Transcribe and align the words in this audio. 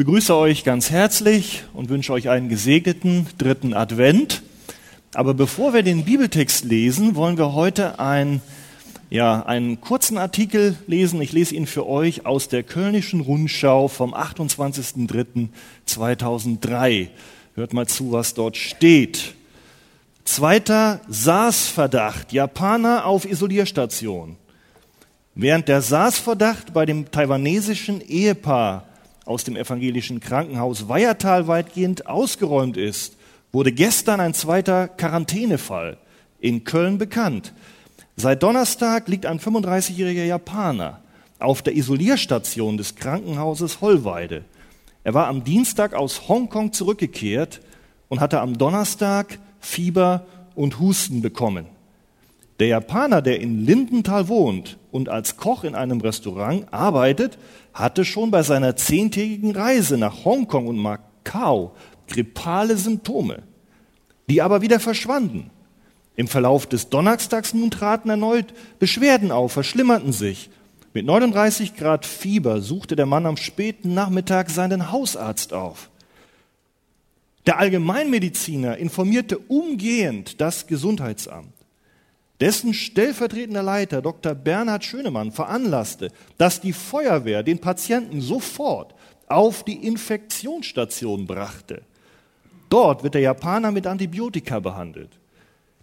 begrüße 0.00 0.34
euch 0.34 0.64
ganz 0.64 0.88
herzlich 0.88 1.64
und 1.74 1.90
wünsche 1.90 2.14
euch 2.14 2.30
einen 2.30 2.48
gesegneten 2.48 3.26
dritten 3.36 3.74
Advent. 3.74 4.42
Aber 5.12 5.34
bevor 5.34 5.74
wir 5.74 5.82
den 5.82 6.06
Bibeltext 6.06 6.64
lesen, 6.64 7.16
wollen 7.16 7.36
wir 7.36 7.52
heute 7.52 7.98
ein, 7.98 8.40
ja, 9.10 9.42
einen 9.42 9.82
kurzen 9.82 10.16
Artikel 10.16 10.78
lesen. 10.86 11.20
Ich 11.20 11.32
lese 11.32 11.54
ihn 11.54 11.66
für 11.66 11.86
euch 11.86 12.24
aus 12.24 12.48
der 12.48 12.62
Kölnischen 12.62 13.20
Rundschau 13.20 13.88
vom 13.88 14.14
28.03.2003. 14.14 17.08
Hört 17.54 17.74
mal 17.74 17.86
zu, 17.86 18.10
was 18.10 18.32
dort 18.32 18.56
steht. 18.56 19.34
Zweiter 20.24 21.02
SARS-Verdacht. 21.10 22.32
Japaner 22.32 23.04
auf 23.04 23.26
Isolierstation. 23.26 24.38
Während 25.34 25.68
der 25.68 25.82
SARS-Verdacht 25.82 26.72
bei 26.72 26.86
dem 26.86 27.10
taiwanesischen 27.10 28.00
Ehepaar 28.00 28.86
aus 29.24 29.44
dem 29.44 29.56
evangelischen 29.56 30.20
Krankenhaus 30.20 30.88
Weiertal 30.88 31.46
weitgehend 31.46 32.06
ausgeräumt 32.06 32.76
ist, 32.76 33.16
wurde 33.52 33.72
gestern 33.72 34.20
ein 34.20 34.34
zweiter 34.34 34.88
Quarantänefall 34.88 35.98
in 36.40 36.64
Köln 36.64 36.98
bekannt. 36.98 37.52
Seit 38.16 38.42
Donnerstag 38.42 39.08
liegt 39.08 39.26
ein 39.26 39.40
35-jähriger 39.40 40.24
Japaner 40.24 41.00
auf 41.38 41.62
der 41.62 41.74
Isolierstation 41.74 42.76
des 42.76 42.94
Krankenhauses 42.96 43.80
Hollweide. 43.80 44.44
Er 45.04 45.14
war 45.14 45.26
am 45.28 45.44
Dienstag 45.44 45.94
aus 45.94 46.28
Hongkong 46.28 46.72
zurückgekehrt 46.72 47.60
und 48.08 48.20
hatte 48.20 48.40
am 48.40 48.58
Donnerstag 48.58 49.38
Fieber 49.60 50.26
und 50.54 50.78
Husten 50.78 51.22
bekommen. 51.22 51.66
Der 52.60 52.66
Japaner, 52.66 53.22
der 53.22 53.40
in 53.40 53.64
Lindenthal 53.64 54.28
wohnt 54.28 54.76
und 54.92 55.08
als 55.08 55.38
Koch 55.38 55.64
in 55.64 55.74
einem 55.74 56.02
Restaurant 56.02 56.66
arbeitet, 56.72 57.38
hatte 57.72 58.04
schon 58.04 58.30
bei 58.30 58.42
seiner 58.42 58.76
zehntägigen 58.76 59.56
Reise 59.56 59.96
nach 59.96 60.26
Hongkong 60.26 60.66
und 60.66 60.76
Macau 60.76 61.74
grippale 62.06 62.76
Symptome, 62.76 63.42
die 64.28 64.42
aber 64.42 64.60
wieder 64.60 64.78
verschwanden. 64.78 65.50
Im 66.16 66.28
Verlauf 66.28 66.66
des 66.66 66.90
Donnerstags 66.90 67.54
nun 67.54 67.70
traten 67.70 68.10
erneut 68.10 68.52
Beschwerden 68.78 69.32
auf, 69.32 69.52
verschlimmerten 69.52 70.12
sich. 70.12 70.50
Mit 70.92 71.06
39 71.06 71.76
Grad 71.76 72.04
Fieber 72.04 72.60
suchte 72.60 72.94
der 72.94 73.06
Mann 73.06 73.24
am 73.24 73.38
späten 73.38 73.94
Nachmittag 73.94 74.50
seinen 74.50 74.92
Hausarzt 74.92 75.54
auf. 75.54 75.88
Der 77.46 77.58
Allgemeinmediziner 77.58 78.76
informierte 78.76 79.38
umgehend 79.38 80.42
das 80.42 80.66
Gesundheitsamt. 80.66 81.54
Dessen 82.40 82.72
stellvertretender 82.72 83.62
Leiter, 83.62 84.00
Dr. 84.00 84.34
Bernhard 84.34 84.84
Schönemann, 84.84 85.30
veranlasste, 85.30 86.10
dass 86.38 86.60
die 86.60 86.72
Feuerwehr 86.72 87.42
den 87.42 87.58
Patienten 87.58 88.20
sofort 88.20 88.94
auf 89.26 89.62
die 89.62 89.86
Infektionsstation 89.86 91.26
brachte. 91.26 91.82
Dort 92.70 93.02
wird 93.02 93.14
der 93.14 93.20
Japaner 93.20 93.72
mit 93.72 93.86
Antibiotika 93.86 94.58
behandelt. 94.60 95.10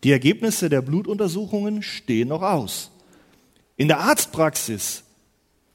Die 0.03 0.11
Ergebnisse 0.11 0.69
der 0.69 0.81
Blutuntersuchungen 0.81 1.83
stehen 1.83 2.29
noch 2.29 2.41
aus. 2.41 2.91
In 3.75 3.87
der 3.87 3.99
Arztpraxis, 3.99 5.03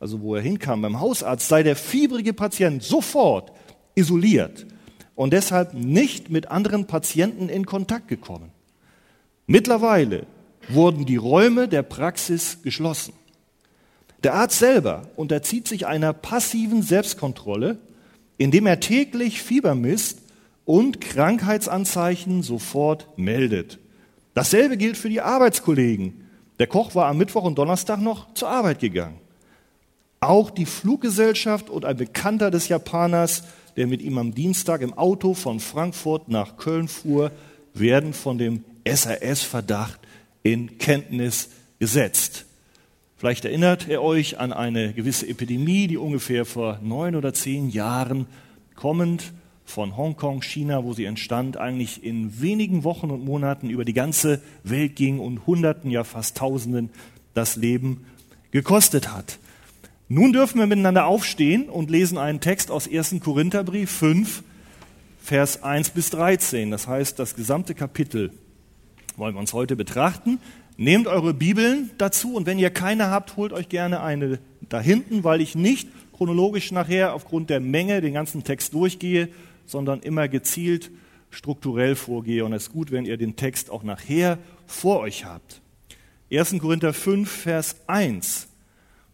also 0.01 0.21
wo 0.21 0.35
er 0.35 0.43
hinkam 0.43 0.83
beim 0.83 0.99
Hausarzt, 0.99 1.49
sei 1.49 1.63
der 1.63 1.77
fiebrige 1.77 2.33
Patient 2.33 2.83
sofort 2.83 3.53
isoliert 3.95 4.67
und 5.15 5.33
deshalb 5.33 5.75
nicht 5.75 6.31
mit 6.31 6.51
anderen 6.51 6.87
Patienten 6.87 7.49
in 7.49 7.67
Kontakt 7.67 8.09
gekommen. 8.09 8.51
Mittlerweile 9.47 10.27
wurden 10.69 11.07
die 11.07 11.17
Räume 11.17 11.69
der 11.69 11.83
Praxis 11.83 12.59
geschlossen. 12.63 13.13
Der 14.23 14.35
Arzt 14.35 14.59
selber 14.59 15.09
unterzieht 15.17 15.67
sich 15.67 15.87
einer 15.87 16.13
passiven 16.13 16.83
Selbstkontrolle, 16.83 17.79
indem 18.39 18.67
er 18.67 18.81
täglich 18.81 19.43
Fieber 19.43 19.75
misst 19.75 20.19
und 20.65 21.01
Krankheitsanzeichen 21.01 22.43
sofort 22.43 23.07
meldet. 23.19 23.79
Dasselbe 24.35 24.77
gilt 24.77 24.97
für 24.97 25.09
die 25.09 25.21
Arbeitskollegen. 25.21 26.29
Der 26.59 26.67
Koch 26.67 26.95
war 26.95 27.09
am 27.09 27.19
Mittwoch 27.19 27.45
und 27.45 27.59
Donnerstag 27.59 28.01
noch 28.01 28.33
zur 28.35 28.49
Arbeit 28.49 28.79
gegangen. 28.79 29.19
Auch 30.21 30.51
die 30.51 30.67
Fluggesellschaft 30.67 31.69
und 31.69 31.85
ein 31.85 31.97
Bekannter 31.97 32.53
des 32.53 32.69
Japaners, 32.69 33.43
der 33.77 33.89
mit 33.89 34.03
ihm 34.03 34.19
am 34.19 34.35
Dienstag 34.35 34.81
im 34.81 34.97
Auto 34.97 35.35
von 35.35 35.59
Frankfurt 35.59 36.29
nach 36.29 36.57
Köln 36.57 36.87
fuhr, 36.87 37.33
werden 37.75 38.13
von 38.13 38.39
dem 38.39 38.65
SRS-Verdacht 38.85 39.99
in 40.43 40.79
Kenntnis 40.79 41.51
gesetzt. 41.79 42.47
Vielleicht 43.17 43.45
erinnert 43.45 43.87
ihr 43.87 44.03
euch 44.03 44.41
an 44.41 44.53
eine 44.53 44.93
gewisse 44.93 45.29
Epidemie, 45.29 45.87
die 45.87 45.97
ungefähr 45.97 46.45
vor 46.45 46.81
neun 46.83 47.15
oder 47.15 47.33
zehn 47.33 47.71
Jahren 47.71 48.27
kommend 48.75 49.33
von 49.65 49.97
Hongkong, 49.97 50.43
China, 50.43 50.85
wo 50.85 50.93
sie 50.93 51.05
entstand, 51.05 51.57
eigentlich 51.57 52.03
in 52.05 52.41
wenigen 52.41 52.85
Wochen 52.85 53.11
und 53.11 53.25
Monaten 53.25 53.71
über 53.71 53.85
die 53.85 53.93
ganze 53.93 54.43
Welt 54.65 54.97
ging 54.97 55.21
und 55.21 55.47
Hunderten, 55.47 55.91
ja 55.91 56.05
fast 56.05 56.37
Tausenden 56.37 56.91
das 57.33 57.57
Leben 57.57 58.05
gekostet 58.51 59.13
hat. 59.13 59.39
Nun 60.09 60.33
dürfen 60.33 60.59
wir 60.59 60.67
miteinander 60.67 61.07
aufstehen 61.07 61.69
und 61.69 61.91
lesen 61.91 62.19
einen 62.19 62.41
Text 62.41 62.71
aus 62.71 62.91
1. 62.91 63.17
Korintherbrief 63.21 63.91
5, 63.91 64.43
Vers 65.23 65.63
1 65.63 65.91
bis 65.91 66.11
13. 66.11 66.71
Das 66.71 66.87
heißt, 66.89 67.19
das 67.19 67.37
gesamte 67.37 67.75
Kapitel 67.75 68.31
wollen 69.17 69.35
wir 69.35 69.41
uns 69.41 69.53
heute 69.53 69.77
betrachten. 69.77 70.39
Nehmt 70.77 71.07
eure 71.07 71.35
Bibeln 71.35 71.91
dazu 71.99 72.35
und 72.35 72.47
wenn 72.47 72.59
ihr 72.59 72.71
keine 72.71 73.09
habt, 73.09 73.37
holt 73.37 73.53
euch 73.53 73.69
gerne 73.69 74.01
eine 74.03 74.39
da 74.69 74.81
hinten, 74.81 75.23
weil 75.23 75.41
ich 75.41 75.55
nicht 75.55 75.89
chronologisch 76.13 76.73
nachher 76.73 77.15
aufgrund 77.15 77.51
der 77.51 77.61
Menge 77.61 78.01
den 78.01 78.15
ganzen 78.15 78.45
Text 78.45 78.75
durchgehe, 78.75 79.29
sondern 79.67 80.01
immer 80.01 80.29
gezielt 80.29 80.91
strukturell 81.31 81.95
vorgehe. 81.95 82.45
Und 82.45 82.53
es 82.53 82.65
ist 82.65 82.73
gut, 82.73 82.91
wenn 82.91 83.05
ihr 83.05 83.17
den 83.17 83.37
Text 83.37 83.71
auch 83.71 83.83
nachher 83.83 84.39
vor 84.67 85.01
euch 85.01 85.25
habt. 85.25 85.61
1. 86.31 86.59
Korinther 86.59 86.93
5, 86.93 87.31
Vers 87.31 87.77
1. 87.87 88.49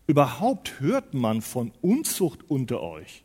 Überhaupt 0.06 0.80
hört 0.80 1.15
man 1.15 1.42
von 1.42 1.72
Unzucht 1.80 2.48
unter 2.48 2.80
euch. 2.80 3.25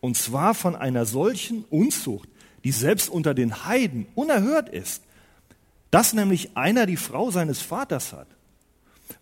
Und 0.00 0.16
zwar 0.16 0.54
von 0.54 0.76
einer 0.76 1.06
solchen 1.06 1.64
Unzucht, 1.70 2.28
die 2.64 2.72
selbst 2.72 3.08
unter 3.08 3.34
den 3.34 3.66
Heiden 3.66 4.06
unerhört 4.14 4.68
ist 4.68 5.02
dass 5.92 6.14
nämlich 6.14 6.56
einer 6.56 6.86
die 6.86 6.96
Frau 6.96 7.30
seines 7.30 7.60
Vaters 7.60 8.12
hat. 8.12 8.26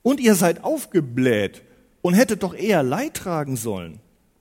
Und 0.03 0.21
ihr 0.21 0.37
seid 0.37 0.63
aufgebläht 0.65 1.63
und 2.01 2.15
hättet 2.15 2.45
doch 2.45 2.55
eher 2.55 2.85
Leid 2.85 3.15
tragen 3.15 3.57
sollen, 3.57 3.99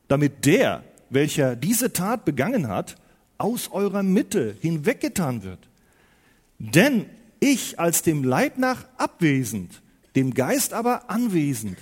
damit 0.07 0.45
der, 0.45 0.83
welcher 1.09 1.55
diese 1.55 1.91
Tat 1.91 2.25
begangen 2.25 2.67
hat, 2.67 2.95
aus 3.39 3.71
eurer 3.71 4.03
Mitte 4.03 4.55
hinweggetan 4.61 5.41
wird. 5.43 5.67
Denn 6.59 7.07
ich 7.39 7.79
als 7.79 8.03
dem 8.03 8.23
Leid 8.23 8.59
nach 8.59 8.85
abwesend, 8.97 9.81
dem 10.15 10.35
Geist 10.35 10.73
aber 10.73 11.09
anwesend, 11.09 11.77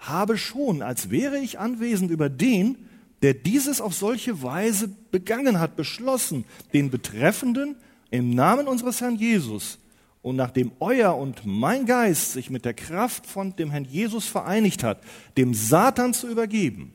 habe 0.00 0.36
schon, 0.36 0.82
als 0.82 1.10
wäre 1.10 1.38
ich 1.38 1.60
anwesend 1.60 2.10
über 2.10 2.28
den, 2.28 2.88
der 3.22 3.34
dieses 3.34 3.80
auf 3.80 3.94
solche 3.94 4.42
Weise 4.42 4.88
begangen 5.12 5.60
hat, 5.60 5.76
beschlossen, 5.76 6.44
den 6.72 6.90
Betreffenden 6.90 7.76
im 8.10 8.34
Namen 8.34 8.66
unseres 8.66 9.00
Herrn 9.00 9.14
Jesus 9.14 9.78
und 10.22 10.36
nachdem 10.36 10.72
euer 10.78 11.16
und 11.16 11.44
mein 11.44 11.84
Geist 11.84 12.32
sich 12.32 12.48
mit 12.48 12.64
der 12.64 12.74
Kraft 12.74 13.26
von 13.26 13.54
dem 13.56 13.70
Herrn 13.70 13.84
Jesus 13.84 14.26
vereinigt 14.26 14.84
hat, 14.84 15.00
dem 15.36 15.52
Satan 15.52 16.14
zu 16.14 16.28
übergeben, 16.28 16.94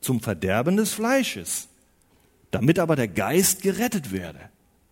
zum 0.00 0.20
Verderben 0.20 0.76
des 0.76 0.92
Fleisches, 0.92 1.68
damit 2.50 2.78
aber 2.78 2.94
der 2.94 3.08
Geist 3.08 3.62
gerettet 3.62 4.12
werde 4.12 4.40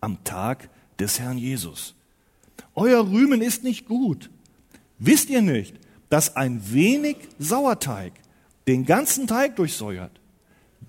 am 0.01 0.23
Tag 0.23 0.69
des 0.99 1.19
Herrn 1.19 1.37
Jesus. 1.37 1.95
Euer 2.75 3.07
Rühmen 3.07 3.41
ist 3.41 3.63
nicht 3.63 3.87
gut. 3.87 4.29
Wisst 4.99 5.29
ihr 5.29 5.41
nicht, 5.41 5.75
dass 6.09 6.35
ein 6.35 6.61
wenig 6.71 7.17
Sauerteig 7.39 8.13
den 8.67 8.85
ganzen 8.85 9.27
Teig 9.27 9.55
durchsäuert? 9.55 10.11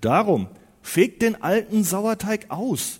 Darum 0.01 0.47
fegt 0.81 1.21
den 1.21 1.41
alten 1.41 1.83
Sauerteig 1.83 2.47
aus, 2.49 2.99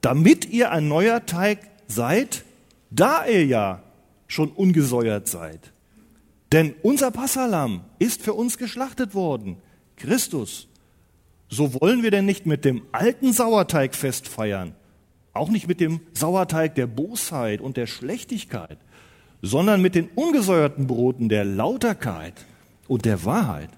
damit 0.00 0.46
ihr 0.46 0.70
ein 0.72 0.88
neuer 0.88 1.26
Teig 1.26 1.60
seid, 1.86 2.44
da 2.90 3.26
ihr 3.26 3.46
ja 3.46 3.82
schon 4.26 4.50
ungesäuert 4.50 5.28
seid. 5.28 5.72
Denn 6.52 6.74
unser 6.82 7.10
Passalam 7.10 7.82
ist 7.98 8.22
für 8.22 8.34
uns 8.34 8.58
geschlachtet 8.58 9.14
worden, 9.14 9.56
Christus. 9.96 10.68
So 11.50 11.74
wollen 11.80 12.02
wir 12.02 12.10
denn 12.10 12.26
nicht 12.26 12.46
mit 12.46 12.64
dem 12.64 12.82
alten 12.92 13.32
Sauerteig 13.32 13.94
fest 13.94 14.28
feiern, 14.28 14.74
auch 15.32 15.48
nicht 15.50 15.68
mit 15.68 15.80
dem 15.80 16.00
Sauerteig 16.12 16.74
der 16.74 16.86
Bosheit 16.86 17.60
und 17.60 17.76
der 17.76 17.86
Schlechtigkeit, 17.86 18.78
sondern 19.42 19.80
mit 19.80 19.94
den 19.94 20.08
ungesäuerten 20.14 20.86
Broten 20.86 21.28
der 21.28 21.44
Lauterkeit 21.44 22.34
und 22.86 23.04
der 23.04 23.24
Wahrheit. 23.24 23.70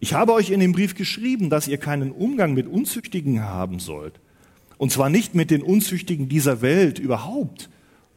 Ich 0.00 0.14
habe 0.14 0.32
euch 0.32 0.50
in 0.50 0.60
dem 0.60 0.72
Brief 0.72 0.94
geschrieben, 0.94 1.50
dass 1.50 1.68
ihr 1.68 1.78
keinen 1.78 2.12
Umgang 2.12 2.54
mit 2.54 2.68
Unzüchtigen 2.68 3.42
haben 3.42 3.80
sollt. 3.80 4.20
Und 4.76 4.92
zwar 4.92 5.10
nicht 5.10 5.34
mit 5.34 5.50
den 5.50 5.62
Unzüchtigen 5.62 6.28
dieser 6.28 6.62
Welt 6.62 7.00
überhaupt, 7.00 7.68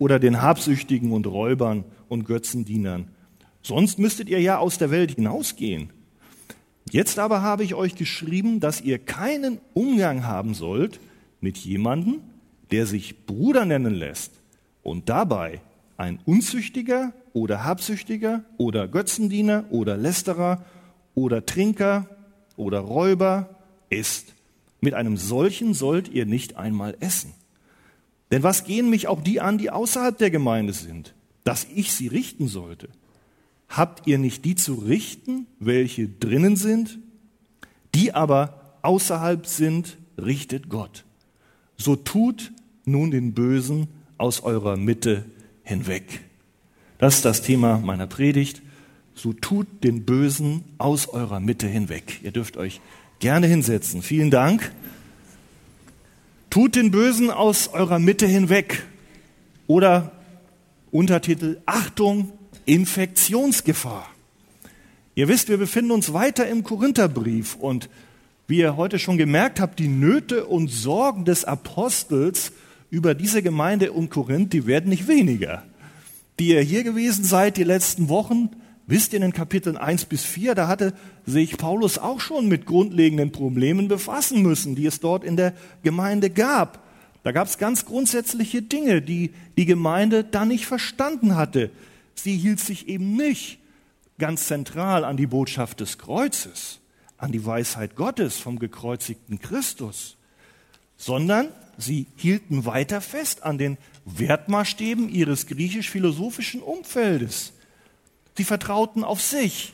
oder 0.01 0.17
den 0.17 0.41
Habsüchtigen 0.41 1.11
und 1.11 1.27
Räubern 1.27 1.83
und 2.09 2.25
Götzendienern. 2.25 3.09
Sonst 3.61 3.99
müsstet 3.99 4.29
ihr 4.29 4.41
ja 4.41 4.57
aus 4.57 4.79
der 4.79 4.89
Welt 4.89 5.11
hinausgehen. 5.11 5.91
Jetzt 6.89 7.19
aber 7.19 7.43
habe 7.43 7.63
ich 7.63 7.75
euch 7.75 7.93
geschrieben, 7.93 8.59
dass 8.59 8.81
ihr 8.81 8.97
keinen 8.97 9.59
Umgang 9.75 10.25
haben 10.25 10.55
sollt 10.55 10.99
mit 11.39 11.59
jemandem, 11.59 12.21
der 12.71 12.87
sich 12.87 13.27
Bruder 13.27 13.65
nennen 13.65 13.93
lässt 13.93 14.31
und 14.81 15.07
dabei 15.07 15.61
ein 15.97 16.17
Unzüchtiger 16.25 17.13
oder 17.33 17.63
Habsüchtiger 17.63 18.43
oder 18.57 18.87
Götzendiener 18.87 19.65
oder 19.69 19.97
Lästerer 19.97 20.65
oder 21.13 21.45
Trinker 21.45 22.07
oder 22.55 22.79
Räuber 22.79 23.55
ist. 23.91 24.33
Mit 24.79 24.95
einem 24.95 25.15
solchen 25.15 25.75
sollt 25.75 26.09
ihr 26.09 26.25
nicht 26.25 26.57
einmal 26.57 26.97
essen. 27.01 27.35
Denn 28.31 28.43
was 28.43 28.63
gehen 28.63 28.89
mich 28.89 29.07
auch 29.07 29.21
die 29.21 29.41
an, 29.41 29.57
die 29.57 29.69
außerhalb 29.69 30.17
der 30.17 30.31
Gemeinde 30.31 30.73
sind, 30.73 31.13
dass 31.43 31.67
ich 31.75 31.91
sie 31.91 32.07
richten 32.07 32.47
sollte? 32.47 32.89
Habt 33.67 34.07
ihr 34.07 34.17
nicht 34.17 34.45
die 34.45 34.55
zu 34.55 34.75
richten, 34.75 35.47
welche 35.59 36.07
drinnen 36.07 36.55
sind? 36.55 36.99
Die 37.93 38.13
aber 38.13 38.77
außerhalb 38.81 39.45
sind, 39.45 39.97
richtet 40.17 40.69
Gott. 40.69 41.03
So 41.77 41.95
tut 41.95 42.51
nun 42.85 43.11
den 43.11 43.33
Bösen 43.33 43.87
aus 44.17 44.41
eurer 44.41 44.77
Mitte 44.77 45.25
hinweg. 45.63 46.21
Das 46.97 47.15
ist 47.15 47.25
das 47.25 47.41
Thema 47.41 47.79
meiner 47.79 48.07
Predigt. 48.07 48.61
So 49.15 49.33
tut 49.33 49.83
den 49.83 50.05
Bösen 50.05 50.63
aus 50.77 51.07
eurer 51.09 51.39
Mitte 51.39 51.67
hinweg. 51.67 52.19
Ihr 52.23 52.31
dürft 52.31 52.57
euch 52.57 52.81
gerne 53.19 53.47
hinsetzen. 53.47 54.01
Vielen 54.01 54.31
Dank. 54.31 54.71
Tut 56.51 56.75
den 56.75 56.91
Bösen 56.91 57.31
aus 57.31 57.69
eurer 57.69 57.97
Mitte 57.97 58.27
hinweg. 58.27 58.83
Oder 59.67 60.11
Untertitel 60.91 61.61
Achtung, 61.65 62.33
Infektionsgefahr. 62.65 64.05
Ihr 65.15 65.29
wisst, 65.29 65.47
wir 65.47 65.55
befinden 65.55 65.91
uns 65.91 66.11
weiter 66.11 66.49
im 66.49 66.65
Korintherbrief 66.65 67.55
und 67.55 67.89
wie 68.47 68.57
ihr 68.57 68.75
heute 68.75 68.99
schon 68.99 69.17
gemerkt 69.17 69.61
habt, 69.61 69.79
die 69.79 69.87
Nöte 69.87 70.45
und 70.45 70.67
Sorgen 70.67 71.23
des 71.23 71.45
Apostels 71.45 72.51
über 72.89 73.15
diese 73.15 73.41
Gemeinde 73.41 73.93
um 73.93 74.09
Korinth, 74.09 74.51
die 74.51 74.65
werden 74.65 74.89
nicht 74.89 75.07
weniger. 75.07 75.63
Die 76.37 76.49
ihr 76.49 76.59
hier 76.59 76.83
gewesen 76.83 77.23
seid 77.23 77.55
die 77.55 77.63
letzten 77.63 78.09
Wochen, 78.09 78.49
wisst 78.91 79.13
ihr 79.13 79.17
in 79.17 79.21
den 79.21 79.33
Kapiteln 79.33 79.77
1 79.77 80.05
bis 80.05 80.25
4, 80.25 80.53
da 80.53 80.67
hatte 80.67 80.93
sich 81.25 81.57
Paulus 81.57 81.97
auch 81.97 82.19
schon 82.19 82.49
mit 82.49 82.65
grundlegenden 82.65 83.31
Problemen 83.31 83.87
befassen 83.87 84.41
müssen, 84.41 84.75
die 84.75 84.85
es 84.85 84.99
dort 84.99 85.23
in 85.23 85.37
der 85.37 85.53
Gemeinde 85.81 86.29
gab. 86.29 86.83
Da 87.23 87.31
gab 87.31 87.47
es 87.47 87.57
ganz 87.57 87.85
grundsätzliche 87.85 88.61
Dinge, 88.61 89.01
die 89.01 89.31
die 89.57 89.65
Gemeinde 89.65 90.25
da 90.25 90.43
nicht 90.43 90.65
verstanden 90.65 91.37
hatte. 91.37 91.71
Sie 92.15 92.35
hielt 92.35 92.59
sich 92.59 92.89
eben 92.89 93.15
nicht 93.15 93.59
ganz 94.19 94.47
zentral 94.47 95.05
an 95.05 95.15
die 95.15 95.27
Botschaft 95.27 95.79
des 95.79 95.97
Kreuzes, 95.97 96.79
an 97.17 97.31
die 97.31 97.45
Weisheit 97.45 97.95
Gottes 97.95 98.39
vom 98.39 98.59
gekreuzigten 98.59 99.39
Christus, 99.39 100.17
sondern 100.97 101.47
sie 101.77 102.07
hielten 102.17 102.65
weiter 102.65 102.99
fest 102.99 103.43
an 103.43 103.57
den 103.57 103.77
Wertmaßstäben 104.03 105.07
ihres 105.07 105.47
griechisch-philosophischen 105.47 106.61
Umfeldes. 106.61 107.53
Sie 108.37 108.43
vertrauten 108.43 109.03
auf 109.03 109.21
sich, 109.21 109.73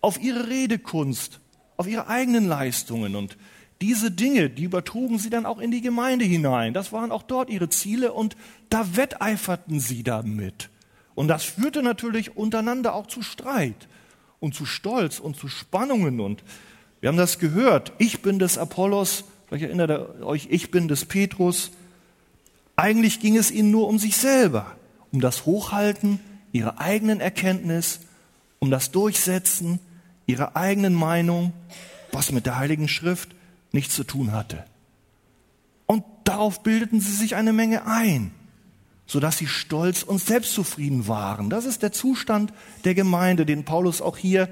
auf 0.00 0.20
ihre 0.20 0.48
Redekunst, 0.48 1.40
auf 1.76 1.86
ihre 1.86 2.08
eigenen 2.08 2.46
Leistungen 2.46 3.16
und 3.16 3.36
diese 3.80 4.10
Dinge, 4.10 4.50
die 4.50 4.64
übertrugen 4.64 5.18
sie 5.18 5.30
dann 5.30 5.46
auch 5.46 5.58
in 5.58 5.70
die 5.70 5.80
Gemeinde 5.80 6.24
hinein. 6.24 6.74
Das 6.74 6.92
waren 6.92 7.12
auch 7.12 7.22
dort 7.22 7.50
ihre 7.50 7.68
Ziele 7.68 8.12
und 8.12 8.36
da 8.70 8.96
wetteiferten 8.96 9.80
sie 9.80 10.02
damit. 10.02 10.70
Und 11.14 11.28
das 11.28 11.44
führte 11.44 11.82
natürlich 11.82 12.36
untereinander 12.36 12.94
auch 12.94 13.06
zu 13.06 13.22
Streit 13.22 13.88
und 14.40 14.54
zu 14.54 14.64
Stolz 14.64 15.18
und 15.18 15.36
zu 15.36 15.48
Spannungen. 15.48 16.20
Und 16.20 16.44
wir 17.00 17.08
haben 17.08 17.16
das 17.16 17.38
gehört. 17.38 17.92
Ich 17.98 18.22
bin 18.22 18.38
des 18.38 18.58
Apollos, 18.58 19.24
vielleicht 19.48 19.64
erinnert 19.64 19.90
ihr 19.90 20.24
euch, 20.26 20.48
ich 20.50 20.70
bin 20.70 20.88
des 20.88 21.04
Petrus. 21.04 21.70
Eigentlich 22.76 23.20
ging 23.20 23.36
es 23.36 23.50
ihnen 23.50 23.70
nur 23.70 23.88
um 23.88 23.98
sich 23.98 24.16
selber, 24.16 24.72
um 25.12 25.20
das 25.20 25.46
Hochhalten 25.46 26.20
ihrer 26.54 26.80
eigenen 26.80 27.20
Erkenntnis, 27.20 28.00
um 28.60 28.70
das 28.70 28.92
Durchsetzen 28.92 29.80
ihrer 30.24 30.56
eigenen 30.56 30.94
Meinung, 30.94 31.52
was 32.12 32.32
mit 32.32 32.46
der 32.46 32.56
Heiligen 32.56 32.88
Schrift 32.88 33.34
nichts 33.72 33.94
zu 33.94 34.04
tun 34.04 34.32
hatte. 34.32 34.64
Und 35.86 36.04
darauf 36.22 36.62
bildeten 36.62 37.00
sie 37.00 37.12
sich 37.12 37.34
eine 37.34 37.52
Menge 37.52 37.86
ein, 37.86 38.30
sodass 39.04 39.36
sie 39.36 39.48
stolz 39.48 40.04
und 40.04 40.20
selbstzufrieden 40.20 41.08
waren. 41.08 41.50
Das 41.50 41.66
ist 41.66 41.82
der 41.82 41.92
Zustand 41.92 42.54
der 42.84 42.94
Gemeinde, 42.94 43.44
den 43.44 43.64
Paulus 43.64 44.00
auch 44.00 44.16
hier 44.16 44.48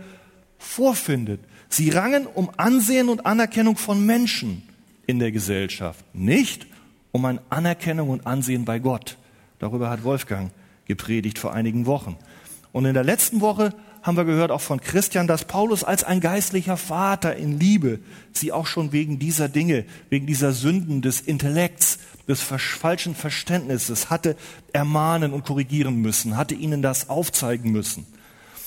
vorfindet. 0.58 1.40
Sie 1.68 1.90
rangen 1.90 2.26
um 2.26 2.50
Ansehen 2.56 3.08
und 3.08 3.24
Anerkennung 3.24 3.76
von 3.76 4.04
Menschen 4.04 4.64
in 5.06 5.20
der 5.20 5.30
Gesellschaft, 5.30 6.04
nicht 6.12 6.66
um 7.12 7.24
ein 7.24 7.40
Anerkennung 7.48 8.10
und 8.10 8.26
Ansehen 8.26 8.64
bei 8.64 8.80
Gott. 8.80 9.16
Darüber 9.60 9.88
hat 9.88 10.02
Wolfgang 10.02 10.50
gepredigt 10.86 11.38
vor 11.38 11.52
einigen 11.52 11.86
Wochen. 11.86 12.16
Und 12.72 12.84
in 12.84 12.94
der 12.94 13.04
letzten 13.04 13.40
Woche 13.40 13.74
haben 14.02 14.16
wir 14.16 14.24
gehört 14.24 14.50
auch 14.50 14.60
von 14.60 14.80
Christian, 14.80 15.26
dass 15.26 15.44
Paulus 15.44 15.84
als 15.84 16.02
ein 16.02 16.20
geistlicher 16.20 16.76
Vater 16.76 17.36
in 17.36 17.58
Liebe 17.58 18.00
sie 18.32 18.50
auch 18.50 18.66
schon 18.66 18.92
wegen 18.92 19.18
dieser 19.18 19.48
Dinge, 19.48 19.84
wegen 20.10 20.26
dieser 20.26 20.52
Sünden 20.52 21.02
des 21.02 21.20
Intellekts, 21.20 21.98
des 22.26 22.40
falschen 22.40 23.14
Verständnisses 23.14 24.10
hatte 24.10 24.36
ermahnen 24.72 25.32
und 25.32 25.44
korrigieren 25.44 25.96
müssen, 25.96 26.36
hatte 26.36 26.54
ihnen 26.54 26.82
das 26.82 27.08
aufzeigen 27.08 27.72
müssen. 27.72 28.06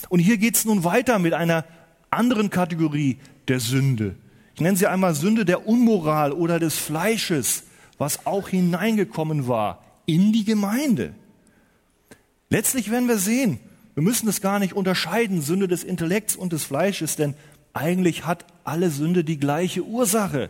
Und 0.10 0.20
hier 0.20 0.38
geht 0.38 0.56
es 0.56 0.66
nun 0.66 0.84
weiter 0.84 1.20
mit 1.20 1.34
einer 1.34 1.66
anderen 2.12 2.50
Kategorie 2.50 3.18
der 3.48 3.60
Sünde. 3.60 4.16
Ich 4.56 4.62
nenne 4.62 4.78
sie 4.78 4.88
einmal 4.88 5.16
Sünde 5.16 5.46
der 5.46 5.68
Unmoral 5.68 6.32
oder 6.32 6.60
des 6.60 6.78
Fleisches, 6.78 7.64
was 7.98 8.26
auch 8.26 8.50
hineingekommen 8.50 9.48
war 9.48 9.84
in 10.06 10.32
die 10.32 10.46
Gemeinde. 10.46 11.14
Letztlich 12.50 12.92
werden 12.92 13.08
wir 13.08 13.18
sehen, 13.18 13.60
wir 13.96 14.04
müssen 14.04 14.28
es 14.28 14.42
gar 14.42 14.60
nicht 14.60 14.74
unterscheiden, 14.74 15.42
Sünde 15.42 15.68
des 15.68 15.84
Intellekts 15.84 16.36
und 16.36 16.54
des 16.54 16.66
Fleisches, 16.66 17.16
denn 17.16 17.34
eigentlich 17.74 18.26
hat 18.26 18.46
alle 18.64 18.90
Sünde 18.90 19.24
die 19.24 19.40
gleiche 19.40 19.84
Ursache. 19.84 20.50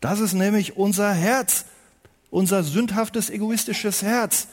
Das 0.00 0.20
ist 0.20 0.34
nämlich 0.34 0.76
unser 0.76 1.12
Herz, 1.12 1.66
unser 2.30 2.62
sündhaftes, 2.62 3.30
egoistisches 3.30 4.02
Herz. 4.02 4.48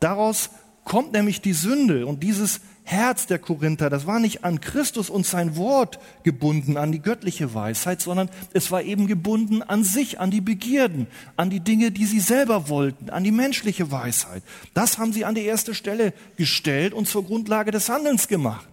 Daraus 0.00 0.50
kommt 0.84 1.12
nämlich 1.12 1.40
die 1.40 1.52
Sünde 1.52 2.06
und 2.06 2.22
dieses 2.22 2.60
Herz 2.90 3.26
der 3.26 3.38
Korinther, 3.38 3.90
das 3.90 4.06
war 4.06 4.18
nicht 4.18 4.44
an 4.44 4.62
Christus 4.62 5.10
und 5.10 5.26
sein 5.26 5.56
Wort 5.56 5.98
gebunden, 6.22 6.78
an 6.78 6.90
die 6.90 7.02
göttliche 7.02 7.52
Weisheit, 7.52 8.00
sondern 8.00 8.30
es 8.54 8.70
war 8.70 8.82
eben 8.82 9.06
gebunden 9.06 9.62
an 9.62 9.84
sich, 9.84 10.20
an 10.20 10.30
die 10.30 10.40
Begierden, 10.40 11.06
an 11.36 11.50
die 11.50 11.60
Dinge, 11.60 11.90
die 11.90 12.06
sie 12.06 12.20
selber 12.20 12.70
wollten, 12.70 13.10
an 13.10 13.24
die 13.24 13.30
menschliche 13.30 13.90
Weisheit. 13.90 14.42
Das 14.72 14.96
haben 14.96 15.12
sie 15.12 15.26
an 15.26 15.34
die 15.34 15.44
erste 15.44 15.74
Stelle 15.74 16.14
gestellt 16.38 16.94
und 16.94 17.06
zur 17.06 17.26
Grundlage 17.26 17.72
des 17.72 17.90
Handelns 17.90 18.26
gemacht. 18.26 18.66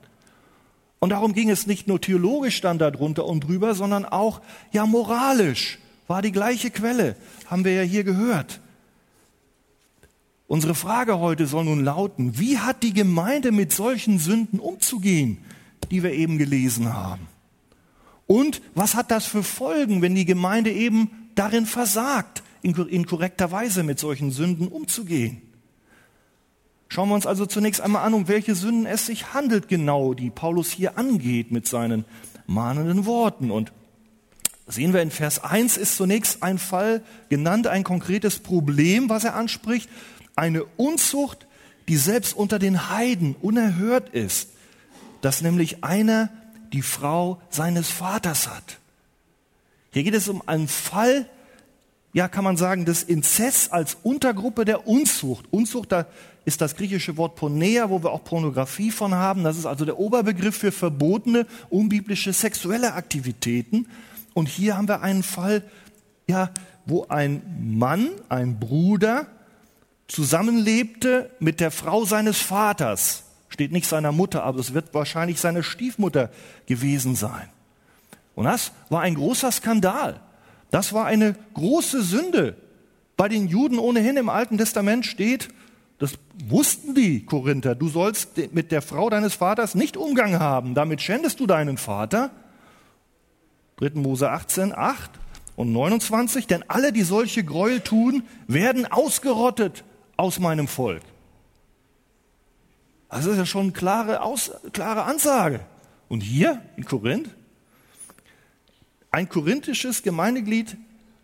Und 0.99 1.09
darum 1.09 1.33
ging 1.33 1.49
es 1.49 1.67
nicht 1.67 1.89
nur 1.89 1.99
theologisch 1.99 2.61
dann 2.61 2.79
darunter 2.79 3.25
und 3.25 3.41
drüber, 3.41 3.75
sondern 3.75 4.05
auch, 4.05 4.39
ja, 4.71 4.85
moralisch 4.85 5.77
war 6.07 6.21
die 6.21 6.31
gleiche 6.31 6.71
Quelle, 6.71 7.17
haben 7.47 7.65
wir 7.65 7.73
ja 7.73 7.81
hier 7.81 8.05
gehört. 8.05 8.61
Unsere 10.47 10.75
Frage 10.75 11.19
heute 11.19 11.47
soll 11.47 11.65
nun 11.65 11.83
lauten, 11.83 12.37
wie 12.37 12.59
hat 12.59 12.83
die 12.83 12.93
Gemeinde 12.93 13.51
mit 13.51 13.71
solchen 13.71 14.19
Sünden 14.19 14.59
umzugehen, 14.59 15.39
die 15.89 16.03
wir 16.03 16.11
eben 16.11 16.37
gelesen 16.37 16.93
haben? 16.93 17.27
Und 18.27 18.61
was 18.75 18.95
hat 18.95 19.11
das 19.11 19.25
für 19.25 19.43
Folgen, 19.43 20.01
wenn 20.01 20.15
die 20.15 20.25
Gemeinde 20.25 20.71
eben 20.71 21.09
darin 21.35 21.65
versagt, 21.65 22.43
in 22.61 23.05
korrekter 23.05 23.51
Weise 23.51 23.83
mit 23.83 23.99
solchen 23.99 24.31
Sünden 24.31 24.67
umzugehen? 24.67 25.41
Schauen 26.87 27.09
wir 27.09 27.15
uns 27.15 27.25
also 27.25 27.45
zunächst 27.45 27.81
einmal 27.81 28.05
an, 28.05 28.13
um 28.13 28.27
welche 28.27 28.55
Sünden 28.55 28.85
es 28.85 29.07
sich 29.07 29.33
handelt 29.33 29.67
genau, 29.67 30.13
die 30.13 30.29
Paulus 30.29 30.71
hier 30.71 30.97
angeht 30.97 31.51
mit 31.51 31.67
seinen 31.67 32.05
mahnenden 32.45 33.05
Worten. 33.05 33.49
Und 33.49 33.73
sehen 34.67 34.93
wir 34.93 35.01
in 35.01 35.11
Vers 35.11 35.43
1 35.43 35.77
ist 35.77 35.97
zunächst 35.97 36.43
ein 36.43 36.59
Fall 36.59 37.03
genannt, 37.29 37.67
ein 37.67 37.83
konkretes 37.83 38.39
Problem, 38.39 39.09
was 39.09 39.23
er 39.23 39.35
anspricht 39.35 39.89
eine 40.35 40.63
Unzucht, 40.63 41.47
die 41.87 41.97
selbst 41.97 42.35
unter 42.35 42.59
den 42.59 42.89
Heiden 42.89 43.35
unerhört 43.41 44.09
ist, 44.09 44.49
dass 45.21 45.41
nämlich 45.41 45.83
einer 45.83 46.29
die 46.73 46.81
Frau 46.81 47.41
seines 47.49 47.89
Vaters 47.89 48.49
hat. 48.49 48.79
Hier 49.91 50.03
geht 50.03 50.13
es 50.13 50.27
um 50.27 50.41
einen 50.47 50.67
Fall, 50.67 51.29
ja, 52.11 52.27
kann 52.27 52.43
man 52.43 52.57
sagen, 52.57 52.85
des 52.85 53.03
Inzests 53.03 53.71
als 53.71 53.97
Untergruppe 54.03 54.65
der 54.65 54.87
Unzucht. 54.87 55.45
Unzucht, 55.51 55.91
da 55.91 56.07
ist 56.43 56.61
das 56.61 56.75
griechische 56.75 57.17
Wort 57.17 57.35
Ponea, 57.35 57.89
wo 57.89 58.03
wir 58.03 58.11
auch 58.11 58.23
Pornografie 58.23 58.91
von 58.91 59.15
haben. 59.15 59.43
Das 59.43 59.57
ist 59.57 59.65
also 59.65 59.85
der 59.85 59.99
Oberbegriff 59.99 60.57
für 60.57 60.71
verbotene, 60.71 61.45
unbiblische 61.69 62.33
sexuelle 62.33 62.93
Aktivitäten. 62.93 63.87
Und 64.33 64.47
hier 64.47 64.77
haben 64.77 64.87
wir 64.87 65.01
einen 65.01 65.23
Fall, 65.23 65.63
ja, 66.27 66.51
wo 66.85 67.05
ein 67.07 67.41
Mann, 67.59 68.09
ein 68.29 68.59
Bruder, 68.59 69.27
zusammenlebte 70.07 71.31
mit 71.39 71.59
der 71.59 71.71
Frau 71.71 72.05
seines 72.05 72.39
Vaters. 72.39 73.23
Steht 73.49 73.71
nicht 73.71 73.87
seiner 73.87 74.11
Mutter, 74.11 74.43
aber 74.43 74.59
es 74.59 74.73
wird 74.73 74.93
wahrscheinlich 74.93 75.39
seine 75.39 75.63
Stiefmutter 75.63 76.29
gewesen 76.65 77.15
sein. 77.15 77.49
Und 78.35 78.45
das 78.45 78.71
war 78.89 79.01
ein 79.01 79.15
großer 79.15 79.51
Skandal. 79.51 80.19
Das 80.71 80.93
war 80.93 81.05
eine 81.05 81.35
große 81.53 82.01
Sünde. 82.01 82.57
Bei 83.15 83.29
den 83.29 83.47
Juden 83.47 83.79
ohnehin 83.79 84.17
im 84.17 84.27
Alten 84.27 84.57
Testament 84.57 85.05
steht, 85.05 85.49
das 85.99 86.15
wussten 86.45 86.93
die 86.93 87.25
Korinther, 87.25 87.73
du 87.73 87.87
sollst 87.87 88.53
mit 88.53 88.73
der 88.73 88.81
Frau 88.81 89.09
deines 89.09 89.35
Vaters 89.35 89.75
nicht 89.75 89.95
Umgang 89.95 90.39
haben, 90.39 90.73
damit 90.73 91.01
schändest 91.01 91.39
du 91.39 91.47
deinen 91.47 91.77
Vater. 91.77 92.31
3. 93.77 93.91
Mose 93.93 94.29
18, 94.29 94.73
8 94.75 95.11
und 95.55 95.71
29, 95.71 96.47
denn 96.47 96.65
alle, 96.67 96.91
die 96.91 97.03
solche 97.03 97.45
Gräuel 97.45 97.79
tun, 97.79 98.23
werden 98.47 98.85
ausgerottet 98.85 99.84
aus 100.17 100.39
meinem 100.39 100.67
Volk. 100.67 101.01
Das 103.09 103.25
ist 103.25 103.37
ja 103.37 103.45
schon 103.45 103.63
eine 103.63 103.71
klare, 103.71 104.21
Aus, 104.21 104.51
klare 104.73 105.03
Ansage. 105.03 105.61
Und 106.09 106.21
hier 106.21 106.61
in 106.75 106.85
Korinth, 106.85 107.29
ein 109.11 109.29
korinthisches 109.29 110.03
Gemeindeglied 110.03 110.77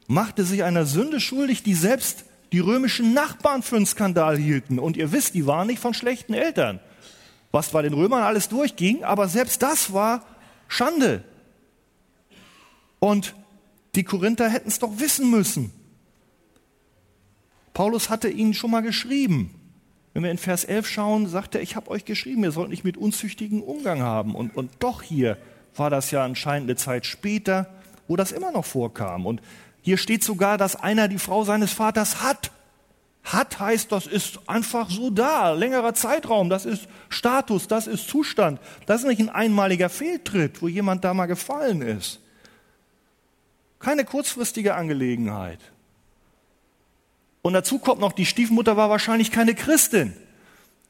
machte 0.08 0.46
sich 0.46 0.64
einer 0.64 0.86
Sünde 0.86 1.20
schuldig, 1.20 1.64
die 1.64 1.74
selbst 1.74 2.24
die 2.52 2.60
römischen 2.60 3.14
Nachbarn 3.14 3.64
für 3.64 3.76
einen 3.76 3.86
Skandal 3.86 4.38
hielten. 4.38 4.80
Und 4.80 4.98
ihr 4.98 5.12
wisst, 5.12 5.34
die 5.34 5.48
waren 5.48 5.68
nicht 5.68 5.80
von 5.80 5.94
schlechten 5.94 6.34
Eltern. 6.34 6.80
Was 7.52 7.70
bei 7.70 7.82
den 7.82 7.94
Römern 7.94 8.24
alles 8.24 8.48
durchging, 8.48 9.04
aber 9.04 9.28
selbst 9.28 9.62
das 9.62 9.94
war 9.94 10.26
Schande. 10.68 11.24
Und 13.00 13.36
die 13.96 14.04
Korinther 14.04 14.50
hätten 14.50 14.70
es 14.70 14.80
doch 14.80 15.00
wissen 15.00 15.30
müssen. 15.30 15.74
Paulus 17.74 18.10
hatte 18.10 18.30
ihnen 18.30 18.54
schon 18.54 18.72
mal 18.72 18.82
geschrieben. 18.82 19.56
Wenn 20.14 20.24
wir 20.24 20.32
in 20.32 20.38
Vers 20.38 20.66
11 20.66 20.88
schauen, 20.88 21.28
sagt 21.28 21.56
er, 21.56 21.62
ich 21.62 21.76
habe 21.76 21.90
euch 21.90 22.04
geschrieben, 22.04 22.44
ihr 22.44 22.52
sollt 22.52 22.70
nicht 22.70 22.84
mit 22.84 22.98
unzüchtigen 22.98 23.62
Umgang 23.62 24.02
haben. 24.02 24.36
Und, 24.36 24.56
und 24.56 24.72
doch 24.80 25.02
hier 25.02 25.38
war 25.76 25.90
das 25.90 26.12
ja 26.12 26.24
anscheinend 26.24 26.70
eine 26.70 26.76
Zeit 26.76 27.06
später, 27.06 27.68
wo 28.08 28.18
das 28.18 28.34
immer 28.34 28.52
noch 28.52 28.66
vorkam. 28.66 29.26
Und 29.26 29.42
hier 29.82 29.98
steht 29.98 30.24
sogar, 30.24 30.58
dass 30.58 30.76
einer 30.76 31.08
die 31.08 31.18
Frau 31.18 31.46
seines 31.46 31.72
Vaters 31.72 32.22
hat. 32.22 32.52
Hat 33.24 33.60
heißt, 33.60 33.92
das 33.92 34.08
ist 34.08 34.40
einfach 34.48 34.90
so 34.90 35.12
da, 35.12 35.54
längerer 35.54 35.94
Zeitraum, 35.94 36.50
das 36.50 36.66
ist 36.66 36.88
Status, 37.08 37.68
das 37.68 37.88
ist 37.88 38.10
Zustand. 38.10 38.60
Das 38.88 39.02
ist 39.02 39.08
nicht 39.08 39.22
ein 39.22 39.30
einmaliger 39.30 39.90
Fehltritt, 39.90 40.62
wo 40.62 40.68
jemand 40.68 41.04
da 41.04 41.14
mal 41.14 41.28
gefallen 41.28 41.82
ist. 41.82 42.20
Keine 43.80 44.06
kurzfristige 44.06 44.76
Angelegenheit. 44.76 45.60
Und 47.42 47.54
dazu 47.54 47.80
kommt 47.80 48.00
noch, 48.00 48.12
die 48.12 48.26
Stiefmutter 48.26 48.78
war 48.78 48.90
wahrscheinlich 48.90 49.32
keine 49.32 49.56
Christin. 49.56 50.14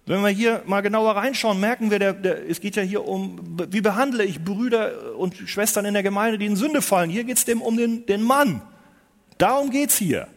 Wenn 0.06 0.22
wir 0.22 0.30
hier 0.30 0.64
mal 0.66 0.82
genauer 0.82 1.16
reinschauen, 1.16 1.60
merken 1.60 1.92
wir, 1.92 2.00
der, 2.00 2.14
der, 2.14 2.50
es 2.50 2.60
geht 2.60 2.76
ja 2.76 2.82
hier 2.82 3.08
um, 3.08 3.58
wie 3.70 3.82
behandle 3.82 4.26
ich 4.26 4.44
Brüder 4.44 5.16
und 5.18 5.36
Schwestern 5.36 5.86
in 5.86 5.94
der 5.94 6.04
Gemeinde, 6.04 6.38
die 6.38 6.48
in 6.48 6.56
Sünde 6.56 6.82
fallen. 6.82 7.10
Hier 7.10 7.24
geht 7.24 7.38
es 7.38 7.46
dem 7.46 7.62
um 7.62 7.78
den, 7.78 8.06
den 8.08 8.24
Mann. 8.24 8.62
Darum 9.38 9.70
geht's 9.70 9.98
hier. 9.98 10.28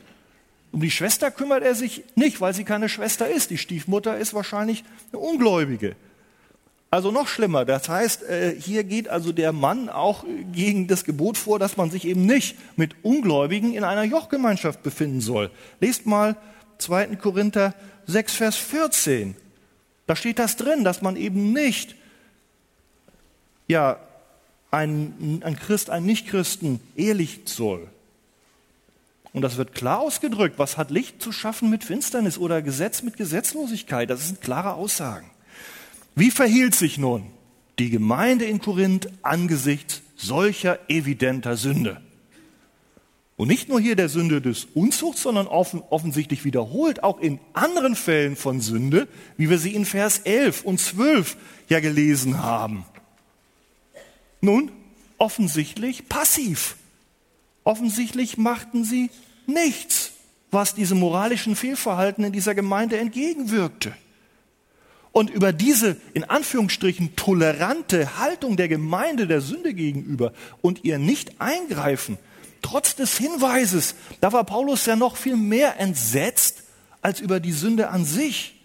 Um 0.71 0.81
die 0.81 0.91
Schwester 0.91 1.31
kümmert 1.31 1.63
er 1.63 1.75
sich 1.75 2.05
nicht, 2.15 2.41
weil 2.41 2.53
sie 2.53 2.65
keine 2.65 2.89
Schwester 2.89 3.29
ist. 3.29 3.51
Die 3.51 3.59
Stiefmutter 3.59 4.19
ist 4.19 4.35
wahrscheinlich 4.35 4.85
eine 5.13 5.21
Ungläubige. 5.21 5.97
Also 6.95 7.11
noch 7.11 7.27
schlimmer. 7.27 7.65
Das 7.65 7.89
heißt, 7.89 8.23
äh, 8.23 8.55
hier 8.57 8.85
geht 8.85 9.09
also 9.09 9.33
der 9.33 9.51
Mann 9.51 9.89
auch 9.89 10.25
gegen 10.53 10.87
das 10.87 11.03
Gebot 11.03 11.37
vor, 11.37 11.59
dass 11.59 11.77
man 11.77 11.91
sich 11.91 12.05
eben 12.05 12.25
nicht 12.25 12.57
mit 12.77 12.95
Ungläubigen 13.03 13.75
in 13.75 13.83
einer 13.83 14.05
Jochgemeinschaft 14.05 14.81
befinden 14.85 15.21
soll. 15.21 15.51
Lest 15.81 16.07
mal 16.07 16.37
2. 16.79 17.17
Korinther 17.17 17.75
6, 18.07 18.35
Vers 18.35 18.55
14. 18.55 19.35
Da 20.07 20.15
steht 20.15 20.39
das 20.39 20.55
drin, 20.55 20.85
dass 20.85 21.03
man 21.03 21.17
eben 21.17 21.53
nicht, 21.53 21.97
ja, 23.67 23.99
ein, 24.71 25.43
ein 25.45 25.57
Christ, 25.57 25.91
ein 25.91 26.05
Nichtchristen 26.05 26.79
ehelichen 26.95 27.49
soll. 27.49 27.89
Und 29.33 29.43
das 29.43 29.57
wird 29.57 29.75
klar 29.75 29.99
ausgedrückt. 29.99 30.61
Was 30.61 30.77
hat 30.77 30.93
Licht 30.93 31.21
zu 31.21 31.33
schaffen 31.33 31.71
mit 31.71 31.83
Finsternis 31.83 32.39
oder 32.39 32.63
Gesetz 32.63 33.03
mit 33.03 33.17
Gesetzlosigkeit? 33.17 34.09
Das 34.09 34.29
sind 34.29 34.41
klare 34.41 34.75
Aussagen. 34.75 35.34
Wie 36.15 36.31
verhielt 36.31 36.75
sich 36.75 36.99
nun 36.99 37.27
die 37.79 37.91
Gemeinde 37.91 38.45
in 38.45 38.61
Korinth 38.61 39.09
angesichts 39.23 40.03
solcher 40.17 40.79
evidenter 40.89 41.57
Sünde? 41.57 42.01
Und 43.37 43.49
nicht 43.49 43.69
nur 43.69 43.81
hier 43.81 43.97
der 43.97 44.09
Sünde 44.09 44.41
des 44.41 44.65
Unzuchts, 44.75 45.23
sondern 45.23 45.49
offen, 45.49 45.83
offensichtlich 45.91 46.45
wiederholt 46.45 47.03
auch 47.03 47.19
in 47.19 47.41
anderen 47.53 47.97
Fällen 47.97 48.37
von 48.37 48.61
Sünde, 48.61 49.09
wie 49.37 49.51
wir 49.51 49.59
sie 49.59 49.75
in 49.75 49.85
Vers 49.85 50.21
11 50.21 50.63
und 50.63 50.79
12 50.79 51.37
ja 51.69 51.81
gelesen 51.81 52.43
haben. 52.43 52.85
Nun, 54.41 54.71
offensichtlich 55.19 56.09
passiv. 56.09 56.77
Offensichtlich 57.65 58.39
machten 58.39 58.85
sie 58.85 59.11
nichts, 59.47 60.13
was 60.53 60.77
diesem 60.77 61.01
moralischen 61.01 61.57
Fehlverhalten 61.57 62.23
in 62.23 62.33
dieser 62.33 62.55
Gemeinde 62.55 62.99
entgegenwirkte. 62.99 63.95
Und 65.15 65.31
über 65.31 65.53
diese 65.53 65.97
in 66.13 66.25
Anführungsstrichen 66.25 67.15
tolerante 67.15 68.19
Haltung 68.19 68.57
der 68.57 68.67
Gemeinde 68.67 69.29
der 69.29 69.41
Sünde 69.41 69.73
gegenüber 69.73 70.33
und 70.61 70.83
ihr 70.83 70.99
Nicht-Eingreifen, 70.99 72.19
trotz 72.63 72.97
des 72.97 73.17
Hinweises, 73.17 73.95
da 74.21 74.33
war 74.33 74.43
Paulus 74.43 74.87
ja 74.87 74.97
noch 74.97 75.17
viel 75.17 75.37
mehr 75.37 75.79
entsetzt 75.79 76.65
als 77.01 77.21
über 77.21 77.39
die 77.39 77.53
Sünde 77.53 77.91
an 77.91 78.05
sich, 78.05 78.61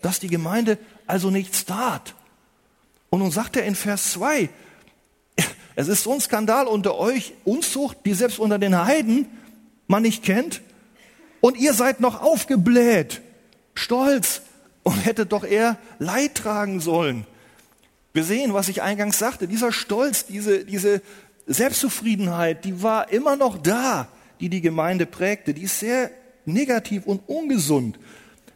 dass 0.00 0.20
die 0.20 0.28
Gemeinde 0.28 0.78
also 1.06 1.28
nichts 1.28 1.66
tat. 1.66 2.14
Und 3.10 3.18
nun 3.18 3.30
sagt 3.30 3.56
er 3.56 3.66
in 3.66 3.74
Vers 3.74 4.12
2, 4.12 4.48
es 5.76 5.88
ist 5.88 6.04
so 6.04 6.14
ein 6.14 6.20
Skandal 6.22 6.66
unter 6.66 6.96
euch, 6.96 7.34
Unzucht, 7.44 7.98
die 8.06 8.14
selbst 8.14 8.38
unter 8.38 8.58
den 8.58 8.74
Heiden 8.74 9.26
man 9.86 10.00
nicht 10.02 10.24
kennt, 10.24 10.62
und 11.42 11.58
ihr 11.58 11.74
seid 11.74 12.00
noch 12.00 12.22
aufgebläht, 12.22 13.20
stolz, 13.74 14.40
und 14.82 15.04
hättet 15.04 15.32
doch 15.32 15.44
eher 15.44 15.78
Leid 15.98 16.34
tragen 16.34 16.80
sollen. 16.80 17.26
Wir 18.12 18.24
sehen, 18.24 18.54
was 18.54 18.68
ich 18.68 18.82
eingangs 18.82 19.18
sagte, 19.18 19.46
dieser 19.46 19.72
Stolz, 19.72 20.26
diese, 20.26 20.64
diese 20.64 21.00
Selbstzufriedenheit, 21.46 22.64
die 22.64 22.82
war 22.82 23.10
immer 23.12 23.36
noch 23.36 23.58
da, 23.58 24.08
die 24.40 24.48
die 24.48 24.60
Gemeinde 24.60 25.06
prägte. 25.06 25.54
Die 25.54 25.62
ist 25.62 25.78
sehr 25.78 26.10
negativ 26.44 27.06
und 27.06 27.22
ungesund. 27.28 27.98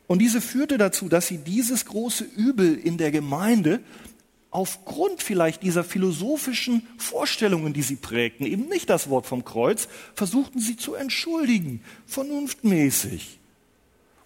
Und 0.06 0.18
diese 0.18 0.40
führte 0.40 0.76
dazu, 0.76 1.08
dass 1.08 1.28
sie 1.28 1.38
dieses 1.38 1.86
große 1.86 2.24
Übel 2.24 2.74
in 2.76 2.98
der 2.98 3.10
Gemeinde 3.10 3.80
aufgrund 4.50 5.22
vielleicht 5.22 5.62
dieser 5.62 5.82
philosophischen 5.82 6.86
Vorstellungen, 6.96 7.72
die 7.72 7.82
sie 7.82 7.96
prägten, 7.96 8.46
eben 8.46 8.68
nicht 8.68 8.88
das 8.88 9.10
Wort 9.10 9.26
vom 9.26 9.44
Kreuz, 9.44 9.88
versuchten 10.14 10.60
sie 10.60 10.76
zu 10.76 10.94
entschuldigen, 10.94 11.82
vernunftmäßig. 12.06 13.40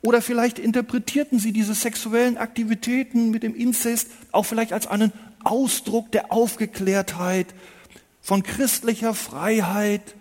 Oder 0.02 0.22
vielleicht 0.22 0.58
interpretierten 0.58 1.38
sie 1.38 1.52
diese 1.52 1.74
sexuellen 1.74 2.36
Aktivitäten 2.36 3.30
mit 3.30 3.42
dem 3.42 3.54
Inzest 3.54 4.08
auch 4.30 4.44
vielleicht 4.44 4.72
als 4.72 4.86
einen 4.86 5.12
Ausdruck 5.42 6.12
der 6.12 6.32
Aufgeklärtheit, 6.32 7.54
von 8.20 8.42
christlicher 8.42 9.14
Freiheit 9.14 10.14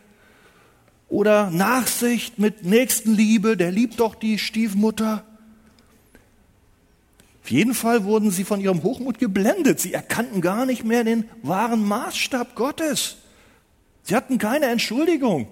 oder 1.09 1.51
Nachsicht 1.51 2.39
mit 2.39 2.63
Nächstenliebe, 2.63 3.57
der 3.57 3.71
liebt 3.71 3.99
doch 3.99 4.15
die 4.15 4.39
Stiefmutter. 4.39 5.23
Auf 7.43 7.51
jeden 7.51 7.73
Fall 7.73 8.03
wurden 8.03 8.31
sie 8.31 8.43
von 8.43 8.61
ihrem 8.61 8.83
Hochmut 8.83 9.19
geblendet. 9.19 9.79
Sie 9.79 9.93
erkannten 9.93 10.41
gar 10.41 10.65
nicht 10.65 10.83
mehr 10.83 11.03
den 11.03 11.25
wahren 11.43 11.87
Maßstab 11.87 12.55
Gottes. 12.55 13.17
Sie 14.03 14.15
hatten 14.15 14.37
keine 14.37 14.67
Entschuldigung. 14.67 15.47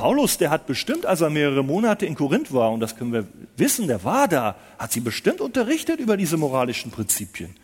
Paulus, 0.00 0.38
der 0.38 0.48
hat 0.48 0.66
bestimmt, 0.66 1.04
als 1.04 1.20
er 1.20 1.28
mehrere 1.28 1.62
Monate 1.62 2.06
in 2.06 2.14
Korinth 2.14 2.54
war, 2.54 2.72
und 2.72 2.80
das 2.80 2.96
können 2.96 3.12
wir 3.12 3.26
wissen, 3.58 3.86
der 3.86 4.02
war 4.02 4.28
da, 4.28 4.56
hat 4.78 4.92
sie 4.92 5.00
bestimmt 5.00 5.42
unterrichtet 5.42 6.00
über 6.00 6.16
diese 6.16 6.38
moralischen 6.38 6.90
Prinzipien. 6.90 7.54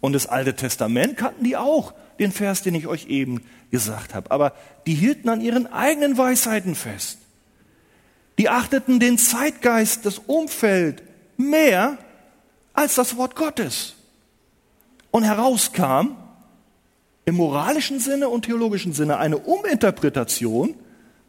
Und 0.00 0.14
das 0.14 0.26
Alte 0.26 0.56
Testament 0.56 1.18
kannten 1.18 1.44
die 1.44 1.54
auch, 1.54 1.92
den 2.18 2.32
Vers, 2.32 2.62
den 2.62 2.74
ich 2.74 2.86
euch 2.86 3.08
eben 3.08 3.42
gesagt 3.70 4.14
habe. 4.14 4.30
Aber 4.30 4.54
die 4.86 4.94
hielten 4.94 5.28
an 5.28 5.42
ihren 5.42 5.70
eigenen 5.70 6.16
Weisheiten 6.16 6.76
fest. 6.76 7.18
Die 8.38 8.48
achteten 8.48 8.98
den 8.98 9.18
Zeitgeist, 9.18 10.06
das 10.06 10.18
Umfeld 10.18 11.02
mehr 11.36 11.98
als 12.72 12.94
das 12.94 13.18
Wort 13.18 13.36
Gottes. 13.36 13.96
Und 15.10 15.24
herauskam 15.24 16.16
im 17.26 17.34
moralischen 17.34 18.00
Sinne 18.00 18.30
und 18.30 18.46
theologischen 18.46 18.94
Sinne 18.94 19.18
eine 19.18 19.36
Uminterpretation 19.36 20.74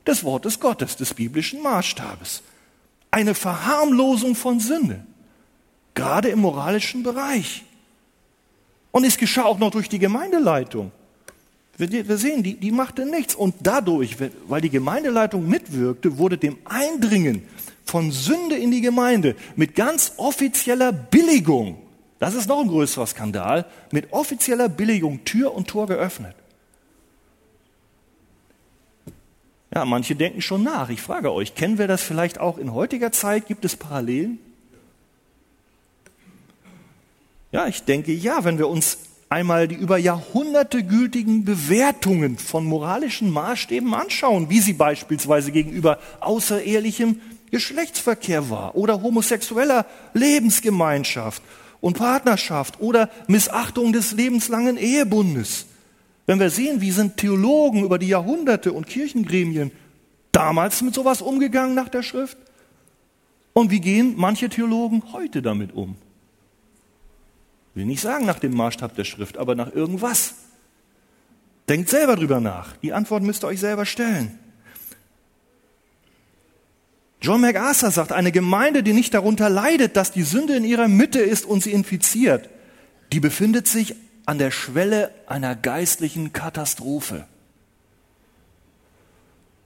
des 0.05 0.24
Wortes 0.24 0.60
Gottes, 0.60 0.95
des 0.95 1.13
biblischen 1.13 1.62
Maßstabes. 1.62 2.41
Eine 3.12 3.36
Verharmlosung 3.36 4.36
von 4.36 4.60
Sünde, 4.60 5.05
gerade 5.93 6.29
im 6.29 6.39
moralischen 6.39 7.03
Bereich. 7.03 7.63
Und 8.91 9.05
es 9.05 9.17
geschah 9.17 9.45
auch 9.45 9.60
noch 9.60 9.72
durch 9.72 9.89
die 9.89 10.00
Gemeindeleitung. 10.00 10.91
Wir 11.77 12.17
sehen, 12.17 12.43
die, 12.43 12.53
die 12.53 12.72
machte 12.72 13.05
nichts. 13.05 13.33
Und 13.33 13.55
dadurch, 13.62 14.17
weil 14.48 14.62
die 14.62 14.69
Gemeindeleitung 14.69 15.48
mitwirkte, 15.48 16.17
wurde 16.17 16.38
dem 16.38 16.57
Eindringen 16.65 17.43
von 17.86 18.12
Sünde 18.12 18.55
in 18.55 18.72
die 18.72 18.81
Gemeinde 18.81 19.36
mit 19.55 19.75
ganz 19.75 20.13
offizieller 20.17 20.91
Billigung, 20.91 21.77
das 22.19 22.36
ist 22.36 22.48
noch 22.48 22.62
ein 22.62 22.67
größerer 22.67 23.07
Skandal, 23.07 23.65
mit 23.91 24.13
offizieller 24.13 24.69
Billigung 24.69 25.25
Tür 25.25 25.53
und 25.53 25.67
Tor 25.67 25.88
geöffnet. 25.88 26.36
Ja, 29.74 29.86
manche 29.86 30.15
denken 30.15 30.42
schon 30.42 30.62
nach. 30.62 30.89
Ich 30.89 31.01
frage 31.01 31.34
euch, 31.34 31.56
kennen 31.56 31.80
wir 31.80 31.88
das 31.88 32.03
vielleicht 32.03 32.39
auch 32.39 32.60
in 32.60 32.74
heutiger 32.74 33.12
Zeit? 33.12 33.48
Gibt 33.48 33.65
es 33.65 33.75
Parallelen? 33.75 34.38
Ja, 37.51 37.68
ich 37.68 37.84
denke 37.84 38.12
ja, 38.12 38.44
wenn 38.44 38.60
wir 38.60 38.68
uns 38.68 39.00
einmal 39.30 39.68
die 39.68 39.75
über 39.75 39.98
Jahrhunderte 39.98 40.84
gültigen 40.84 41.44
Bewertungen 41.44 42.38
von 42.38 42.65
moralischen 42.65 43.32
Maßstäben 43.32 43.96
anschauen, 43.96 44.51
wie 44.51 44.60
sie 44.60 44.74
beispielsweise 44.74 45.51
gegenüber 45.51 45.98
außerehelichem 46.20 47.20
Geschlechtsverkehr 47.50 48.51
war 48.51 48.75
oder 48.75 49.01
homosexueller 49.01 49.88
Lebensgemeinschaft 50.13 51.42
und 51.82 51.98
Partnerschaft 51.98 52.80
oder 52.80 53.10
Missachtung 53.27 53.92
des 53.92 54.12
lebenslangen 54.12 54.77
Ehebundes. 54.77 55.65
Wenn 56.25 56.39
wir 56.39 56.50
sehen, 56.50 56.82
wie 56.82 56.92
sind 56.92 57.18
Theologen 57.18 57.84
über 57.84 58.00
die 58.00 58.08
Jahrhunderte 58.08 58.72
und 58.72 58.88
Kirchengremien 58.88 59.72
damals 60.32 60.82
mit 60.82 60.94
sowas 60.94 61.22
umgegangen 61.22 61.75
nach 61.75 61.89
der 61.89 62.03
Schrift 62.03 62.38
und 63.53 63.72
wie 63.72 63.82
gehen 63.82 64.13
manche 64.18 64.50
Theologen 64.50 65.03
heute 65.12 65.42
damit 65.42 65.74
um? 65.74 65.96
Ich 67.72 67.77
will 67.77 67.86
nicht 67.86 68.01
sagen 68.01 68.25
nach 68.25 68.39
dem 68.39 68.56
Maßstab 68.56 68.96
der 68.96 69.03
Schrift, 69.03 69.38
aber 69.38 69.56
nach 69.56 69.74
irgendwas. 69.74 70.36
Denkt 71.68 71.89
selber 71.89 72.15
drüber 72.15 72.39
nach. 72.39 72.77
Die 72.77 72.94
Antwort 72.94 73.24
müsst 73.24 73.44
ihr 73.44 73.48
euch 73.48 73.60
selber 73.60 73.86
stellen. 73.86 74.38
John 77.22 77.42
MacArthur 77.42 77.89
sagt, 77.89 78.12
eine 78.12 78.34
Gemeinde, 78.34 78.84
die 78.84 78.92
nicht 78.92 79.13
darunter 79.13 79.50
leidet, 79.50 79.96
dass 79.96 80.12
die 80.12 80.24
Sünde 80.24 80.56
in 80.56 80.65
ihrer 80.65 80.89
Mitte 80.89 81.20
ist 81.20 81.46
und 81.46 81.63
sie 81.63 81.72
infiziert, 81.72 82.50
die 83.13 83.22
befindet 83.22 83.68
sich 83.68 83.96
an 84.25 84.38
der 84.38 84.51
Schwelle 84.51 85.12
einer 85.27 85.56
geistlichen 85.56 86.34
Katastrophe. 86.34 87.25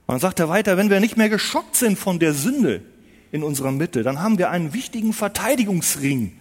Man 0.06 0.20
sagt 0.20 0.40
er 0.40 0.48
weiter, 0.48 0.76
wenn 0.76 0.90
wir 0.90 1.00
nicht 1.00 1.16
mehr 1.16 1.28
geschockt 1.28 1.76
sind 1.76 1.98
von 1.98 2.18
der 2.18 2.32
Sünde 2.32 2.82
in 3.30 3.42
unserer 3.42 3.72
Mitte, 3.72 4.02
dann 4.02 4.20
haben 4.20 4.38
wir 4.38 4.50
einen 4.50 4.72
wichtigen 4.72 5.12
Verteidigungsring 5.12 6.32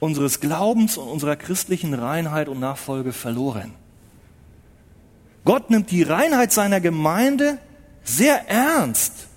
unseres 0.00 0.40
Glaubens 0.40 0.98
und 0.98 1.08
unserer 1.08 1.36
christlichen 1.36 1.94
Reinheit 1.94 2.48
und 2.48 2.60
Nachfolge 2.60 3.12
verloren. 3.12 3.72
Gott 5.44 5.70
nimmt 5.70 5.90
die 5.90 6.02
Reinheit 6.02 6.52
seiner 6.52 6.80
Gemeinde 6.80 7.58
sehr 8.02 8.48
ernst. 8.48 9.28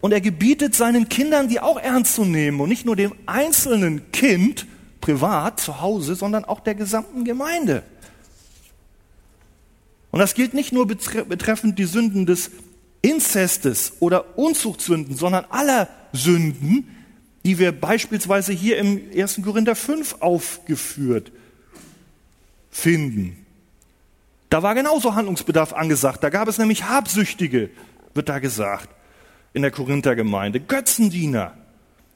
Und 0.00 0.12
er 0.12 0.20
gebietet 0.20 0.74
seinen 0.74 1.08
Kindern, 1.08 1.48
die 1.48 1.60
auch 1.60 1.78
ernst 1.78 2.16
zu 2.16 2.24
nehmen 2.24 2.60
und 2.60 2.68
nicht 2.68 2.84
nur 2.84 2.96
dem 2.96 3.14
einzelnen 3.26 4.10
Kind 4.10 4.66
privat 5.02 5.60
zu 5.60 5.82
Hause, 5.82 6.14
sondern 6.14 6.46
auch 6.46 6.60
der 6.60 6.74
gesamten 6.74 7.26
Gemeinde. 7.26 7.82
Und 10.10 10.20
das 10.20 10.32
gilt 10.32 10.54
nicht 10.54 10.72
nur 10.72 10.86
betreffend 10.86 11.78
die 11.78 11.84
Sünden 11.84 12.24
des 12.24 12.50
Inzestes 13.02 13.94
oder 14.00 14.38
Unzuchtsünden, 14.38 15.16
sondern 15.16 15.44
aller 15.50 15.88
Sünden, 16.12 16.88
die 17.44 17.58
wir 17.58 17.72
beispielsweise 17.72 18.52
hier 18.52 18.78
im 18.78 19.10
1. 19.14 19.40
Korinther 19.42 19.74
5 19.74 20.16
aufgeführt 20.20 21.32
finden. 22.70 23.44
Da 24.48 24.62
war 24.62 24.74
genauso 24.74 25.14
Handlungsbedarf 25.14 25.72
angesagt. 25.72 26.22
Da 26.22 26.30
gab 26.30 26.46
es 26.46 26.58
nämlich 26.58 26.84
Habsüchtige, 26.84 27.70
wird 28.14 28.28
da 28.28 28.38
gesagt, 28.38 28.88
in 29.54 29.62
der 29.62 29.70
Korinther 29.70 30.14
Gemeinde. 30.14 30.60
Götzendiener. 30.60 31.54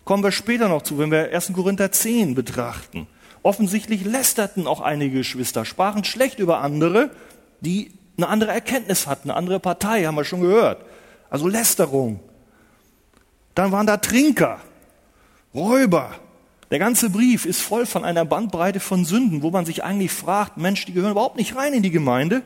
Kommen 0.07 0.23
wir 0.23 0.31
später 0.31 0.69
noch 0.69 0.83
zu, 0.83 0.99
wenn 0.99 1.11
wir 1.11 1.35
1. 1.35 1.53
Korinther 1.53 1.91
10 1.91 2.37
betrachten. 2.37 3.09
Offensichtlich 3.43 4.05
lästerten 4.05 4.69
auch 4.69 4.81
einige 4.81 5.19
Geschwister, 5.19 5.65
sprachen 5.65 6.05
schlecht 6.05 6.39
über 6.39 6.61
andere, 6.61 7.11
die 7.61 7.91
eine 8.17 8.29
andere 8.29 8.53
Erkenntnis 8.53 9.09
hatten, 9.09 9.31
eine 9.31 9.37
andere 9.37 9.59
Partei, 9.59 10.05
haben 10.05 10.15
wir 10.15 10.23
schon 10.23 10.43
gehört. 10.43 10.85
Also 11.29 11.49
Lästerung. 11.49 12.21
Dann 13.57 13.73
waren 13.73 13.89
da 13.89 13.97
Trinker, 13.97 14.61
Räuber. 15.53 16.15
Der 16.71 16.79
ganze 16.79 17.11
Brief 17.11 17.45
ist 17.45 17.61
voll 17.61 17.85
von 17.85 18.05
einer 18.05 18.25
Bandbreite 18.25 18.79
von 18.79 19.05
Sünden, 19.05 19.43
wo 19.43 19.51
man 19.51 19.67
sich 19.67 19.83
eigentlich 19.83 20.13
fragt, 20.13 20.57
Mensch, 20.57 20.85
die 20.85 20.93
gehören 20.93 21.11
überhaupt 21.11 21.37
nicht 21.37 21.57
rein 21.57 21.73
in 21.73 21.83
die 21.83 21.91
Gemeinde. 21.91 22.43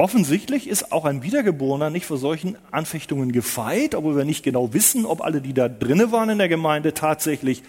Offensichtlich 0.00 0.68
ist 0.68 0.92
auch 0.92 1.04
ein 1.04 1.24
Wiedergeborener 1.24 1.90
nicht 1.90 2.06
vor 2.06 2.18
solchen 2.18 2.56
Anfechtungen 2.70 3.32
gefeit, 3.32 3.96
obwohl 3.96 4.16
wir 4.16 4.24
nicht 4.24 4.44
genau 4.44 4.72
wissen, 4.72 5.04
ob 5.04 5.20
alle, 5.20 5.40
die 5.40 5.52
da 5.52 5.68
drinnen 5.68 6.12
waren 6.12 6.30
in 6.30 6.38
der 6.38 6.48
Gemeinde, 6.48 6.94
tatsächlich 6.94 7.64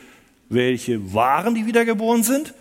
welche 0.48 1.14
waren, 1.16 1.56
die 1.56 1.66
wiedergeboren 1.66 2.22
sind. 2.22 2.54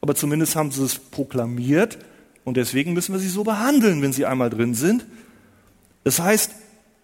Aber 0.00 0.14
zumindest 0.14 0.54
haben 0.54 0.70
sie 0.70 0.84
es 0.84 1.00
proklamiert 1.00 1.98
und 2.44 2.56
deswegen 2.56 2.92
müssen 2.92 3.12
wir 3.12 3.18
sie 3.18 3.28
so 3.28 3.42
behandeln, 3.42 4.02
wenn 4.02 4.12
sie 4.12 4.24
einmal 4.24 4.50
drin 4.50 4.74
sind. 4.74 5.04
Das 6.04 6.20
heißt, 6.20 6.52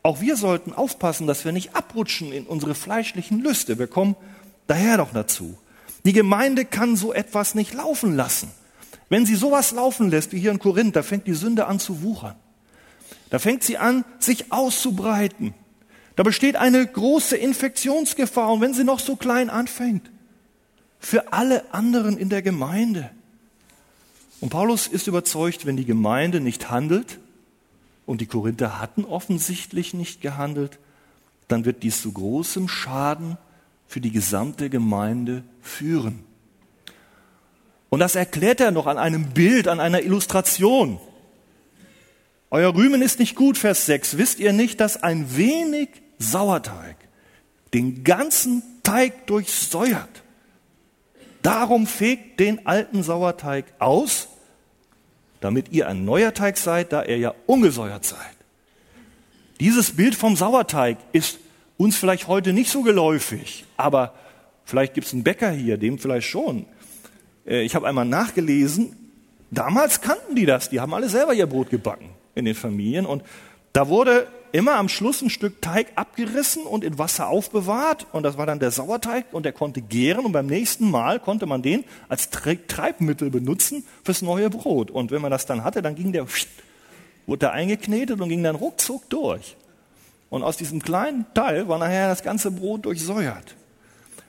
auch 0.05 0.20
wir 0.20 0.37
sollten 0.37 0.72
aufpassen, 0.72 1.27
dass 1.27 1.44
wir 1.44 1.50
nicht 1.50 1.74
abrutschen 1.74 2.33
in 2.33 2.46
unsere 2.46 2.77
fleischlichen 2.77 3.42
Lüste. 3.42 3.79
Wir 3.81 3.88
kommen 3.88 4.14
daher 4.68 4.98
doch 4.98 5.12
dazu. 5.12 5.59
Die 6.05 6.12
Gemeinde 6.12 6.64
kann 6.64 6.94
so 6.94 7.12
etwas 7.12 7.57
nicht 7.57 7.74
laufen 7.74 8.14
lassen. 8.14 8.53
Wenn 9.14 9.27
sie 9.27 9.37
sowas 9.37 9.70
laufen 9.70 10.11
lässt, 10.11 10.33
wie 10.33 10.40
hier 10.40 10.50
in 10.50 10.59
Korinth, 10.59 10.96
da 10.96 11.05
fängt 11.05 11.29
die 11.29 11.35
Sünde 11.35 11.66
an 11.66 11.79
zu 11.79 12.03
wuchern. 12.03 12.35
Da 13.31 13.38
fängt 13.38 13.62
sie 13.62 13.79
an, 13.79 14.05
sich 14.18 14.50
auszubreiten. 14.50 15.55
Da 16.16 16.24
besteht 16.24 16.57
eine 16.57 16.85
große 16.85 17.37
Infektionsgefahr. 17.37 18.50
Und 18.50 18.61
wenn 18.61 18.74
sie 18.74 18.83
noch 18.83 18.98
so 18.98 19.14
klein 19.14 19.50
anfängt, 19.50 20.11
für 20.98 21.33
alle 21.33 21.72
anderen 21.72 22.18
in 22.18 22.29
der 22.29 22.42
Gemeinde. 22.42 23.09
Und 24.40 24.48
Paulus 24.48 24.88
ist 24.88 25.07
überzeugt, 25.07 25.64
wenn 25.64 25.77
die 25.77 25.85
Gemeinde 25.85 26.40
nicht 26.40 26.68
handelt, 26.72 27.20
und 28.07 28.20
die 28.20 28.27
Korinther 28.27 28.81
hatten 28.81 29.05
offensichtlich 29.05 29.94
nicht 29.94 30.22
gehandelt, 30.22 30.81
dann 31.46 31.64
wird 31.64 31.85
dies 31.85 32.03
zu 32.03 32.11
großem 32.11 32.66
Schaden 32.66 33.38
für 33.87 34.00
die 34.00 34.11
gesamte 34.11 34.70
Gemeinde 34.70 35.44
führen. 35.62 36.34
Und 37.94 38.00
das 38.00 38.16
erklärt 38.16 38.61
er 38.61 38.72
noch 38.72 38.88
an 38.88 38.98
einem 38.98 39.30
Bild, 39.30 39.68
an 39.68 39.78
einer 39.78 40.02
Illustration. 40.02 40.98
Euer 42.50 42.74
Rühmen 42.74 43.00
ist 43.00 43.20
nicht 43.20 43.37
gut, 43.37 43.57
Vers 43.57 43.87
6. 43.87 44.18
Wisst 44.18 44.40
ihr 44.40 44.52
nicht, 44.52 44.80
dass 44.80 45.00
ein 45.00 45.37
wenig 45.37 45.88
Sauerteig 46.18 46.96
den 47.72 48.02
ganzen 48.02 48.64
Teig 48.83 49.28
durchsäuert? 49.28 50.22
Darum 51.42 51.87
fegt 51.87 52.40
den 52.40 52.66
alten 52.66 53.02
Sauerteig 53.02 53.66
aus 53.78 54.26
damit 55.44 55.70
ihr 55.72 55.88
ein 55.88 56.04
neuer 56.04 56.33
Teig 56.33 56.57
seid, 56.57 56.92
da 56.92 57.04
ihr 57.04 57.18
ja 57.18 57.35
ungesäuert 57.44 58.04
seid. 58.04 58.18
Dieses 59.61 59.94
Bild 59.94 60.14
vom 60.14 60.37
Sauerteig 60.37 60.96
ist 61.12 61.38
uns 61.76 61.96
vielleicht 61.96 62.26
heute 62.26 62.54
nicht 62.54 62.70
so 62.70 62.83
geläufig, 62.83 63.66
aber 63.76 64.14
vielleicht 64.64 64.94
gibt 64.94 65.07
es 65.07 65.12
einen 65.12 65.22
Bäcker 65.22 65.50
hier, 65.50 65.76
dem 65.76 65.98
vielleicht 65.98 66.28
schon. 66.28 66.64
Äh, 67.46 67.62
ich 67.62 67.74
habe 67.74 67.87
einmal 67.87 68.04
nachgelesen, 68.04 68.96
damals 69.50 70.00
kannten 70.00 70.35
die 70.35 70.46
das, 70.46 70.70
die 70.70 70.80
haben 70.80 70.94
alle 70.94 71.09
selber 71.09 71.35
ihr 71.35 71.46
Brot 71.46 71.70
gebacken 71.70 72.11
in 72.35 72.44
den 72.44 72.54
Familien 72.54 73.07
und 73.07 73.22
da 73.72 73.88
wurde 73.88 74.28
immer 74.54 74.76
am 74.76 74.88
Schluss 74.88 75.20
ein 75.20 75.30
Stück 75.30 75.61
Teig 75.61 75.88
abgerissen 75.96 76.62
und 76.62 76.85
in 76.85 76.96
Wasser 76.96 77.26
aufbewahrt. 77.26 78.07
Und 78.12 78.22
das 78.22 78.38
war 78.38 78.46
dann 78.46 78.61
der 78.61 78.70
Sauerteig 78.70 79.26
und 79.33 79.44
der 79.44 79.52
konnte 79.52 79.83
gären. 79.83 80.24
Und 80.24 80.30
beim 80.30 80.46
nächsten 80.46 80.88
Mal 80.88 81.18
konnte 81.18 81.46
man 81.46 81.61
den 81.61 81.83
als 82.09 82.30
Treibmittel 82.30 83.30
benutzen 83.30 83.85
fürs 84.04 84.22
neue 84.22 84.50
Brot. 84.50 84.92
Und 84.92 85.11
wenn 85.11 85.20
man 85.20 85.33
das 85.33 85.46
dann 85.46 85.64
hatte, 85.64 85.83
dann 85.83 85.96
ging 85.96 86.12
der, 86.12 86.26
wurde 87.26 87.40
der 87.40 87.52
eingeknetet 87.52 88.20
und 88.20 88.28
ging 88.28 88.44
dann 88.44 88.54
ruckzuck 88.54 89.11
durch. 89.11 89.57
Und 90.30 90.44
aus 90.44 90.57
diesem 90.57 90.80
kleinen 90.80 91.26
Teil 91.35 91.66
war 91.66 91.78
nachher 91.78 92.07
das 92.07 92.22
ganze 92.22 92.52
Brot 92.52 92.85
durchsäuert. 92.85 93.57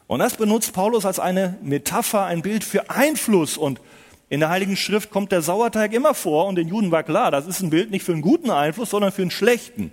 Und 0.08 0.20
das 0.20 0.36
benutzt 0.36 0.74
Paulus 0.74 1.06
als 1.06 1.20
eine 1.20 1.58
Metapher, 1.62 2.26
ein 2.26 2.42
Bild 2.42 2.64
für 2.64 2.90
Einfluss 2.90 3.58
und 3.58 3.82
in 4.30 4.40
der 4.40 4.50
Heiligen 4.50 4.76
Schrift 4.76 5.12
kommt 5.12 5.32
der 5.32 5.42
Sauerteig 5.42 5.94
immer 5.94 6.14
vor 6.14 6.48
und 6.48 6.56
den 6.56 6.68
Juden 6.68 6.92
war 6.92 7.04
klar, 7.04 7.32
das 7.32 7.48
ist 7.48 7.62
ein 7.62 7.70
Bild 7.70 7.92
nicht 7.92 8.04
für 8.04 8.12
einen 8.12 8.22
guten 8.22 8.50
Einfluss, 8.50 8.90
sondern 8.90 9.12
für 9.12 9.22
einen 9.22 9.32
schlechten. 9.32 9.92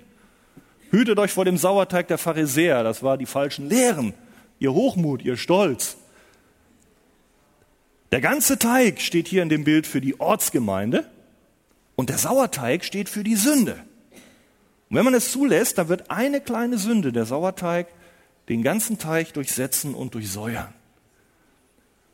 Hütet 0.91 1.19
euch 1.19 1.33
vor 1.33 1.45
dem 1.45 1.57
Sauerteig 1.57 2.09
der 2.09 2.19
Pharisäer, 2.19 2.83
das 2.83 3.03
war 3.03 3.17
die 3.17 3.27
falschen 3.27 3.69
Lehren, 3.69 4.15
ihr 4.59 4.73
Hochmut, 4.73 5.23
ihr 5.23 5.37
Stolz. 5.37 5.97
Der 8.11 8.21
ganze 8.21 8.59
Teig 8.59 9.01
steht 9.01 9.29
hier 9.29 9.43
in 9.43 9.49
dem 9.49 9.65
Bild 9.65 9.87
für 9.87 10.03
die 10.03 10.21
Ortsgemeinde 10.21 11.07
und 11.97 12.11
der 12.11 12.19
Sauerteig 12.19 12.85
steht 12.85 13.09
für 13.09 13.25
die 13.25 13.37
Sünde. 13.37 13.77
Und 14.91 14.97
wenn 14.97 15.05
man 15.05 15.15
es 15.15 15.33
zulässt, 15.33 15.79
dann 15.79 15.89
wird 15.89 16.11
eine 16.11 16.43
kleine 16.43 16.77
Sünde, 16.77 17.13
der 17.13 17.25
Sauerteig, 17.25 17.87
den 18.53 18.63
ganzen 18.63 18.99
Teig 18.99 19.33
durchsetzen 19.33 19.95
und 19.95 20.15
durchsäuern. 20.15 20.73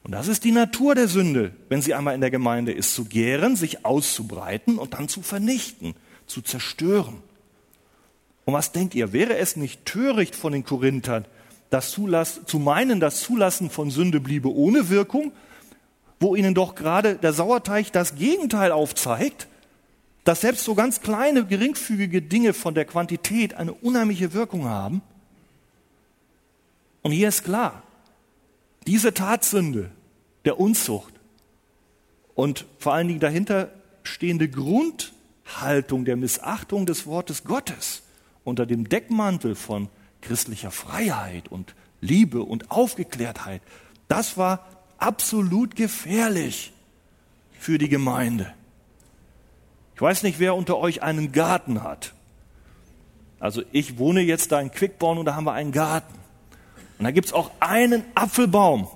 Und 0.05 0.13
das 0.13 0.29
ist 0.29 0.45
die 0.45 0.53
Natur 0.53 0.95
der 0.95 1.09
Sünde, 1.09 1.53
wenn 1.69 1.83
sie 1.83 1.95
einmal 1.95 2.15
in 2.15 2.21
der 2.21 2.31
Gemeinde 2.31 2.73
ist, 2.73 2.95
zu 2.95 3.05
gären, 3.05 3.57
sich 3.57 3.85
auszubreiten 3.85 4.79
und 4.79 4.95
dann 4.95 5.09
zu 5.09 5.21
vernichten, 5.21 5.95
zu 6.27 6.41
zerstören. 6.41 7.23
Und 8.45 8.55
was 8.55 8.73
denkt 8.73 8.95
ihr, 8.95 9.13
wäre 9.13 9.37
es 9.37 9.57
nicht 9.57 9.85
töricht 9.85 10.35
von 10.35 10.53
den 10.53 10.65
Korinthern, 10.65 11.27
das 11.71 11.91
Zulass, 11.91 12.41
zu 12.47 12.59
meinen, 12.59 13.01
das 13.01 13.21
Zulassen 13.21 13.69
von 13.69 13.91
Sünde 13.91 14.21
bliebe 14.21 14.51
ohne 14.51 14.89
Wirkung, 14.89 15.33
wo 16.21 16.35
ihnen 16.35 16.55
doch 16.55 16.75
gerade 16.75 17.17
der 17.17 17.33
Sauerteig 17.33 17.93
das 17.93 18.15
Gegenteil 18.15 18.73
aufzeigt, 18.73 19.49
dass 20.25 20.41
selbst 20.41 20.65
so 20.65 20.75
ganz 20.75 21.01
kleine, 21.01 21.45
geringfügige 21.45 22.23
Dinge 22.23 22.55
von 22.55 22.75
der 22.75 22.85
Quantität 22.85 23.55
eine 23.55 23.75
unheimliche 23.75 24.33
Wirkung 24.33 24.65
haben. 24.65 25.03
Und 27.03 27.13
hier 27.13 27.29
ist 27.29 27.45
klar, 27.45 27.83
diese 28.87 29.15
Tatsünde 29.15 29.91
der 30.45 30.59
Unzucht 30.59 31.13
und 32.35 32.65
vor 32.79 32.95
allen 32.95 33.09
Dingen 33.09 33.21
dahinter 33.21 33.71
stehende 34.03 34.49
Grundhaltung 34.49 36.05
der 36.05 36.17
Missachtung 36.17 36.87
des 36.87 37.07
Wortes 37.07 37.45
Gottes 37.45 38.03
unter 38.45 38.67
dem 38.67 38.89
Deckmantel 38.89 39.55
von 39.55 39.89
christlicher 40.23 40.71
Freiheit 40.71 41.49
und 41.49 41.75
Liebe 42.01 42.43
und 42.43 42.71
Aufgeklärtheit, 42.71 43.61
das 44.09 44.37
war 44.37 44.67
absolut 44.99 45.77
gefährlich 45.77 46.73
für 47.59 47.79
die 47.79 47.89
Gemeinde. 47.89 48.53
Ich 49.95 50.01
weiß 50.01 50.23
nicht, 50.23 50.39
wer 50.39 50.55
unter 50.55 50.79
euch 50.79 51.03
einen 51.03 51.33
Garten 51.33 51.83
hat. 51.83 52.15
Also 53.41 53.63
ich 53.73 53.99
wohne 53.99 54.21
jetzt 54.21 54.53
da 54.53 54.61
in 54.61 54.71
Quickborn 54.71 55.19
und 55.19 55.27
da 55.27 55.35
haben 55.35 55.45
wir 55.45 55.53
einen 55.53 55.73
Garten. 55.73 56.15
Und 56.99 57.05
da 57.05 57.11
gibt 57.11 57.29
es 57.29 57.33
auch 57.33 57.51
einen 57.61 58.05
Apfelbaum. 58.15 58.89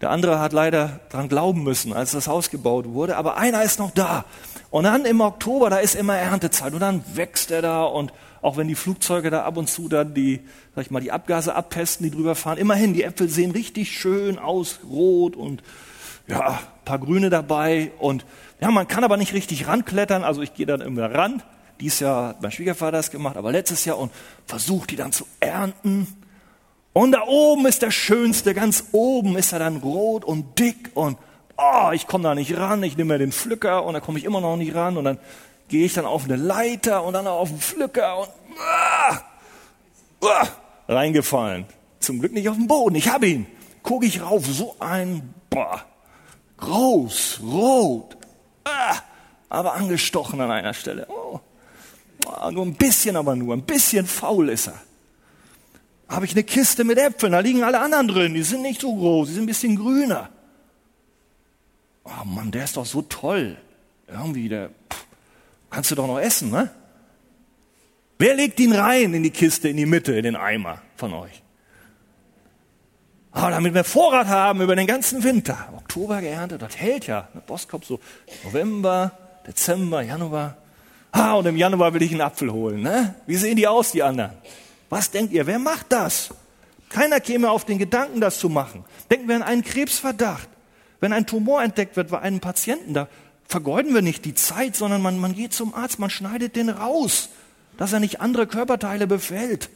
Der 0.00 0.10
andere 0.10 0.38
hat 0.38 0.52
leider 0.52 1.00
dran 1.08 1.28
glauben 1.28 1.62
müssen, 1.62 1.92
als 1.92 2.12
das 2.12 2.28
Haus 2.28 2.50
gebaut 2.50 2.86
wurde, 2.88 3.16
aber 3.16 3.36
einer 3.36 3.62
ist 3.62 3.78
noch 3.78 3.90
da. 3.90 4.24
Und 4.70 4.84
dann 4.84 5.04
im 5.06 5.20
Oktober, 5.20 5.70
da 5.70 5.78
ist 5.78 5.94
immer 5.94 6.16
Erntezeit 6.16 6.74
und 6.74 6.80
dann 6.80 7.04
wächst 7.14 7.50
er 7.50 7.62
da 7.62 7.84
und 7.84 8.12
auch 8.42 8.58
wenn 8.58 8.68
die 8.68 8.74
Flugzeuge 8.74 9.30
da 9.30 9.44
ab 9.44 9.56
und 9.56 9.70
zu 9.70 9.88
dann 9.88 10.12
die, 10.12 10.40
sag 10.74 10.84
ich 10.84 10.90
mal, 10.90 11.00
die 11.00 11.12
Abgase 11.12 11.54
abpesten, 11.54 12.04
die 12.04 12.14
drüber 12.14 12.34
fahren, 12.34 12.58
immerhin, 12.58 12.92
die 12.92 13.04
Äpfel 13.04 13.30
sehen 13.30 13.52
richtig 13.52 13.98
schön 13.98 14.38
aus, 14.38 14.80
rot 14.90 15.36
und 15.36 15.62
ja, 16.26 16.60
paar 16.84 16.98
Grüne 16.98 17.30
dabei 17.30 17.92
und 17.98 18.26
ja, 18.60 18.70
man 18.70 18.88
kann 18.88 19.04
aber 19.04 19.16
nicht 19.16 19.32
richtig 19.32 19.66
ranklettern, 19.66 20.24
also 20.24 20.42
ich 20.42 20.52
gehe 20.54 20.66
dann 20.66 20.80
immer 20.80 21.10
ran. 21.14 21.42
Dies 21.80 22.00
Jahr 22.00 22.28
hat 22.28 22.42
mein 22.42 22.50
Schwiegervater 22.50 22.98
das 22.98 23.10
gemacht, 23.10 23.36
aber 23.36 23.52
letztes 23.52 23.84
Jahr 23.84 23.98
und 23.98 24.12
versucht 24.46 24.90
die 24.90 24.96
dann 24.96 25.12
zu 25.12 25.26
ernten. 25.40 26.06
Und 26.94 27.10
da 27.10 27.24
oben 27.26 27.66
ist 27.66 27.82
der 27.82 27.90
schönste, 27.90 28.54
ganz 28.54 28.84
oben 28.92 29.36
ist 29.36 29.52
er 29.52 29.58
dann 29.58 29.78
rot 29.78 30.24
und 30.24 30.60
dick 30.60 30.92
und 30.94 31.18
oh, 31.56 31.90
ich 31.92 32.06
komme 32.06 32.22
da 32.22 32.36
nicht 32.36 32.56
ran, 32.56 32.84
ich 32.84 32.96
nehme 32.96 33.14
mir 33.14 33.18
den 33.18 33.32
Pflücker 33.32 33.84
und 33.84 33.94
da 33.94 34.00
komme 34.00 34.16
ich 34.20 34.24
immer 34.24 34.40
noch 34.40 34.56
nicht 34.56 34.76
ran 34.76 34.96
und 34.96 35.02
dann 35.02 35.18
gehe 35.66 35.84
ich 35.84 35.92
dann 35.92 36.06
auf 36.06 36.24
eine 36.24 36.36
Leiter 36.36 37.02
und 37.02 37.14
dann 37.14 37.26
auf 37.26 37.48
den 37.48 37.58
Pflücker 37.58 38.20
und 38.20 38.28
ah, 38.60 39.18
ah, 40.22 40.46
reingefallen. 40.86 41.66
Zum 41.98 42.20
Glück 42.20 42.32
nicht 42.32 42.48
auf 42.48 42.56
den 42.56 42.68
Boden, 42.68 42.94
ich 42.94 43.08
habe 43.08 43.26
ihn. 43.26 43.46
Gucke 43.82 44.06
ich 44.06 44.22
rauf, 44.22 44.46
so 44.46 44.76
ein 44.78 45.34
boah, 45.50 45.84
groß, 46.58 47.40
rot, 47.42 48.16
ah, 48.62 48.94
aber 49.48 49.74
angestochen 49.74 50.40
an 50.40 50.52
einer 50.52 50.74
Stelle. 50.74 51.08
Oh, 51.08 51.40
nur 52.52 52.66
ein 52.66 52.74
bisschen, 52.74 53.16
aber 53.16 53.34
nur 53.34 53.52
ein 53.56 53.62
bisschen 53.62 54.06
faul 54.06 54.48
ist 54.48 54.68
er 54.68 54.80
habe 56.14 56.26
ich 56.26 56.32
eine 56.32 56.44
Kiste 56.44 56.84
mit 56.84 56.98
Äpfeln, 56.98 57.32
da 57.32 57.40
liegen 57.40 57.64
alle 57.64 57.80
anderen 57.80 58.08
drin, 58.08 58.34
die 58.34 58.42
sind 58.42 58.62
nicht 58.62 58.80
so 58.80 58.94
groß, 58.94 59.28
die 59.28 59.34
sind 59.34 59.44
ein 59.44 59.46
bisschen 59.46 59.76
grüner. 59.76 60.30
Oh 62.04 62.24
Mann, 62.24 62.50
der 62.50 62.64
ist 62.64 62.76
doch 62.76 62.86
so 62.86 63.02
toll. 63.02 63.56
Irgendwie, 64.06 64.48
der 64.48 64.68
pff, 64.68 65.06
kannst 65.70 65.90
du 65.90 65.94
doch 65.94 66.06
noch 66.06 66.20
essen, 66.20 66.50
ne? 66.50 66.70
Wer 68.18 68.36
legt 68.36 68.60
ihn 68.60 68.72
rein 68.72 69.12
in 69.12 69.22
die 69.22 69.30
Kiste, 69.30 69.68
in 69.68 69.76
die 69.76 69.86
Mitte, 69.86 70.12
in 70.12 70.22
den 70.22 70.36
Eimer 70.36 70.80
von 70.96 71.12
euch? 71.12 71.42
Oh, 73.34 73.48
damit 73.50 73.74
wir 73.74 73.82
Vorrat 73.82 74.28
haben 74.28 74.60
über 74.60 74.76
den 74.76 74.86
ganzen 74.86 75.24
Winter. 75.24 75.68
Oktober 75.76 76.20
geerntet, 76.20 76.62
das 76.62 76.76
hält 76.76 77.08
ja. 77.08 77.28
Ne? 77.34 77.42
Boskop 77.44 77.84
so 77.84 77.98
November, 78.44 79.10
Dezember, 79.44 80.02
Januar. 80.02 80.56
Ah, 81.10 81.34
und 81.34 81.46
im 81.46 81.56
Januar 81.56 81.92
will 81.94 82.02
ich 82.02 82.12
einen 82.12 82.20
Apfel 82.20 82.52
holen. 82.52 82.82
Ne? 82.82 83.16
Wie 83.26 83.36
sehen 83.36 83.56
die 83.56 83.66
aus, 83.66 83.90
die 83.90 84.04
anderen? 84.04 84.32
Was 84.94 85.10
denkt 85.10 85.32
ihr? 85.32 85.48
Wer 85.48 85.58
macht 85.58 85.86
das? 85.88 86.28
Keiner 86.88 87.18
käme 87.18 87.50
auf 87.50 87.64
den 87.64 87.78
Gedanken, 87.78 88.20
das 88.20 88.38
zu 88.38 88.48
machen. 88.48 88.84
Denken 89.10 89.26
wir 89.26 89.34
an 89.34 89.42
einen 89.42 89.64
Krebsverdacht. 89.64 90.48
Wenn 91.00 91.12
ein 91.12 91.26
Tumor 91.26 91.64
entdeckt 91.64 91.96
wird 91.96 92.10
bei 92.10 92.20
einem 92.20 92.38
Patienten, 92.38 92.94
da 92.94 93.08
vergeuden 93.48 93.92
wir 93.92 94.02
nicht 94.02 94.24
die 94.24 94.36
Zeit, 94.36 94.76
sondern 94.76 95.02
man, 95.02 95.18
man 95.18 95.34
geht 95.34 95.52
zum 95.52 95.74
Arzt, 95.74 95.98
man 95.98 96.10
schneidet 96.10 96.54
den 96.54 96.68
raus, 96.68 97.30
dass 97.76 97.92
er 97.92 97.98
nicht 97.98 98.20
andere 98.20 98.46
Körperteile 98.46 99.08
befällt. 99.08 99.68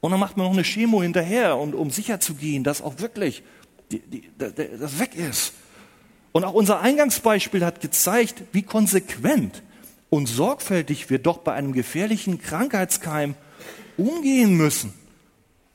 Und 0.00 0.12
dann 0.12 0.20
macht 0.20 0.38
man 0.38 0.46
noch 0.46 0.54
eine 0.54 0.64
Chemo 0.64 1.02
hinterher, 1.02 1.58
und, 1.58 1.74
um 1.74 1.90
sicher 1.90 2.18
zu 2.18 2.32
gehen, 2.32 2.64
dass 2.64 2.80
auch 2.80 3.00
wirklich 3.00 3.42
die, 3.90 3.98
die, 3.98 4.30
das 4.38 4.98
weg 4.98 5.16
ist. 5.16 5.52
Und 6.32 6.44
auch 6.44 6.54
unser 6.54 6.80
Eingangsbeispiel 6.80 7.62
hat 7.62 7.82
gezeigt, 7.82 8.42
wie 8.52 8.62
konsequent 8.62 9.62
und 10.08 10.30
sorgfältig 10.30 11.10
wir 11.10 11.18
doch 11.18 11.36
bei 11.36 11.52
einem 11.52 11.74
gefährlichen 11.74 12.40
Krankheitskeim 12.40 13.34
umgehen 13.98 14.56
müssen. 14.56 14.94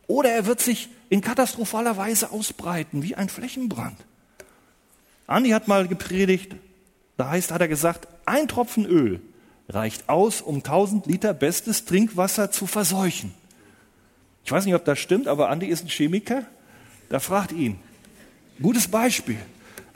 Oder 0.08 0.32
er 0.32 0.46
wird 0.46 0.62
sich 0.62 0.90
in 1.10 1.22
katastrophaler 1.22 1.96
Weise 1.98 2.32
ausbreiten, 2.32 3.04
wie 3.04 3.16
ein 3.16 3.30
Flächenbrand. 3.30 3.98
Andi 5.28 5.52
hat 5.52 5.68
mal 5.68 5.88
gepredigt, 5.88 6.56
da 7.18 7.30
heißt, 7.30 7.52
hat 7.52 7.62
er 7.62 7.68
gesagt, 7.68 8.08
ein 8.26 8.48
Tropfen 8.48 8.86
Öl 8.86 9.22
reicht 9.70 10.10
aus, 10.10 10.42
um 10.42 10.58
1000 10.58 11.06
Liter 11.06 11.34
bestes 11.34 11.86
Trinkwasser 11.86 12.52
zu 12.52 12.68
verseuchen. 12.68 13.34
Ich 14.44 14.52
weiß 14.52 14.66
nicht, 14.66 14.76
ob 14.76 14.84
das 14.84 15.00
stimmt, 15.00 15.28
aber 15.28 15.50
Andi 15.50 15.68
ist 15.68 15.86
ein 15.86 15.90
Chemiker. 15.90 16.44
Da 17.10 17.20
fragt 17.20 17.52
ihn. 17.52 17.80
Gutes 18.62 18.88
Beispiel. 18.88 19.38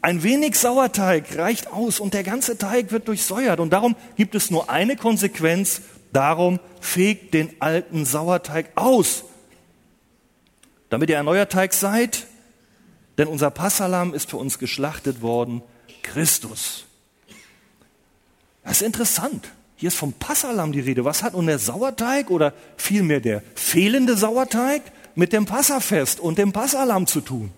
Ein 0.01 0.23
wenig 0.23 0.55
Sauerteig 0.55 1.37
reicht 1.37 1.67
aus 1.73 1.99
und 1.99 2.13
der 2.13 2.23
ganze 2.23 2.57
Teig 2.57 2.91
wird 2.91 3.07
durchsäuert. 3.07 3.59
Und 3.59 3.73
darum 3.73 3.95
gibt 4.15 4.35
es 4.35 4.51
nur 4.51 4.69
eine 4.69 4.95
Konsequenz 4.95 5.81
Darum 6.13 6.59
fegt 6.79 7.33
den 7.33 7.61
alten 7.61 8.05
Sauerteig 8.05 8.71
aus, 8.75 9.23
damit 10.89 11.09
ihr 11.09 11.19
ein 11.19 11.25
neuer 11.25 11.49
Teig 11.49 11.73
seid, 11.73 12.27
denn 13.17 13.27
unser 13.27 13.51
Passalam 13.51 14.13
ist 14.13 14.29
für 14.29 14.37
uns 14.37 14.59
geschlachtet 14.59 15.21
worden, 15.21 15.61
Christus. 16.03 16.85
Das 18.63 18.81
ist 18.81 18.85
interessant. 18.85 19.49
Hier 19.75 19.87
ist 19.87 19.97
vom 19.97 20.13
Passalam 20.13 20.71
die 20.71 20.79
Rede. 20.79 21.05
Was 21.05 21.23
hat 21.23 21.33
nun 21.33 21.47
der 21.47 21.59
Sauerteig 21.59 22.31
oder 22.31 22.53
vielmehr 22.77 23.19
der 23.19 23.43
fehlende 23.55 24.17
Sauerteig 24.17 24.81
mit 25.15 25.33
dem 25.33 25.45
Passafest 25.45 26.19
und 26.19 26.37
dem 26.37 26.51
Passalam 26.51 27.05
zu 27.05 27.21
tun? 27.21 27.51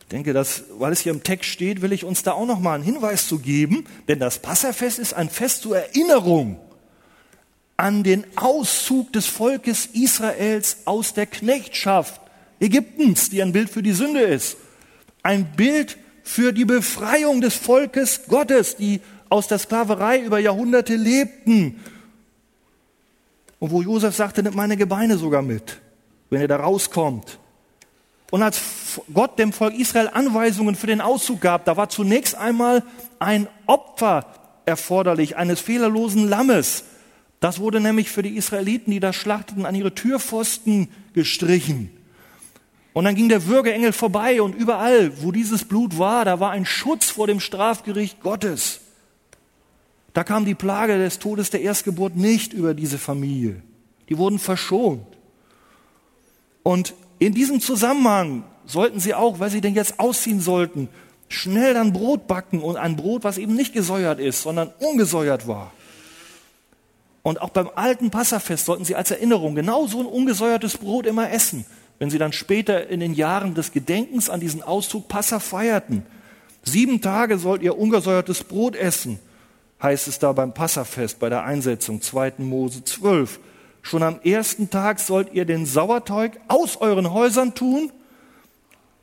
Ich 0.00 0.06
denke, 0.06 0.32
dass, 0.32 0.64
weil 0.78 0.92
es 0.92 1.00
hier 1.00 1.12
im 1.12 1.24
Text 1.24 1.50
steht, 1.50 1.82
will 1.82 1.92
ich 1.92 2.04
uns 2.04 2.22
da 2.22 2.32
auch 2.32 2.46
noch 2.46 2.60
mal 2.60 2.74
einen 2.74 2.84
Hinweis 2.84 3.26
zu 3.26 3.40
geben, 3.40 3.86
denn 4.06 4.20
das 4.20 4.38
Passafest 4.38 5.00
ist 5.00 5.14
ein 5.14 5.28
Fest 5.28 5.62
zur 5.62 5.76
Erinnerung 5.76 6.60
an 7.76 8.02
den 8.02 8.24
Auszug 8.36 9.12
des 9.12 9.26
Volkes 9.26 9.86
Israels 9.86 10.78
aus 10.86 11.14
der 11.14 11.26
Knechtschaft 11.26 12.20
Ägyptens, 12.58 13.28
die 13.28 13.42
ein 13.42 13.52
Bild 13.52 13.68
für 13.68 13.82
die 13.82 13.92
Sünde 13.92 14.20
ist. 14.20 14.56
Ein 15.22 15.52
Bild 15.56 15.98
für 16.22 16.52
die 16.52 16.64
Befreiung 16.64 17.40
des 17.40 17.54
Volkes 17.54 18.22
Gottes, 18.28 18.76
die 18.76 19.00
aus 19.28 19.48
der 19.48 19.58
Sklaverei 19.58 20.20
über 20.20 20.38
Jahrhunderte 20.38 20.96
lebten. 20.96 21.80
Und 23.58 23.70
wo 23.70 23.82
Josef 23.82 24.14
sagte, 24.14 24.42
nimmt 24.42 24.56
meine 24.56 24.76
Gebeine 24.76 25.18
sogar 25.18 25.42
mit, 25.42 25.78
wenn 26.30 26.40
er 26.40 26.48
da 26.48 26.56
rauskommt. 26.56 27.38
Und 28.30 28.42
als 28.42 28.60
Gott 29.12 29.38
dem 29.38 29.52
Volk 29.52 29.74
Israel 29.74 30.10
Anweisungen 30.12 30.74
für 30.74 30.86
den 30.86 31.00
Auszug 31.00 31.40
gab, 31.40 31.64
da 31.64 31.76
war 31.76 31.88
zunächst 31.88 32.34
einmal 32.34 32.82
ein 33.18 33.46
Opfer 33.66 34.26
erforderlich, 34.64 35.36
eines 35.36 35.60
fehlerlosen 35.60 36.28
Lammes. 36.28 36.84
Das 37.46 37.60
wurde 37.60 37.78
nämlich 37.78 38.10
für 38.10 38.24
die 38.24 38.36
Israeliten, 38.36 38.90
die 38.90 38.98
das 38.98 39.14
schlachteten, 39.14 39.66
an 39.66 39.76
ihre 39.76 39.94
Türpfosten 39.94 40.88
gestrichen. 41.14 41.96
Und 42.92 43.04
dann 43.04 43.14
ging 43.14 43.28
der 43.28 43.46
Würgeengel 43.46 43.92
vorbei 43.92 44.42
und 44.42 44.56
überall, 44.56 45.22
wo 45.22 45.30
dieses 45.30 45.62
Blut 45.62 45.96
war, 45.96 46.24
da 46.24 46.40
war 46.40 46.50
ein 46.50 46.66
Schutz 46.66 47.08
vor 47.08 47.28
dem 47.28 47.38
Strafgericht 47.38 48.20
Gottes. 48.20 48.80
Da 50.12 50.24
kam 50.24 50.44
die 50.44 50.56
Plage 50.56 50.98
des 50.98 51.20
Todes 51.20 51.50
der 51.50 51.60
Erstgeburt 51.60 52.16
nicht 52.16 52.52
über 52.52 52.74
diese 52.74 52.98
Familie. 52.98 53.62
Die 54.08 54.18
wurden 54.18 54.40
verschont. 54.40 55.06
Und 56.64 56.94
in 57.20 57.32
diesem 57.32 57.60
Zusammenhang 57.60 58.42
sollten 58.64 58.98
sie 58.98 59.14
auch, 59.14 59.38
weil 59.38 59.50
sie 59.50 59.60
denn 59.60 59.74
jetzt 59.74 60.00
ausziehen 60.00 60.40
sollten, 60.40 60.88
schnell 61.28 61.74
dann 61.74 61.92
Brot 61.92 62.26
backen 62.26 62.60
und 62.60 62.76
ein 62.76 62.96
Brot, 62.96 63.22
was 63.22 63.38
eben 63.38 63.54
nicht 63.54 63.72
gesäuert 63.72 64.18
ist, 64.18 64.42
sondern 64.42 64.72
ungesäuert 64.80 65.46
war. 65.46 65.70
Und 67.26 67.40
auch 67.40 67.50
beim 67.50 67.68
alten 67.74 68.12
Passafest 68.12 68.66
sollten 68.66 68.84
Sie 68.84 68.94
als 68.94 69.10
Erinnerung 69.10 69.56
genau 69.56 69.88
so 69.88 69.98
ein 69.98 70.06
ungesäuertes 70.06 70.78
Brot 70.78 71.06
immer 71.06 71.32
essen, 71.32 71.66
wenn 71.98 72.08
Sie 72.08 72.18
dann 72.18 72.32
später 72.32 72.88
in 72.88 73.00
den 73.00 73.14
Jahren 73.14 73.52
des 73.56 73.72
Gedenkens 73.72 74.30
an 74.30 74.38
diesen 74.38 74.62
Auszug 74.62 75.08
Passa 75.08 75.40
feierten. 75.40 76.06
Sieben 76.62 77.00
Tage 77.00 77.38
sollt 77.38 77.62
ihr 77.62 77.76
ungesäuertes 77.76 78.44
Brot 78.44 78.76
essen, 78.76 79.18
heißt 79.82 80.06
es 80.06 80.20
da 80.20 80.30
beim 80.30 80.54
Passafest, 80.54 81.18
bei 81.18 81.28
der 81.28 81.42
Einsetzung 81.42 82.00
2. 82.00 82.34
Mose 82.38 82.84
12. 82.84 83.40
Schon 83.82 84.04
am 84.04 84.20
ersten 84.22 84.70
Tag 84.70 85.00
sollt 85.00 85.34
ihr 85.34 85.46
den 85.46 85.66
Sauerteig 85.66 86.38
aus 86.46 86.76
euren 86.76 87.10
Häusern 87.12 87.56
tun. 87.56 87.90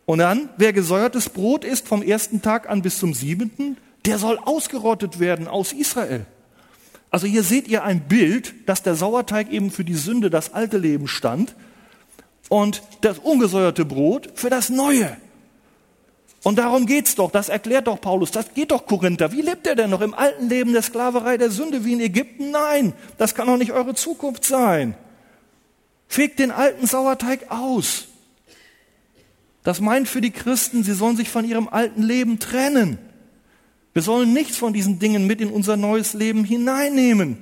Und 0.06 0.20
dann, 0.20 0.48
wer 0.56 0.72
gesäuertes 0.72 1.28
Brot 1.28 1.66
isst 1.66 1.90
vom 1.90 2.02
ersten 2.02 2.42
Tag 2.42 2.70
an 2.70 2.84
bis 2.84 3.00
zum 3.00 3.14
siebenten, 3.14 3.76
der 4.06 4.18
soll 4.18 4.40
ausgerottet 4.42 5.20
werden 5.20 5.50
aus 5.50 5.74
Israel. 5.74 6.26
Also 7.14 7.28
hier 7.28 7.44
seht 7.44 7.68
ihr 7.68 7.84
ein 7.84 8.08
Bild, 8.08 8.56
dass 8.66 8.82
der 8.82 8.96
Sauerteig 8.96 9.52
eben 9.52 9.70
für 9.70 9.84
die 9.84 9.94
Sünde, 9.94 10.32
das 10.32 10.56
alte 10.56 10.80
Leben 10.80 11.08
stand 11.08 11.54
und 12.50 12.82
das 13.02 13.20
ungesäuerte 13.20 13.86
Brot 13.86 14.32
für 14.34 14.50
das 14.50 14.70
neue. 14.70 15.16
Und 16.42 16.58
darum 16.58 16.88
geht's 16.88 17.14
doch, 17.14 17.30
das 17.30 17.50
erklärt 17.50 17.86
doch 17.86 18.02
Paulus, 18.02 18.32
das 18.32 18.56
geht 18.56 18.72
doch 18.72 18.88
Korinther. 18.88 19.32
Wie 19.32 19.44
lebt 19.44 19.68
er 19.68 19.76
denn 19.76 19.92
noch 19.92 20.02
im 20.02 20.16
alten 20.16 20.50
Leben 20.50 20.74
der 20.74 20.82
Sklaverei 20.82 21.38
der 21.38 21.52
Sünde 21.52 21.86
wie 21.86 21.94
in 21.94 22.00
Ägypten? 22.00 22.50
Nein, 22.50 22.94
das 23.20 23.36
kann 23.36 23.46
doch 23.46 23.58
nicht 23.58 23.74
eure 23.74 23.94
Zukunft 23.94 24.44
sein. 24.44 24.96
Fegt 26.08 26.40
den 26.40 26.50
alten 26.50 26.88
Sauerteig 26.88 27.52
aus. 27.52 28.08
Das 29.62 29.82
meint 29.82 30.08
für 30.08 30.20
die 30.20 30.32
Christen, 30.32 30.84
sie 30.84 30.94
sollen 30.94 31.16
sich 31.16 31.30
von 31.30 31.46
ihrem 31.46 31.68
alten 31.68 32.02
Leben 32.02 32.40
trennen. 32.40 32.98
Wir 33.94 34.02
sollen 34.02 34.34
nichts 34.34 34.58
von 34.58 34.74
diesen 34.74 35.00
Dingen 35.00 35.28
mit 35.28 35.40
in 35.40 35.52
unser 35.52 35.78
neues 35.78 36.14
Leben 36.14 36.44
hineinnehmen, 36.44 37.38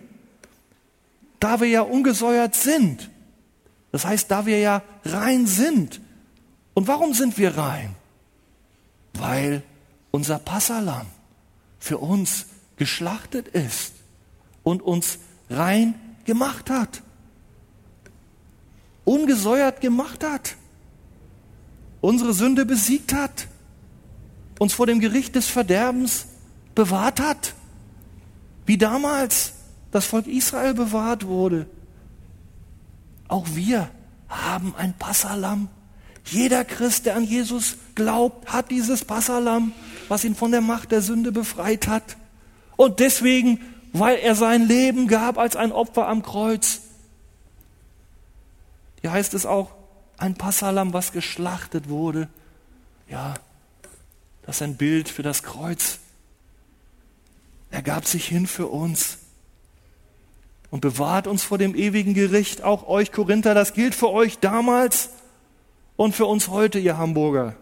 da 1.39 1.61
wir 1.61 1.67
ja 1.67 1.81
ungesäuert 1.81 2.55
sind. 2.55 3.09
Das 3.91 4.05
heißt, 4.05 4.29
da 4.29 4.45
wir 4.45 4.59
ja 4.59 4.83
rein 5.05 5.47
sind. 5.47 6.01
Und 6.73 6.87
warum 6.87 7.13
sind 7.13 7.37
wir 7.37 7.57
rein? 7.57 7.95
Weil 9.13 9.63
unser 10.11 10.39
Passalam 10.39 11.05
für 11.79 11.97
uns 11.97 12.45
geschlachtet 12.77 13.47
ist 13.49 13.93
und 14.63 14.81
uns 14.81 15.19
rein 15.49 15.95
gemacht 16.25 16.69
hat. 16.69 17.01
Ungesäuert 19.03 19.81
gemacht 19.81 20.23
hat. 20.23 20.55
Unsere 22.01 22.33
Sünde 22.33 22.65
besiegt 22.65 23.13
hat. 23.13 23.47
Uns 24.59 24.73
vor 24.73 24.85
dem 24.85 24.99
Gericht 24.99 25.35
des 25.35 25.47
Verderbens 25.47 26.27
bewahrt 26.75 27.19
hat. 27.19 27.53
Wie 28.65 28.77
damals 28.77 29.53
das 29.91 30.05
Volk 30.05 30.27
Israel 30.27 30.73
bewahrt 30.73 31.25
wurde. 31.25 31.67
Auch 33.27 33.45
wir 33.53 33.89
haben 34.29 34.73
ein 34.77 34.93
Passalam 34.97 35.69
jeder 36.25 36.63
Christ, 36.63 37.05
der 37.05 37.15
an 37.15 37.23
Jesus 37.23 37.77
glaubt, 37.95 38.51
hat 38.51 38.71
dieses 38.71 39.03
Passalam, 39.03 39.73
was 40.07 40.23
ihn 40.23 40.35
von 40.35 40.51
der 40.51 40.61
Macht 40.61 40.91
der 40.91 41.01
Sünde 41.01 41.31
befreit 41.31 41.87
hat. 41.87 42.17
Und 42.77 42.99
deswegen, 42.99 43.59
weil 43.93 44.17
er 44.17 44.35
sein 44.35 44.67
Leben 44.67 45.07
gab 45.07 45.37
als 45.37 45.55
ein 45.55 45.71
Opfer 45.71 46.07
am 46.07 46.23
Kreuz, 46.23 46.81
hier 49.01 49.11
heißt 49.11 49.33
es 49.33 49.45
auch, 49.47 49.71
ein 50.17 50.35
Passalam, 50.35 50.93
was 50.93 51.11
geschlachtet 51.11 51.89
wurde. 51.89 52.29
Ja, 53.09 53.33
das 54.43 54.57
ist 54.57 54.61
ein 54.61 54.77
Bild 54.77 55.09
für 55.09 55.23
das 55.23 55.41
Kreuz. 55.41 55.97
Er 57.71 57.81
gab 57.81 58.05
sich 58.05 58.27
hin 58.27 58.47
für 58.47 58.67
uns 58.67 59.17
und 60.69 60.81
bewahrt 60.81 61.25
uns 61.27 61.43
vor 61.43 61.57
dem 61.57 61.75
ewigen 61.75 62.13
Gericht. 62.13 62.63
Auch 62.63 62.87
euch 62.87 63.11
Korinther, 63.11 63.53
das 63.53 63.73
gilt 63.73 63.95
für 63.95 64.09
euch 64.09 64.39
damals 64.39 65.09
und 65.95 66.13
für 66.13 66.25
uns 66.25 66.49
heute, 66.49 66.79
ihr 66.79 66.97
Hamburger. 66.97 67.55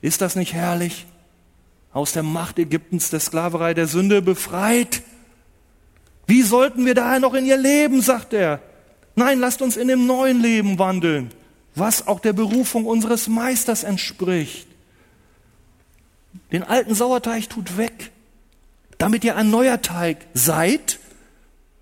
Ist 0.00 0.20
das 0.20 0.36
nicht 0.36 0.52
herrlich? 0.52 1.06
Aus 1.92 2.12
der 2.12 2.24
Macht 2.24 2.58
Ägyptens, 2.58 3.10
der 3.10 3.20
Sklaverei, 3.20 3.72
der 3.72 3.86
Sünde 3.86 4.20
befreit. 4.20 5.02
Wie 6.26 6.42
sollten 6.42 6.84
wir 6.84 6.94
daher 6.94 7.20
noch 7.20 7.34
in 7.34 7.46
ihr 7.46 7.56
leben, 7.56 8.02
sagt 8.02 8.32
er. 8.32 8.60
Nein, 9.14 9.38
lasst 9.38 9.62
uns 9.62 9.76
in 9.76 9.88
dem 9.88 10.06
neuen 10.06 10.40
Leben 10.40 10.78
wandeln, 10.78 11.30
was 11.76 12.08
auch 12.08 12.18
der 12.18 12.32
Berufung 12.32 12.84
unseres 12.84 13.28
Meisters 13.28 13.84
entspricht. 13.84 14.66
Den 16.50 16.64
alten 16.64 16.94
Sauerteig 16.94 17.48
tut 17.48 17.76
weg, 17.76 18.10
damit 18.98 19.24
ihr 19.24 19.36
ein 19.36 19.50
neuer 19.50 19.82
Teig 19.82 20.18
seid, 20.34 20.98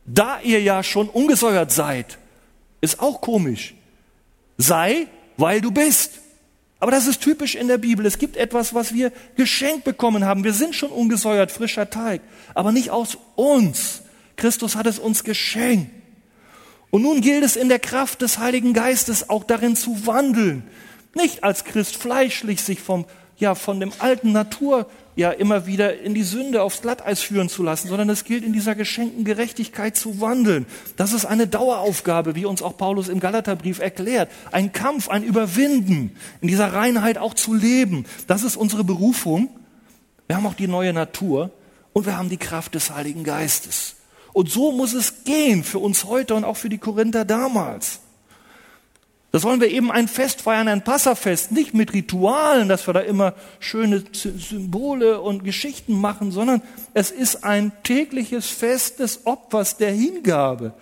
da 0.05 0.41
ihr 0.41 0.61
ja 0.61 0.83
schon 0.83 1.09
ungesäuert 1.09 1.73
seid. 1.73 2.19
Ist 2.81 3.01
auch 3.01 3.21
komisch. 3.21 3.75
Sei 4.59 5.07
weil 5.37 5.61
du 5.61 5.71
bist. 5.71 6.21
Aber 6.79 6.91
das 6.91 7.07
ist 7.07 7.21
typisch 7.21 7.55
in 7.55 7.69
der 7.69 7.79
Bibel. 7.79 8.05
Es 8.07 8.19
gibt 8.19 8.37
etwas, 8.37 8.75
was 8.75 8.93
wir 8.93 9.13
geschenkt 9.37 9.85
bekommen 9.85 10.25
haben. 10.25 10.43
Wir 10.43 10.53
sind 10.53 10.75
schon 10.75 10.91
ungesäuert, 10.91 11.53
frischer 11.53 11.91
Teig, 11.91 12.23
aber 12.55 12.73
nicht 12.73 12.91
aus 12.91 13.19
uns. 13.37 14.03
Christus 14.37 14.75
hat 14.75 14.87
es 14.87 14.99
uns 14.99 15.23
geschenkt. 15.23 15.91
Und 16.91 17.03
nun 17.03 17.21
gilt 17.21 17.45
es 17.45 17.57
in 17.57 17.69
der 17.69 17.79
Kraft 17.79 18.21
des 18.21 18.39
Heiligen 18.39 18.73
Geistes 18.73 19.31
auch 19.31 19.45
darin 19.45 19.77
zu 19.77 20.07
wandeln. 20.07 20.65
Nicht 21.15 21.45
als 21.45 21.65
Christ 21.65 21.97
fleischlich 21.97 22.61
sich 22.63 22.81
vom, 22.81 23.07
ja, 23.39 23.55
von 23.55 23.81
dem 23.81 23.93
alten 23.99 24.33
Natur 24.33 24.91
ja 25.15 25.31
immer 25.31 25.67
wieder 25.67 26.01
in 26.01 26.15
die 26.15 26.23
Sünde 26.23 26.63
aufs 26.63 26.83
Glatteis 26.83 27.21
führen 27.21 27.49
zu 27.49 27.63
lassen, 27.63 27.89
sondern 27.89 28.09
es 28.09 28.25
gilt 28.25 28.45
in 28.45 28.53
dieser 28.53 28.75
geschenkten 28.75 29.25
Gerechtigkeit 29.25 29.97
zu 29.97 30.21
wandeln. 30.21 30.67
Das 30.97 31.13
ist 31.13 31.25
eine 31.25 31.47
Daueraufgabe, 31.47 32.35
wie 32.35 32.45
uns 32.45 32.63
auch 32.63 32.77
Paulus 32.77 33.09
im 33.09 33.21
Galaterbrief 33.21 33.79
erklärt. 33.79 34.31
Ein 34.51 34.73
Kampf, 34.73 35.09
ein 35.09 35.23
Überwinden, 35.23 36.17
in 36.41 36.49
dieser 36.49 36.73
Reinheit 36.73 37.19
auch 37.19 37.35
zu 37.35 37.55
leben. 37.55 38.07
Das 38.27 38.43
ist 38.43 38.57
unsere 38.57 38.85
Berufung. 38.85 39.49
Wir 40.27 40.37
haben 40.37 40.47
auch 40.47 40.55
die 40.55 40.69
neue 40.69 40.93
Natur 40.93 41.51
und 41.93 42.07
wir 42.07 42.17
haben 42.17 42.31
die 42.31 42.39
Kraft 42.39 42.75
des 42.75 42.91
Heiligen 42.91 43.25
Geistes. 43.25 43.97
Und 44.33 44.51
so 44.51 44.73
muss 44.73 44.95
es 44.95 45.25
gehen 45.25 45.63
für 45.63 45.79
uns 45.79 46.05
heute 46.05 46.35
und 46.35 46.45
auch 46.45 46.57
für 46.57 46.71
die 46.71 46.79
Korinther 46.79 47.25
damals. 47.25 48.02
Da 49.33 49.39
sollen 49.39 49.63
wir 49.63 49.71
eben 49.71 49.91
ein 49.91 50.09
Fest 50.09 50.43
feiern, 50.43 50.69
ein 50.69 50.85
Passafest, 50.85 51.53
nicht 51.53 51.73
mit 51.73 51.95
Ritualen, 51.95 52.69
dass 52.69 52.87
wir 52.87 52.93
da 52.93 53.01
immer 53.01 53.33
schöne 53.61 54.05
Symbole 54.13 55.23
und 55.23 55.43
Geschichten 55.43 55.99
machen, 55.99 56.33
sondern 56.33 56.61
es 56.93 57.11
ist 57.11 57.43
ein 57.43 57.73
tägliches 57.83 58.47
Fest 58.47 58.99
des 58.99 59.27
Opfers, 59.27 59.79
der 59.79 59.91
Hingabe. 59.91 60.75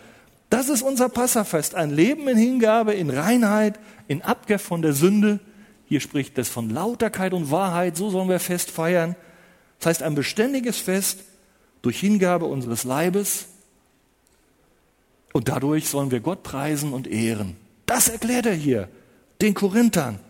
Das 0.50 0.68
ist 0.68 0.82
unser 0.82 1.08
Passafest, 1.08 1.76
ein 1.76 1.90
Leben 1.90 2.26
in 2.26 2.36
Hingabe, 2.36 2.92
in 2.94 3.10
Reinheit, 3.10 3.78
in 4.08 4.20
Abkehr 4.22 4.58
von 4.58 4.82
der 4.82 4.94
Sünde. 4.94 5.38
Hier 5.86 6.00
spricht 6.00 6.36
es 6.36 6.48
von 6.48 6.70
Lauterkeit 6.70 7.32
und 7.32 7.52
Wahrheit, 7.52 7.96
so 7.96 8.10
sollen 8.10 8.28
wir 8.28 8.40
Fest 8.40 8.72
feiern. 8.72 9.14
Das 9.78 9.86
heißt, 9.86 10.02
ein 10.02 10.16
beständiges 10.16 10.78
Fest 10.78 11.20
durch 11.82 12.00
Hingabe 12.00 12.46
unseres 12.46 12.82
Leibes 12.82 13.46
und 15.32 15.48
dadurch 15.48 15.88
sollen 15.88 16.10
wir 16.10 16.18
Gott 16.18 16.42
preisen 16.42 16.92
und 16.92 17.06
ehren. 17.06 17.59
Das 17.90 18.08
erklärt 18.08 18.46
er 18.46 18.54
hier 18.54 18.88
den 19.40 19.52
Korinthern. 19.52 20.20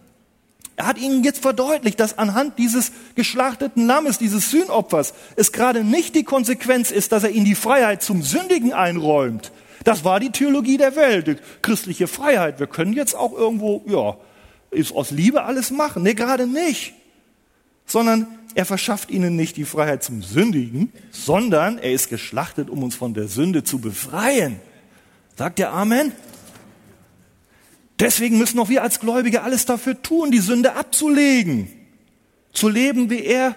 Er 0.77 0.87
hat 0.87 0.97
ihnen 0.97 1.23
jetzt 1.23 1.43
verdeutlicht, 1.43 2.01
dass 2.01 2.17
anhand 2.17 2.59
dieses 2.59 2.91
geschlachteten 3.17 3.87
Lammes, 3.87 4.17
dieses 4.17 4.51
Sühnopfers, 4.51 5.13
es 5.37 5.53
gerade 5.53 5.85
nicht 5.85 6.15
die 6.15 6.25
Konsequenz 6.25 6.91
ist, 6.91 7.13
dass 7.13 7.23
er 7.23 7.33
ihnen 7.33 7.45
die 7.45 7.55
Freiheit 7.55 8.03
zum 8.03 8.23
Sündigen 8.23 8.73
einräumt. 8.73 9.53
Das 9.85 10.05
war 10.05 10.21
die 10.21 10.31
Theologie 10.31 10.79
der 10.79 10.97
Welt, 10.97 11.27
die 11.27 11.37
christliche 11.61 12.07
Freiheit. 12.07 12.61
Wir 12.61 12.67
können 12.67 12.95
jetzt 12.95 13.15
auch 13.15 13.35
irgendwo, 13.35 13.83
ja, 13.87 14.17
ist 14.71 14.95
aus 14.95 15.11
Liebe 15.11 15.45
alles 15.45 15.71
machen. 15.71 16.03
Nee, 16.03 16.15
gerade 16.15 16.47
nicht. 16.47 16.95
Sondern 17.85 18.27
er 18.55 18.65
verschafft 18.65 19.11
ihnen 19.11 19.37
nicht 19.37 19.59
die 19.59 19.67
Freiheit 19.67 20.03
zum 20.03 20.23
Sündigen, 20.23 20.95
sondern 21.11 21.77
er 21.77 21.93
ist 21.93 22.09
geschlachtet, 22.09 22.71
um 22.71 22.83
uns 22.83 22.95
von 22.95 23.13
der 23.13 23.29
Sünde 23.29 23.65
zu 23.65 23.81
befreien. 23.81 24.61
Sagt 25.37 25.59
ihr 25.59 25.71
Amen? 25.71 26.13
Deswegen 28.01 28.39
müssen 28.39 28.59
auch 28.59 28.71
wir 28.71 28.83
als 28.83 28.99
Gläubige 28.99 29.43
alles 29.43 29.67
dafür 29.67 30.01
tun, 30.01 30.31
die 30.31 30.39
Sünde 30.39 30.75
abzulegen, 30.75 31.69
zu 32.53 32.69
leben, 32.69 33.11
wie 33.11 33.23
er 33.23 33.55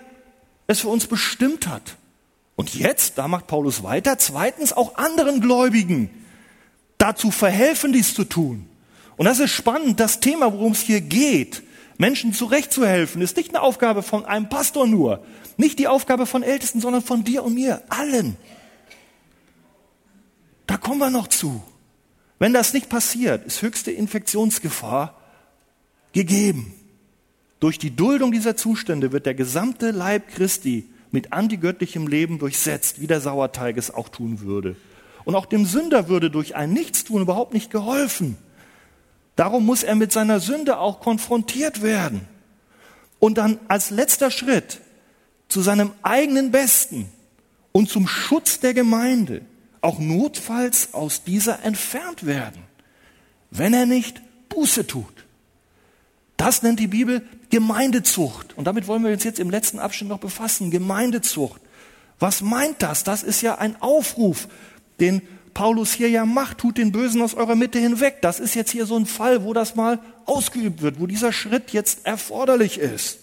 es 0.67 0.81
für 0.81 0.89
uns 0.89 1.07
bestimmt 1.07 1.67
hat. 1.67 1.95
Und 2.55 2.75
jetzt, 2.75 3.17
da 3.17 3.27
macht 3.29 3.47
Paulus 3.47 3.83
weiter, 3.83 4.17
zweitens 4.17 4.73
auch 4.73 4.95
anderen 4.95 5.39
Gläubigen 5.39 6.09
dazu 6.97 7.31
verhelfen, 7.31 7.93
dies 7.93 8.13
zu 8.13 8.25
tun. 8.25 8.67
Und 9.15 9.25
das 9.25 9.39
ist 9.39 9.51
spannend, 9.51 9.99
das 9.99 10.19
Thema, 10.19 10.51
worum 10.51 10.73
es 10.73 10.81
hier 10.81 11.01
geht, 11.01 11.63
Menschen 11.97 12.33
zurechtzuhelfen, 12.33 13.21
ist 13.21 13.37
nicht 13.37 13.49
eine 13.49 13.61
Aufgabe 13.61 14.03
von 14.03 14.25
einem 14.25 14.49
Pastor 14.49 14.87
nur, 14.87 15.23
nicht 15.57 15.79
die 15.79 15.87
Aufgabe 15.87 16.25
von 16.25 16.43
Ältesten, 16.43 16.81
sondern 16.81 17.01
von 17.01 17.23
dir 17.23 17.43
und 17.43 17.53
mir, 17.53 17.81
allen. 17.89 18.35
Da 20.67 20.77
kommen 20.77 20.99
wir 20.99 21.09
noch 21.09 21.27
zu. 21.27 21.63
Wenn 22.43 22.51
das 22.51 22.73
nicht 22.73 22.89
passiert, 22.89 23.45
ist 23.45 23.61
höchste 23.61 23.89
Infektionsgefahr 23.89 25.17
gegeben. 26.11 26.73
Durch 27.61 27.79
die 27.79 27.95
Duldung 27.95 28.33
dieser 28.33 28.57
Zustände 28.57 29.13
wird 29.13 29.25
der 29.25 29.33
gesamte 29.33 29.91
Leib 29.91 30.27
Christi 30.27 30.89
mit 31.09 31.31
antigöttlichem 31.31 32.05
Leben 32.05 32.39
durchsetzt, 32.39 32.99
wie 32.99 33.07
der 33.07 33.21
Sauerteig 33.21 33.77
es 33.77 33.91
auch 33.91 34.09
tun 34.09 34.41
würde. 34.41 34.75
Und 35.23 35.35
auch 35.35 35.45
dem 35.45 35.65
Sünder 35.65 36.09
würde 36.09 36.29
durch 36.29 36.53
ein 36.53 36.73
Nichtstun 36.73 37.21
überhaupt 37.21 37.53
nicht 37.53 37.71
geholfen. 37.71 38.35
Darum 39.37 39.65
muss 39.65 39.83
er 39.83 39.95
mit 39.95 40.11
seiner 40.11 40.41
Sünde 40.41 40.79
auch 40.79 40.99
konfrontiert 40.99 41.81
werden. 41.81 42.27
Und 43.19 43.37
dann 43.37 43.57
als 43.69 43.89
letzter 43.89 44.31
Schritt 44.31 44.81
zu 45.47 45.61
seinem 45.61 45.91
eigenen 46.01 46.51
Besten 46.51 47.09
und 47.71 47.89
zum 47.89 48.05
Schutz 48.05 48.59
der 48.59 48.73
Gemeinde 48.73 49.43
auch 49.83 49.99
notfalls 49.99 50.93
aus 50.93 51.23
dieser 51.23 51.63
entfernt 51.63 52.25
werden, 52.25 52.63
wenn 53.51 53.73
er 53.73 53.85
nicht 53.85 54.21
Buße 54.49 54.87
tut. 54.87 55.25
Das 56.37 56.63
nennt 56.63 56.79
die 56.79 56.87
Bibel 56.87 57.21
Gemeindezucht. 57.49 58.57
Und 58.57 58.65
damit 58.65 58.87
wollen 58.87 59.03
wir 59.03 59.11
uns 59.11 59.23
jetzt 59.23 59.39
im 59.39 59.49
letzten 59.49 59.79
Abschnitt 59.79 60.09
noch 60.09 60.19
befassen. 60.19 60.71
Gemeindezucht. 60.71 61.61
Was 62.19 62.41
meint 62.41 62.81
das? 62.81 63.03
Das 63.03 63.23
ist 63.23 63.41
ja 63.41 63.59
ein 63.59 63.81
Aufruf, 63.81 64.47
den 64.99 65.21
Paulus 65.53 65.93
hier 65.93 66.09
ja 66.09 66.25
macht. 66.25 66.57
Tut 66.57 66.77
den 66.77 66.91
Bösen 66.91 67.21
aus 67.21 67.35
eurer 67.35 67.55
Mitte 67.55 67.79
hinweg. 67.79 68.21
Das 68.21 68.39
ist 68.39 68.55
jetzt 68.55 68.71
hier 68.71 68.85
so 68.85 68.97
ein 68.97 69.05
Fall, 69.05 69.43
wo 69.43 69.53
das 69.53 69.75
mal 69.75 69.99
ausgeübt 70.25 70.81
wird, 70.81 70.99
wo 70.99 71.07
dieser 71.07 71.31
Schritt 71.31 71.71
jetzt 71.71 72.05
erforderlich 72.05 72.79
ist. 72.79 73.19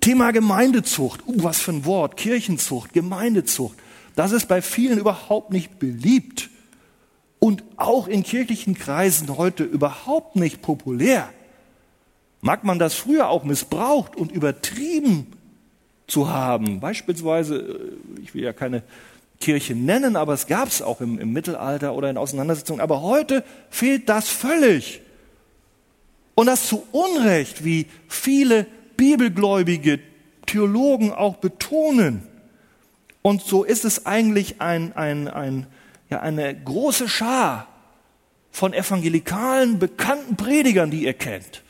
Thema 0.00 0.32
Gemeindezucht. 0.32 1.20
Uh, 1.26 1.42
was 1.42 1.60
für 1.60 1.72
ein 1.72 1.84
Wort. 1.84 2.16
Kirchenzucht, 2.16 2.92
Gemeindezucht. 2.92 3.76
Das 4.14 4.32
ist 4.32 4.46
bei 4.46 4.62
vielen 4.62 4.98
überhaupt 4.98 5.52
nicht 5.52 5.78
beliebt 5.78 6.50
und 7.38 7.64
auch 7.76 8.06
in 8.06 8.22
kirchlichen 8.22 8.74
Kreisen 8.74 9.36
heute 9.36 9.64
überhaupt 9.64 10.36
nicht 10.36 10.62
populär. 10.62 11.28
Mag 12.40 12.64
man 12.64 12.78
das 12.78 12.94
früher 12.94 13.28
auch 13.28 13.44
missbraucht 13.44 14.16
und 14.16 14.32
übertrieben 14.32 15.32
zu 16.06 16.30
haben. 16.30 16.80
Beispielsweise, 16.80 17.56
äh, 17.56 18.20
ich 18.22 18.34
will 18.34 18.42
ja 18.42 18.52
keine 18.52 18.82
Kirche 19.40 19.74
nennen, 19.74 20.16
aber 20.16 20.34
es 20.34 20.46
gab 20.46 20.68
es 20.68 20.82
auch 20.82 21.00
im, 21.00 21.18
im 21.18 21.32
Mittelalter 21.32 21.94
oder 21.94 22.10
in 22.10 22.16
Auseinandersetzungen. 22.16 22.80
Aber 22.80 23.02
heute 23.02 23.44
fehlt 23.70 24.08
das 24.08 24.28
völlig. 24.28 25.00
Und 26.34 26.46
das 26.46 26.66
zu 26.66 26.82
Unrecht, 26.92 27.64
wie 27.64 27.86
viele 28.08 28.66
bibelgläubige 28.96 30.00
Theologen 30.46 31.12
auch 31.12 31.36
betonen. 31.36 32.22
Und 33.22 33.42
so 33.42 33.62
ist 33.64 33.84
es 33.84 34.04
eigentlich 34.04 34.60
ein, 34.60 34.94
ein, 34.94 35.28
ein, 35.28 35.66
ja, 36.10 36.20
eine 36.20 36.54
große 36.54 37.08
Schar 37.08 37.68
von 38.50 38.74
evangelikalen, 38.74 39.78
bekannten 39.78 40.36
Predigern, 40.36 40.90
die 40.90 41.04
ihr 41.04 41.14
kennt, 41.14 41.62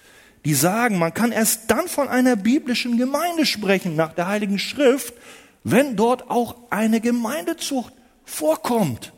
die 0.44 0.54
sagen, 0.54 0.98
man 0.98 1.14
kann 1.14 1.30
erst 1.30 1.70
dann 1.70 1.86
von 1.86 2.08
einer 2.08 2.34
biblischen 2.36 2.96
Gemeinde 2.98 3.46
sprechen 3.46 3.94
nach 3.94 4.14
der 4.14 4.26
Heiligen 4.26 4.58
Schrift, 4.58 5.14
wenn 5.62 5.94
dort 5.94 6.28
auch 6.30 6.56
eine 6.70 7.00
Gemeindezucht 7.00 7.92
vorkommt 8.24 9.12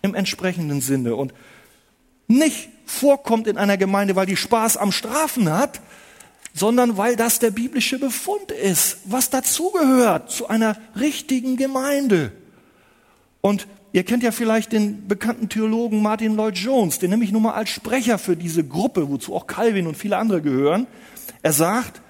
im 0.00 0.14
entsprechenden 0.14 0.80
Sinne 0.80 1.14
und 1.14 1.34
nicht 2.26 2.70
vorkommt 2.86 3.46
in 3.46 3.58
einer 3.58 3.76
Gemeinde, 3.76 4.16
weil 4.16 4.26
die 4.26 4.36
Spaß 4.36 4.76
am 4.76 4.92
Strafen 4.92 5.52
hat, 5.52 5.80
sondern 6.54 6.96
weil 6.96 7.16
das 7.16 7.38
der 7.38 7.50
biblische 7.50 7.98
Befund 7.98 8.50
ist, 8.50 8.98
was 9.04 9.30
dazugehört 9.30 10.30
zu 10.30 10.48
einer 10.48 10.76
richtigen 10.98 11.56
Gemeinde. 11.56 12.32
Und 13.40 13.66
ihr 13.92 14.04
kennt 14.04 14.22
ja 14.22 14.32
vielleicht 14.32 14.72
den 14.72 15.08
bekannten 15.08 15.48
Theologen 15.48 16.02
Martin 16.02 16.36
Lloyd 16.36 16.56
Jones, 16.56 16.98
den 16.98 17.10
nehme 17.10 17.24
ich 17.24 17.32
nun 17.32 17.42
mal 17.42 17.54
als 17.54 17.70
Sprecher 17.70 18.18
für 18.18 18.36
diese 18.36 18.64
Gruppe, 18.64 19.08
wozu 19.08 19.34
auch 19.34 19.46
Calvin 19.46 19.86
und 19.86 19.96
viele 19.96 20.18
andere 20.18 20.42
gehören. 20.42 20.86
Er 21.42 21.52
sagt, 21.52 22.00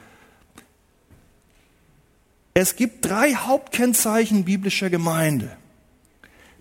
es 2.55 2.77
gibt 2.77 3.05
drei 3.05 3.35
Hauptkennzeichen 3.35 4.45
biblischer 4.45 4.91
Gemeinde. 4.91 5.57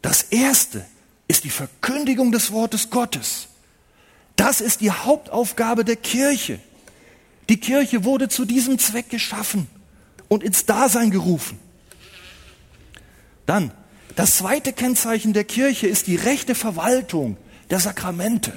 Das 0.02 0.24
erste 0.24 0.86
ist 1.28 1.44
die 1.44 1.50
Verkündigung 1.50 2.32
des 2.32 2.52
Wortes 2.52 2.90
Gottes. 2.90 3.48
Das 4.36 4.62
ist 4.62 4.82
die 4.82 4.92
Hauptaufgabe 4.92 5.84
der 5.84 5.98
Kirche. 5.98 6.60
Die 7.52 7.60
Kirche 7.60 8.06
wurde 8.06 8.30
zu 8.30 8.46
diesem 8.46 8.80
Zweck 8.80 9.10
geschaffen 9.10 9.68
und 10.30 10.42
ins 10.42 10.66
Dasein 10.66 11.12
gerufen. 11.12 11.60
Dann, 13.46 13.72
das 14.16 14.38
zweite 14.38 14.72
Kennzeichen 14.72 15.34
der 15.34 15.44
Kirche 15.44 15.88
ist 15.88 16.08
die 16.08 16.16
rechte 16.16 16.56
Verwaltung 16.56 17.36
der 17.70 17.82
Sakramente. 17.82 18.54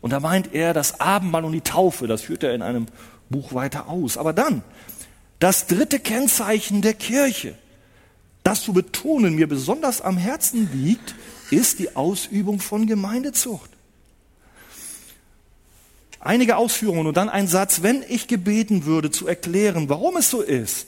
Und 0.00 0.12
da 0.12 0.20
meint 0.20 0.54
er 0.54 0.72
das 0.72 1.00
Abendmahl 1.00 1.44
und 1.44 1.50
die 1.50 1.62
Taufe, 1.62 2.06
das 2.06 2.22
führt 2.22 2.44
er 2.44 2.54
in 2.54 2.62
einem 2.62 2.86
Buch 3.28 3.54
weiter 3.54 3.88
aus. 3.88 4.16
Aber 4.16 4.32
dann, 4.32 4.62
das 5.40 5.66
dritte 5.66 5.98
Kennzeichen 5.98 6.82
der 6.82 6.94
Kirche, 6.94 7.56
das 8.44 8.62
zu 8.62 8.72
betonen 8.72 9.34
mir 9.34 9.48
besonders 9.48 10.00
am 10.00 10.16
Herzen 10.16 10.70
liegt, 10.72 11.16
ist 11.50 11.80
die 11.80 11.96
Ausübung 11.96 12.60
von 12.60 12.86
Gemeindezucht. 12.86 13.75
Einige 16.20 16.56
Ausführungen 16.56 17.06
und 17.06 17.16
dann 17.16 17.28
ein 17.28 17.46
Satz, 17.46 17.82
wenn 17.82 18.02
ich 18.08 18.26
gebeten 18.26 18.84
würde 18.84 19.10
zu 19.10 19.26
erklären, 19.26 19.88
warum 19.88 20.16
es 20.16 20.30
so 20.30 20.40
ist, 20.40 20.86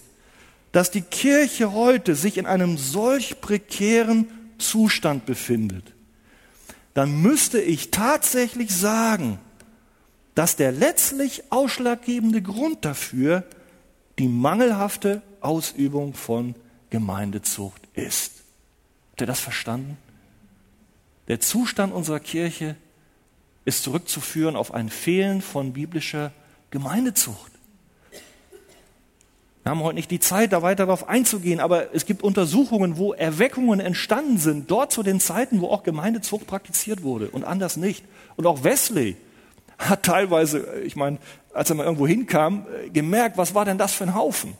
dass 0.73 0.91
die 0.91 1.03
Kirche 1.03 1.73
heute 1.73 2.15
sich 2.15 2.39
in 2.39 2.47
einem 2.47 2.79
solch 2.79 3.41
prekären 3.41 4.29
Zustand 4.59 5.27
befindet, 5.27 5.95
dann 6.95 7.23
müsste 7.23 7.61
ich 7.61 7.91
tatsächlich 7.91 8.75
sagen, 8.75 9.39
dass 10.35 10.57
der 10.57 10.73
letztlich 10.73 11.45
ausschlaggebende 11.51 12.43
Grund 12.43 12.85
dafür 12.85 13.45
die 14.19 14.29
mangelhafte 14.29 15.23
Ausübung 15.41 16.15
von 16.15 16.55
Gemeindezucht 16.91 17.83
ist. 17.95 18.33
Habt 19.11 19.21
ihr 19.21 19.27
das 19.27 19.41
verstanden? 19.41 19.97
Der 21.29 21.41
Zustand 21.41 21.93
unserer 21.93 22.21
Kirche 22.21 22.77
ist 23.69 23.83
zurückzuführen 23.83 24.57
auf 24.57 24.73
ein 24.73 24.89
Fehlen 24.89 25.43
von 25.43 25.75
biblischer 25.75 26.33
Gemeindezucht. 26.71 27.53
Wir 29.63 29.71
haben 29.71 29.83
heute 29.83 29.97
nicht 29.97 30.11
die 30.11 30.21
Zeit, 30.21 30.55
da 30.55 30.63
weiter 30.63 30.87
darauf 30.87 31.11
einzugehen, 31.11 31.61
aber 31.61 31.95
es 31.95 32.07
gibt 32.07 32.23
Untersuchungen, 32.23 32.97
wo 32.97 33.13
Erweckungen 33.13 33.81
entstanden 33.81 34.39
sind, 34.39 34.71
dort 34.71 34.91
zu 34.91 35.03
den 35.03 35.21
Zeiten, 35.21 35.61
wo 35.61 35.69
auch 35.69 35.83
Gemeindezucht 35.83 36.47
praktiziert 36.47 37.03
wurde 37.03 37.29
und 37.29 37.45
anders 37.45 37.77
nicht. 37.77 38.07
Und 38.37 38.47
auch 38.47 38.65
Wesley 38.65 39.17
hat 39.77 40.03
teilweise, 40.03 40.81
ich 40.85 40.97
meine, 40.97 41.19
als 41.53 41.69
er 41.69 41.77
mal 41.77 41.85
irgendwo 41.85 42.07
hinkam, 42.07 42.67
gemerkt, 42.91 43.37
was 43.37 43.55
war 43.55 43.67
denn 43.67 43.77
das 43.77 43.93
für 43.93 44.05
ein 44.05 44.15
Haufen? 44.15 44.55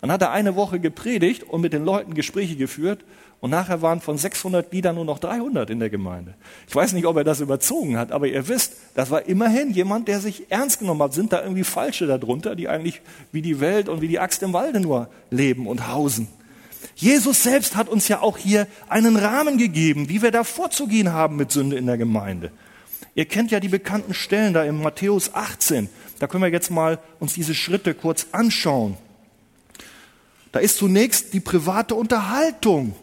Dann 0.00 0.10
hat 0.10 0.22
er 0.22 0.30
eine 0.30 0.56
Woche 0.56 0.80
gepredigt 0.80 1.42
und 1.42 1.60
mit 1.60 1.74
den 1.74 1.84
Leuten 1.84 2.14
Gespräche 2.14 2.56
geführt 2.56 3.04
und 3.40 3.50
nachher 3.50 3.82
waren 3.82 4.00
von 4.00 4.18
600 4.18 4.70
Gliedern 4.70 4.96
nur 4.96 5.04
noch 5.04 5.20
300 5.20 5.70
in 5.70 5.78
der 5.78 5.90
Gemeinde. 5.90 6.34
Ich 6.66 6.74
weiß 6.74 6.92
nicht, 6.92 7.06
ob 7.06 7.16
er 7.16 7.24
das 7.24 7.40
überzogen 7.40 7.96
hat, 7.96 8.10
aber 8.10 8.26
ihr 8.26 8.48
wisst, 8.48 8.74
das 8.94 9.10
war 9.10 9.26
immerhin 9.26 9.70
jemand, 9.70 10.08
der 10.08 10.18
sich 10.18 10.50
ernst 10.50 10.80
genommen 10.80 11.02
hat. 11.02 11.14
Sind 11.14 11.32
da 11.32 11.42
irgendwie 11.42 11.62
Falsche 11.62 12.06
darunter, 12.06 12.56
die 12.56 12.68
eigentlich 12.68 13.00
wie 13.30 13.42
die 13.42 13.60
Welt 13.60 13.88
und 13.88 14.00
wie 14.00 14.08
die 14.08 14.18
Axt 14.18 14.42
im 14.42 14.52
Walde 14.52 14.80
nur 14.80 15.08
leben 15.30 15.68
und 15.68 15.86
hausen? 15.86 16.26
Jesus 16.96 17.44
selbst 17.44 17.76
hat 17.76 17.88
uns 17.88 18.08
ja 18.08 18.20
auch 18.22 18.38
hier 18.38 18.66
einen 18.88 19.16
Rahmen 19.16 19.56
gegeben, 19.56 20.08
wie 20.08 20.20
wir 20.20 20.32
da 20.32 20.42
vorzugehen 20.42 21.12
haben 21.12 21.36
mit 21.36 21.52
Sünde 21.52 21.76
in 21.76 21.86
der 21.86 21.96
Gemeinde. 21.96 22.50
Ihr 23.14 23.24
kennt 23.24 23.52
ja 23.52 23.60
die 23.60 23.68
bekannten 23.68 24.14
Stellen 24.14 24.52
da 24.52 24.64
im 24.64 24.82
Matthäus 24.82 25.34
18. 25.34 25.88
Da 26.18 26.26
können 26.26 26.42
wir 26.42 26.50
jetzt 26.50 26.70
mal 26.70 26.98
uns 27.20 27.34
diese 27.34 27.54
Schritte 27.54 27.94
kurz 27.94 28.26
anschauen. 28.32 28.96
Da 30.50 30.58
ist 30.58 30.78
zunächst 30.78 31.34
die 31.34 31.40
private 31.40 31.94
Unterhaltung 31.94 32.94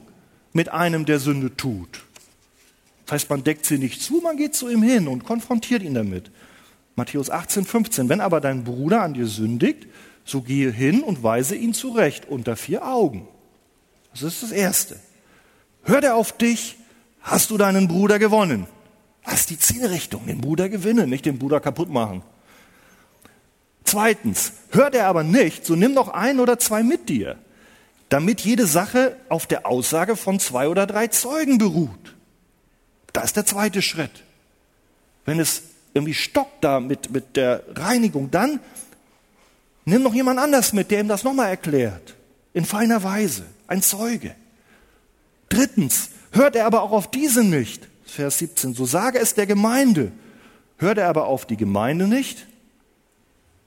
mit 0.55 0.69
einem, 0.69 1.05
der 1.05 1.19
Sünde 1.19 1.55
tut. 1.55 2.05
Das 3.05 3.13
heißt, 3.13 3.29
man 3.29 3.43
deckt 3.43 3.65
sie 3.65 3.77
nicht 3.77 4.01
zu, 4.01 4.21
man 4.23 4.37
geht 4.37 4.55
zu 4.55 4.69
ihm 4.69 4.81
hin 4.81 5.09
und 5.09 5.25
konfrontiert 5.25 5.83
ihn 5.83 5.93
damit. 5.93 6.31
Matthäus 6.95 7.29
18, 7.29 7.65
15. 7.65 8.07
Wenn 8.07 8.21
aber 8.21 8.39
dein 8.39 8.63
Bruder 8.63 9.01
an 9.01 9.13
dir 9.13 9.27
sündigt, 9.27 9.85
so 10.23 10.41
gehe 10.41 10.71
hin 10.71 11.03
und 11.03 11.23
weise 11.23 11.55
ihn 11.55 11.73
zurecht 11.73 12.27
unter 12.29 12.55
vier 12.55 12.87
Augen. 12.87 13.27
Das 14.13 14.23
ist 14.23 14.43
das 14.43 14.51
Erste. 14.53 14.97
Hört 15.83 16.05
er 16.05 16.15
auf 16.15 16.31
dich, 16.31 16.77
hast 17.21 17.51
du 17.51 17.57
deinen 17.57 17.89
Bruder 17.89 18.17
gewonnen. 18.17 18.65
Das 19.25 19.41
ist 19.41 19.49
die 19.49 19.59
Zielrichtung, 19.59 20.25
den 20.25 20.39
Bruder 20.39 20.69
gewinnen, 20.69 21.09
nicht 21.09 21.25
den 21.25 21.37
Bruder 21.37 21.59
kaputt 21.59 21.89
machen. 21.89 22.23
Zweitens, 23.83 24.53
hört 24.71 24.95
er 24.95 25.07
aber 25.07 25.23
nicht, 25.23 25.65
so 25.65 25.75
nimm 25.75 25.93
noch 25.93 26.07
ein 26.07 26.39
oder 26.39 26.57
zwei 26.59 26.81
mit 26.81 27.09
dir 27.09 27.37
damit 28.15 28.39
jede 28.39 28.65
Sache 28.65 29.17
auf 29.27 29.45
der 29.45 29.65
Aussage 29.65 30.15
von 30.15 30.39
zwei 30.39 30.69
oder 30.69 30.87
drei 30.87 31.07
Zeugen 31.07 31.57
beruht. 31.57 32.15
Das 33.11 33.25
ist 33.25 33.35
der 33.35 33.45
zweite 33.45 33.81
Schritt. 33.81 34.23
Wenn 35.25 35.37
es 35.37 35.63
irgendwie 35.93 36.13
stockt 36.13 36.63
da 36.63 36.79
mit, 36.79 37.11
mit 37.11 37.35
der 37.35 37.63
Reinigung, 37.75 38.31
dann 38.31 38.61
nimm 39.83 40.01
noch 40.01 40.13
jemand 40.13 40.39
anders 40.39 40.71
mit, 40.71 40.91
der 40.91 41.01
ihm 41.01 41.09
das 41.09 41.25
nochmal 41.25 41.49
erklärt. 41.49 42.15
In 42.53 42.63
feiner 42.63 43.03
Weise. 43.03 43.47
Ein 43.67 43.81
Zeuge. 43.81 44.33
Drittens, 45.49 46.11
hört 46.31 46.55
er 46.55 46.67
aber 46.67 46.83
auch 46.83 46.93
auf 46.93 47.11
diese 47.11 47.43
nicht. 47.43 47.85
Vers 48.05 48.37
17. 48.37 48.75
So 48.75 48.85
sage 48.85 49.19
es 49.19 49.33
der 49.33 49.45
Gemeinde. 49.45 50.13
Hört 50.77 50.99
er 50.99 51.09
aber 51.09 51.25
auf 51.25 51.45
die 51.45 51.57
Gemeinde 51.57 52.07
nicht? 52.07 52.47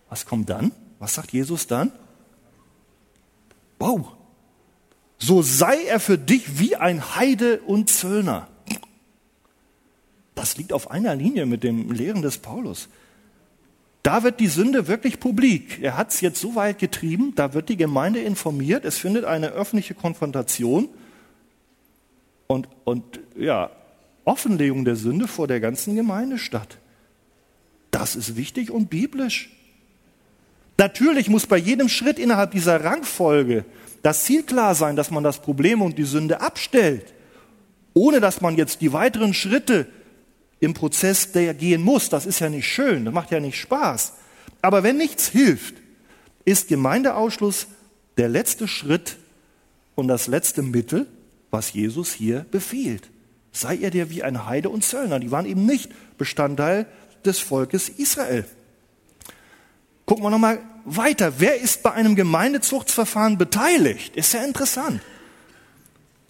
Was 0.09 0.25
kommt 0.25 0.49
dann? 0.49 0.72
Was 1.01 1.12
sagt 1.12 1.35
Jesus 1.35 1.66
dann? 1.66 1.93
Wow, 3.79 4.14
so 5.19 5.43
sei 5.43 5.85
er 5.85 6.01
für 6.01 6.16
dich 6.16 6.59
wie 6.59 6.77
ein 6.77 7.16
Heide 7.16 7.61
und 7.61 7.91
Zöllner. 7.91 8.49
Das 10.35 10.57
liegt 10.57 10.73
auf 10.73 10.91
einer 10.91 11.16
Linie 11.16 11.47
mit 11.47 11.64
dem 11.64 11.91
Lehren 11.91 12.23
des 12.23 12.39
Paulus. 12.39 12.89
Da 14.05 14.23
wird 14.23 14.39
die 14.39 14.47
Sünde 14.47 14.87
wirklich 14.87 15.19
publik. 15.19 15.83
Er 15.83 15.97
hat 15.97 16.11
es 16.11 16.21
jetzt 16.21 16.41
so 16.41 16.55
weit 16.55 16.79
getrieben, 16.79 17.35
da 17.35 17.53
wird 17.53 17.69
die 17.69 17.77
Gemeinde 17.77 18.21
informiert, 18.21 18.85
es 18.85 18.97
findet 18.97 19.25
eine 19.25 19.49
öffentliche 19.49 19.95
Konfrontation 19.95 20.89
und, 22.47 22.69
und 22.85 23.21
ja, 23.37 23.71
Offenlegung 24.25 24.85
der 24.85 24.97
Sünde 24.97 25.27
vor 25.27 25.49
der 25.49 25.59
ganzen 25.59 25.97
Gemeinde 25.97 26.39
statt. 26.39 26.79
Das 27.91 28.14
ist 28.14 28.37
wichtig 28.37 28.71
und 28.71 28.91
biblisch. 28.91 29.51
Natürlich 30.79 31.29
muss 31.29 31.47
bei 31.47 31.57
jedem 31.57 31.89
Schritt 31.89 32.19
innerhalb 32.19 32.53
dieser 32.53 32.85
Rangfolge 32.85 33.64
das 34.03 34.24
Ziel 34.24 34.42
klar 34.42 34.74
sein, 34.74 34.96
dass 34.96 35.11
man 35.11 35.24
das 35.24 35.40
Problem 35.40 35.82
und 35.82 35.99
die 35.99 36.05
Sünde 36.05 36.40
abstellt, 36.40 37.14
ohne 37.94 38.20
dass 38.20 38.40
man 38.40 38.57
jetzt 38.57 38.80
die 38.80 38.92
weiteren 38.92 39.34
Schritte 39.34 39.86
im 40.61 40.74
Prozess 40.74 41.32
der 41.32 41.55
gehen 41.55 41.82
muss. 41.82 42.09
Das 42.09 42.26
ist 42.26 42.40
ja 42.40 42.49
nicht 42.49 42.66
schön, 42.66 43.05
das 43.05 43.14
macht 43.14 43.30
ja 43.30 43.40
nicht 43.40 43.59
Spaß. 43.59 44.14
Aber 44.62 44.82
wenn 44.82 44.96
nichts 44.96 45.28
hilft, 45.28 45.74
ist 46.44 46.68
Gemeindeausschluss 46.68 47.66
der 48.16 48.28
letzte 48.28 48.66
Schritt 48.66 49.16
und 49.94 50.09
das 50.09 50.26
letzte 50.26 50.62
Mittel, 50.62 51.07
was 51.51 51.72
Jesus 51.72 52.12
hier 52.12 52.46
befiehlt. 52.51 53.11
Sei 53.53 53.76
er 53.76 53.90
dir 53.90 54.11
wie 54.11 54.22
ein 54.22 54.46
Heide 54.46 54.68
und 54.68 54.84
Zöllner. 54.84 55.18
Die 55.18 55.30
waren 55.30 55.46
eben 55.46 55.66
nicht 55.66 55.90
Bestandteil 56.18 56.86
des 57.24 57.38
Volkes 57.38 57.88
Israel. 57.88 58.44
Gucken 60.07 60.24
wir 60.24 60.30
nochmal 60.30 60.61
weiter. 60.97 61.34
Wer 61.39 61.61
ist 61.61 61.82
bei 61.82 61.93
einem 61.93 62.14
Gemeindezuchtsverfahren 62.14 63.39
beteiligt? 63.39 64.16
Ist 64.16 64.32
ja 64.34 64.43
interessant. 64.43 65.01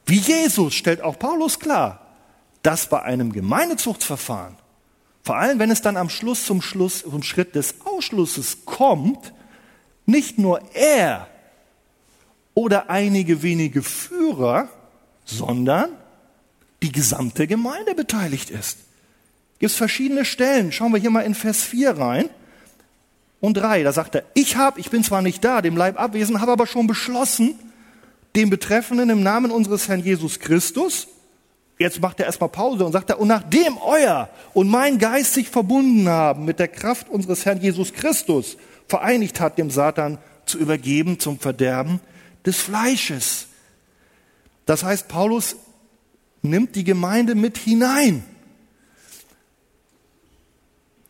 Wie 0.07 0.19
Jesus 0.19 0.75
stellt 0.75 1.03
auch 1.03 1.19
Paulus 1.19 1.59
klar, 1.61 2.07
dass 2.63 2.89
bei 2.89 3.03
einem 3.03 3.33
Gemeindezuchtsverfahren, 3.33 4.57
vor 5.23 5.37
allem 5.37 5.59
wenn 5.59 5.71
es 5.71 5.83
dann 5.83 5.97
am 5.97 6.09
Schluss 6.09 6.45
zum 6.45 6.63
Schluss, 6.63 7.03
zum 7.03 7.23
Schritt 7.23 7.55
des 7.55 7.75
Ausschlusses 7.85 8.65
kommt, 8.65 9.33
nicht 10.07 10.39
nur 10.39 10.63
er 10.75 11.29
oder 12.55 12.89
einige 12.89 13.43
wenige 13.43 13.83
Führer, 13.83 14.69
sondern 15.25 15.91
die 16.83 16.93
gesamte 16.93 17.47
Gemeinde 17.47 17.95
beteiligt 17.95 18.51
ist. 18.51 18.79
Gibt 19.59 19.73
es 19.73 19.77
verschiedene 19.77 20.25
Stellen. 20.25 20.73
Schauen 20.73 20.93
wir 20.93 21.01
hier 21.01 21.11
mal 21.11 21.21
in 21.21 21.35
Vers 21.35 21.63
4 21.63 21.99
rein 21.99 22.31
und 23.41 23.55
drei, 23.55 23.83
da 23.83 23.93
sagt 23.93 24.17
er, 24.17 24.25
ich 24.35 24.57
habe, 24.57 24.81
ich 24.81 24.91
bin 24.91 25.05
zwar 25.05 25.23
nicht 25.23 25.45
da, 25.45 25.63
dem 25.63 25.77
Leib 25.77 26.01
abwesend, 26.01 26.41
habe 26.41 26.53
aber 26.53 26.67
schon 26.67 26.87
beschlossen, 26.87 27.59
den 28.35 28.51
Betreffenden 28.51 29.11
im 29.11 29.23
Namen 29.23 29.51
unseres 29.51 29.89
Herrn 29.89 30.03
Jesus 30.03 30.39
Christus, 30.39 31.09
jetzt 31.79 32.01
macht 32.01 32.21
er 32.21 32.27
erstmal 32.27 32.51
Pause 32.51 32.85
und 32.85 32.93
sagt 32.93 33.11
er, 33.11 33.21
und 33.21 33.29
nachdem 33.29 33.79
euer 33.79 34.29
und 34.55 34.69
mein 34.69 34.99
Geist 34.99 35.35
sich 35.35 35.49
verbunden 35.49 36.09
haben 36.09 36.45
mit 36.45 36.59
der 36.59 36.69
Kraft 36.69 37.09
unseres 37.09 37.47
Herrn 37.47 37.61
Jesus 37.61 37.93
Christus, 37.93 38.57
vereinigt 38.89 39.41
hat, 39.41 39.59
dem 39.59 39.71
Satan 39.71 40.19
zu 40.47 40.59
übergeben 40.59 41.19
zum 41.19 41.39
Verderben 41.39 42.01
des 42.45 42.57
Fleisches. 42.57 43.47
Das 44.67 44.83
heißt, 44.83 45.09
Paulus 45.09 45.57
nimmt 46.43 46.75
die 46.75 46.85
Gemeinde 46.85 47.35
mit 47.35 47.59
hinein. 47.59 48.25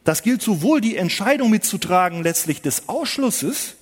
Das 0.09 0.23
gilt 0.23 0.41
sowohl 0.41 0.81
die 0.81 0.97
Entscheidung 0.97 1.51
mitzutragen 1.51 2.23
letztlich 2.23 2.63
des 2.63 2.89
Ausschlusses, 2.89 3.75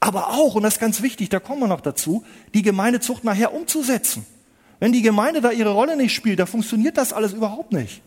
aber 0.00 0.30
auch, 0.30 0.54
und 0.54 0.62
das 0.62 0.76
ist 0.76 0.80
ganz 0.80 1.02
wichtig, 1.02 1.28
da 1.28 1.38
kommen 1.38 1.60
wir 1.60 1.68
noch 1.68 1.82
dazu, 1.82 2.24
die 2.54 2.62
Gemeindezucht 2.62 3.24
nachher 3.24 3.52
umzusetzen. 3.52 4.24
Wenn 4.78 4.92
die 4.92 5.02
Gemeinde 5.02 5.42
da 5.42 5.50
ihre 5.50 5.72
Rolle 5.72 5.98
nicht 5.98 6.14
spielt, 6.14 6.38
da 6.38 6.46
funktioniert 6.46 6.96
das 6.96 7.12
alles 7.12 7.34
überhaupt 7.34 7.72
nicht. 7.72 8.00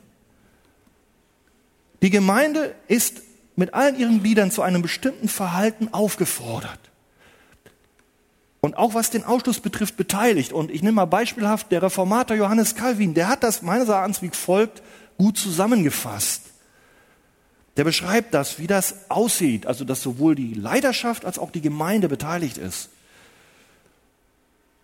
Die 2.02 2.10
Gemeinde 2.10 2.74
ist 2.88 3.22
mit 3.56 3.76
allen 3.76 4.00
ihren 4.00 4.24
Gliedern 4.24 4.50
zu 4.50 4.64
einem 4.64 4.82
bestimmten 4.82 5.28
Verhalten 5.28 5.94
aufgefordert. 5.94 6.80
Und 8.62 8.78
auch 8.78 8.96
was 8.96 9.12
den 9.12 9.26
Ausschluss 9.26 9.60
betrifft, 9.60 9.96
beteiligt. 9.96 10.54
Und 10.54 10.72
ich 10.72 10.82
nehme 10.82 10.96
mal 10.96 11.06
beispielhaft 11.06 11.72
der 11.72 11.84
Reformator 11.84 12.36
Johannes 12.36 12.74
Calvin, 12.74 13.14
der 13.14 13.28
hat 13.28 13.44
das 13.44 13.62
meines 13.62 13.90
Erachtens 13.90 14.24
wie 14.24 14.30
folgt 14.30 14.82
gut 15.20 15.38
zusammengefasst. 15.38 16.53
Der 17.78 17.84
beschreibt 17.84 18.34
das, 18.34 18.60
wie 18.60 18.68
das 18.68 19.10
aussieht, 19.10 19.66
also 19.66 19.84
dass 19.84 20.02
sowohl 20.02 20.36
die 20.36 20.54
Leiterschaft 20.54 21.26
als 21.26 21.40
auch 21.40 21.52
die 21.52 21.62
Gemeinde 21.62 22.08
beteiligt 22.08 22.58
ist. 22.58 22.90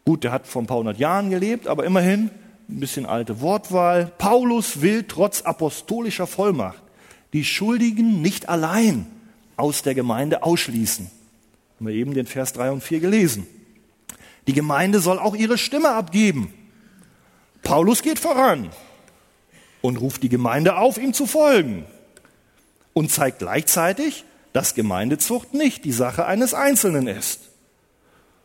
Gut, 0.05 0.23
der 0.23 0.31
hat 0.31 0.47
vor 0.47 0.63
ein 0.63 0.67
paar 0.67 0.77
hundert 0.77 0.97
Jahren 0.97 1.29
gelebt, 1.29 1.67
aber 1.67 1.85
immerhin 1.85 2.31
ein 2.67 2.79
bisschen 2.79 3.05
alte 3.05 3.41
Wortwahl. 3.41 4.11
Paulus 4.17 4.81
will 4.81 5.03
trotz 5.03 5.43
apostolischer 5.43 6.25
Vollmacht 6.25 6.81
die 7.33 7.45
Schuldigen 7.45 8.23
nicht 8.23 8.49
allein 8.49 9.05
aus 9.55 9.83
der 9.83 9.93
Gemeinde 9.93 10.41
ausschließen. 10.41 11.11
Haben 11.75 11.87
wir 11.87 11.93
eben 11.93 12.15
den 12.15 12.25
Vers 12.25 12.53
3 12.53 12.71
und 12.71 12.81
4 12.81 13.01
gelesen. 13.01 13.45
Die 14.47 14.53
Gemeinde 14.53 14.99
soll 14.99 15.19
auch 15.19 15.35
ihre 15.35 15.59
Stimme 15.59 15.91
abgeben. 15.91 16.51
Paulus 17.61 18.01
geht 18.01 18.17
voran 18.17 18.69
und 19.81 19.97
ruft 19.97 20.23
die 20.23 20.29
Gemeinde 20.29 20.77
auf, 20.77 20.97
ihm 20.97 21.13
zu 21.13 21.27
folgen 21.27 21.85
und 22.93 23.11
zeigt 23.11 23.39
gleichzeitig, 23.39 24.25
dass 24.53 24.73
Gemeindezucht 24.73 25.53
nicht 25.53 25.85
die 25.85 25.91
Sache 25.91 26.25
eines 26.25 26.53
Einzelnen 26.53 27.07
ist. 27.07 27.49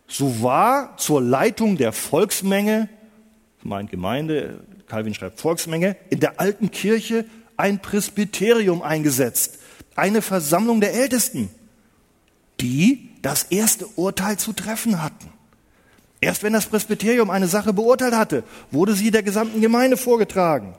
So 0.07 0.43
war 0.43 0.97
zur 0.99 1.23
Leitung 1.23 1.77
der 1.77 1.93
Volksmenge, 1.93 2.89
meint 3.63 3.91
Gemeinde, 3.91 4.61
Calvin 4.87 5.15
schreibt 5.15 5.41
Volksmenge, 5.41 5.97
in 6.11 6.21
der 6.21 6.41
alten 6.41 6.71
Kirche 6.71 7.25
ein 7.57 7.81
Presbyterium 7.81 8.83
eingesetzt, 8.83 9.59
eine 9.97 10.23
Versammlung 10.23 10.81
der 10.81 10.95
Ältesten, 10.95 11.51
die 12.61 13.11
das 13.23 13.45
erste 13.45 13.87
Urteil 13.97 14.37
zu 14.39 14.53
treffen 14.53 15.03
hatten. 15.03 15.33
Erst 16.21 16.43
wenn 16.43 16.53
das 16.53 16.67
Presbyterium 16.67 17.31
eine 17.31 17.49
Sache 17.49 17.73
beurteilt 17.73 18.15
hatte, 18.15 18.45
wurde 18.71 18.95
sie 18.95 19.11
der 19.11 19.23
gesamten 19.23 19.61
Gemeinde 19.61 19.97
vorgetragen. 19.97 20.75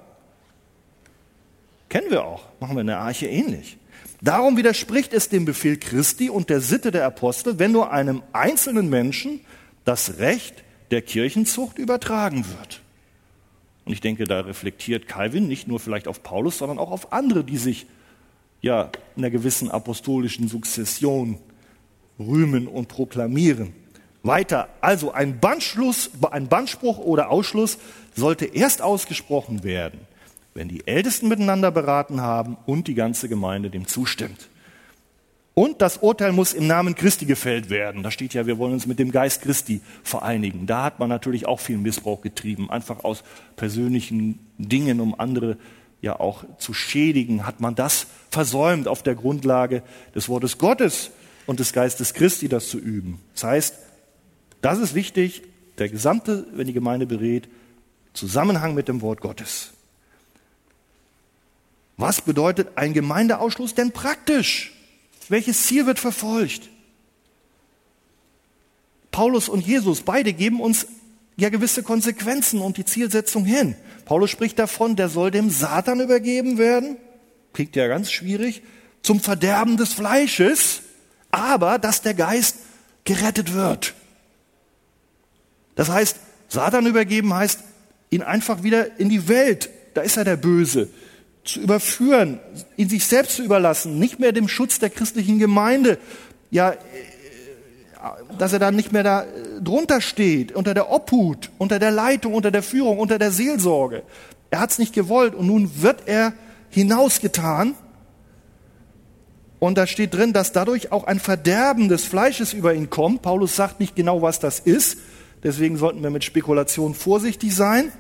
Kennen 1.90 2.10
wir 2.10 2.26
auch, 2.26 2.44
machen 2.60 2.76
wir 2.76 2.82
in 2.82 2.88
der 2.88 3.00
Arche 3.00 3.28
ähnlich. 3.28 3.78
Darum 4.22 4.58
widerspricht 4.58 5.14
es 5.14 5.30
dem 5.30 5.46
Befehl 5.46 5.78
Christi 5.78 6.30
und 6.30 6.50
der 6.50 6.62
Sitte 6.62 6.92
der 6.92 7.06
Apostel, 7.06 7.60
wenn 7.60 7.72
nur 7.72 7.92
einem 7.92 8.24
einzelnen 8.34 8.90
Menschen 8.90 9.42
das 9.84 10.18
Recht 10.18 10.64
der 10.92 11.02
Kirchenzucht 11.02 11.78
übertragen 11.78 12.46
wird. 12.48 12.82
Und 13.86 13.94
ich 13.94 14.02
denke, 14.02 14.24
da 14.24 14.42
reflektiert 14.42 15.08
Calvin 15.08 15.48
nicht 15.48 15.68
nur 15.68 15.80
vielleicht 15.80 16.08
auf 16.08 16.24
Paulus, 16.24 16.58
sondern 16.58 16.80
auch 16.80 16.92
auf 16.92 17.14
andere, 17.14 17.44
die 17.44 17.58
sich 17.58 17.86
ja 18.62 18.90
in 19.16 19.24
einer 19.24 19.30
gewissen 19.30 19.70
apostolischen 19.70 20.48
Sukzession 20.48 21.38
rühmen 22.20 22.68
und 22.68 22.88
proklamieren. 22.88 23.74
Weiter, 24.24 24.70
also 24.82 25.12
ein 25.12 25.40
Bandschluss, 25.40 26.10
ein 26.32 26.48
Bandspruch 26.48 26.98
oder 26.98 27.30
Ausschluss 27.30 27.78
sollte 28.16 28.46
erst 28.46 28.82
ausgesprochen 28.82 29.64
werden, 29.64 30.00
wenn 30.56 30.70
die 30.70 30.88
Ältesten 30.88 31.28
miteinander 31.28 31.70
beraten 31.70 32.22
haben 32.22 32.58
und 32.66 32.88
die 32.88 32.96
ganze 32.96 33.28
Gemeinde 33.28 33.70
dem 33.70 33.88
zustimmt. 33.88 34.50
Und 35.54 35.82
das 35.82 35.98
Urteil 35.98 36.32
muss 36.32 36.54
im 36.54 36.66
Namen 36.66 36.96
Christi 36.96 37.26
gefällt 37.26 37.70
werden. 37.70 38.04
Da 38.04 38.12
steht 38.12 38.34
ja, 38.34 38.46
wir 38.46 38.58
wollen 38.58 38.74
uns 38.74 38.88
mit 38.88 38.98
dem 38.98 39.12
Geist 39.12 39.42
Christi 39.42 39.82
vereinigen. 40.04 40.66
Da 40.66 40.84
hat 40.84 41.00
man 41.00 41.10
natürlich 41.10 41.46
auch 41.46 41.60
viel 41.60 41.78
Missbrauch 41.78 42.22
getrieben, 42.22 42.70
einfach 42.70 43.04
aus 43.04 43.24
persönlichen 43.58 44.40
Dingen, 44.58 45.02
um 45.02 45.18
andere 45.20 45.58
ja 46.02 46.20
auch 46.20 46.46
zu 46.58 46.74
schädigen, 46.74 47.46
hat 47.46 47.60
man 47.60 47.76
das 47.76 48.08
versäumt, 48.30 48.88
auf 48.88 49.04
der 49.04 49.16
Grundlage 49.16 49.82
des 50.14 50.30
Wortes 50.30 50.58
Gottes 50.58 51.12
und 51.48 51.60
des 51.60 51.74
Geistes 51.74 52.14
Christi 52.14 52.48
das 52.48 52.70
zu 52.70 52.78
üben. 52.78 53.20
Das 53.34 53.44
heißt, 53.44 53.76
das 54.62 54.80
ist 54.80 54.96
wichtig, 54.96 55.44
der 55.80 55.90
gesamte, 55.90 56.48
wenn 56.54 56.68
die 56.68 56.74
Gemeinde 56.74 57.06
berät, 57.06 57.50
Zusammenhang 58.14 58.74
mit 58.74 58.88
dem 58.88 59.02
Wort 59.02 59.20
Gottes. 59.20 59.75
Was 61.98 62.22
bedeutet 62.22 62.70
ein 62.78 62.94
Gemeindeausschluss 62.94 63.74
denn 63.74 63.92
praktisch? 63.92 64.74
Welches 65.30 65.64
Ziel 65.64 65.86
wird 65.86 66.00
verfolgt? 66.00 66.70
Paulus 69.12 69.48
und 69.48 69.66
Jesus, 69.66 70.02
beide 70.02 70.34
geben 70.34 70.60
uns 70.60 70.88
ja 71.38 71.50
gewisse 71.50 71.84
Konsequenzen 71.84 72.60
und 72.60 72.78
die 72.78 72.86
Zielsetzung 72.86 73.46
hin. 73.46 73.76
Paulus 74.04 74.30
spricht 74.30 74.60
davon, 74.60 74.96
der 74.96 75.10
soll 75.10 75.32
dem 75.32 75.50
Satan 75.50 76.02
übergeben 76.02 76.58
werden. 76.58 76.98
Klingt 77.54 77.76
ja 77.76 77.88
ganz 77.88 78.12
schwierig. 78.12 78.62
Zum 79.02 79.20
Verderben 79.20 79.78
des 79.78 79.94
Fleisches, 79.94 80.82
aber 81.32 81.80
dass 81.80 82.02
der 82.02 82.14
Geist 82.14 82.58
gerettet 83.06 83.54
wird. 83.54 83.94
Das 85.76 85.90
heißt, 85.90 86.18
Satan 86.50 86.86
übergeben 86.86 87.34
heißt, 87.34 87.60
ihn 88.10 88.22
einfach 88.22 88.64
wieder 88.64 89.00
in 89.00 89.10
die 89.10 89.28
Welt, 89.28 89.70
da 89.94 90.02
ist 90.02 90.18
er 90.18 90.24
der 90.24 90.38
Böse, 90.38 90.90
zu 91.46 91.60
überführen, 91.60 92.40
ihn 92.76 92.90
sich 92.90 93.06
selbst 93.06 93.36
zu 93.36 93.44
überlassen, 93.44 94.00
nicht 94.00 94.20
mehr 94.20 94.32
dem 94.32 94.48
Schutz 94.48 94.80
der 94.80 94.90
christlichen 94.90 95.40
Gemeinde, 95.40 95.98
ja, 96.52 96.72
äh, 96.72 96.78
dass 98.38 98.54
er 98.54 98.60
dann 98.60 98.76
nicht 98.76 98.92
mehr 98.92 99.04
da 99.04 99.24
äh, 99.24 99.62
drunter 99.62 100.02
steht, 100.02 100.52
unter 100.52 100.74
der 100.74 100.92
Obhut, 100.92 101.52
unter 101.58 101.80
der 101.80 101.92
Leitung, 101.92 102.34
unter 102.34 102.52
der 102.52 102.64
Führung, 102.64 103.00
unter 103.00 103.20
der 103.20 103.32
Seelsorge. 103.32 104.04
Er 104.50 104.60
hat 104.60 104.72
es 104.72 104.80
nicht 104.80 104.94
gewollt 104.94 105.36
und 105.36 105.48
nun 105.48 105.82
wird 105.82 106.08
er 106.08 106.34
hinausgetan. 106.70 107.76
Und 109.60 109.78
da 109.78 109.88
steht 109.88 110.14
drin, 110.14 110.34
dass 110.34 110.52
dadurch 110.52 110.92
auch 110.92 111.06
ein 111.06 111.20
Verderben 111.20 111.90
des 111.90 112.06
Fleisches 112.06 112.54
über 112.54 112.74
ihn 112.74 112.90
kommt. 112.90 113.22
Paulus 113.22 113.56
sagt 113.56 113.80
nicht 113.80 113.96
genau, 113.96 114.22
was 114.22 114.40
das 114.40 114.60
ist. 114.60 114.98
Deswegen 115.44 115.78
sollten 115.78 116.04
wir 116.04 116.10
mit 116.10 116.24
Spekulation 116.24 116.94
vorsichtig 116.94 117.56
sein. 117.56 117.92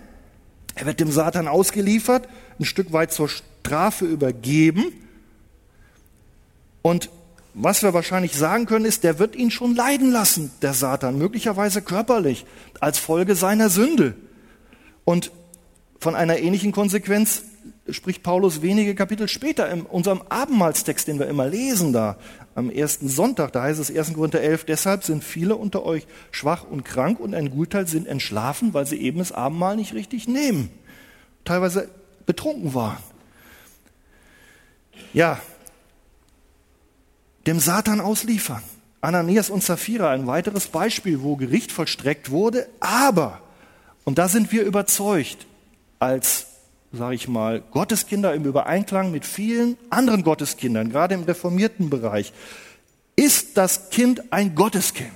Er 0.75 0.85
wird 0.85 0.99
dem 0.99 1.11
Satan 1.11 1.47
ausgeliefert, 1.47 2.27
ein 2.59 2.65
Stück 2.65 2.91
weit 2.93 3.13
zur 3.13 3.29
Strafe 3.29 4.05
übergeben. 4.05 4.93
Und 6.81 7.09
was 7.53 7.81
wir 7.81 7.93
wahrscheinlich 7.93 8.35
sagen 8.35 8.65
können, 8.65 8.85
ist, 8.85 9.05
der 9.05 9.17
wird 9.17 9.35
ihn 9.35 9.49
schon 9.49 9.75
leiden 9.75 10.11
lassen, 10.11 10.51
der 10.61 10.73
Satan, 10.73 11.17
möglicherweise 11.17 11.81
körperlich, 11.81 12.45
als 12.81 12.99
Folge 12.99 13.35
seiner 13.35 13.69
Sünde. 13.69 14.13
Und 15.05 15.31
von 15.99 16.15
einer 16.15 16.37
ähnlichen 16.37 16.73
Konsequenz 16.73 17.43
spricht 17.89 18.23
Paulus 18.23 18.61
wenige 18.61 18.93
Kapitel 18.93 19.27
später 19.29 19.69
in 19.69 19.83
unserem 19.83 20.21
Abendmahlstext, 20.27 21.07
den 21.07 21.19
wir 21.19 21.27
immer 21.27 21.47
lesen 21.47 21.93
da, 21.93 22.17
am 22.55 22.69
ersten 22.69 23.09
Sonntag, 23.09 23.51
da 23.51 23.63
heißt 23.63 23.79
es 23.79 23.95
1. 23.95 24.13
Korinther 24.13 24.41
11, 24.41 24.63
deshalb 24.63 25.03
sind 25.03 25.23
viele 25.23 25.57
unter 25.57 25.83
euch 25.85 26.07
schwach 26.31 26.63
und 26.63 26.85
krank 26.85 27.19
und 27.19 27.35
ein 27.35 27.51
Gutteil 27.51 27.85
sind 27.85 28.07
entschlafen, 28.07 28.73
weil 28.73 28.87
sie 28.87 28.95
eben 28.95 29.19
das 29.19 29.33
Abendmahl 29.33 29.75
nicht 29.75 29.93
richtig 29.93 30.27
nehmen. 30.27 30.69
Teilweise 31.43 31.89
betrunken 32.25 32.73
waren. 32.73 32.97
Ja, 35.13 35.39
dem 37.45 37.59
Satan 37.59 37.99
ausliefern. 37.99 38.63
Ananias 39.01 39.49
und 39.49 39.63
Sapphira, 39.63 40.09
ein 40.11 40.25
weiteres 40.25 40.67
Beispiel, 40.67 41.21
wo 41.21 41.35
Gericht 41.35 41.71
vollstreckt 41.71 42.31
wurde, 42.31 42.67
aber, 42.79 43.41
und 44.05 44.17
da 44.17 44.29
sind 44.29 44.51
wir 44.51 44.63
überzeugt, 44.63 45.45
als 45.99 46.47
sage 46.95 47.15
ich 47.15 47.27
mal, 47.27 47.61
Gotteskinder 47.61 48.33
im 48.33 48.45
Übereinklang 48.45 49.11
mit 49.11 49.25
vielen 49.25 49.77
anderen 49.89 50.23
Gotteskindern, 50.23 50.89
gerade 50.89 51.15
im 51.15 51.23
reformierten 51.23 51.89
Bereich. 51.89 52.33
Ist 53.15 53.57
das 53.57 53.89
Kind 53.89 54.31
ein 54.31 54.55
Gotteskind? 54.55 55.11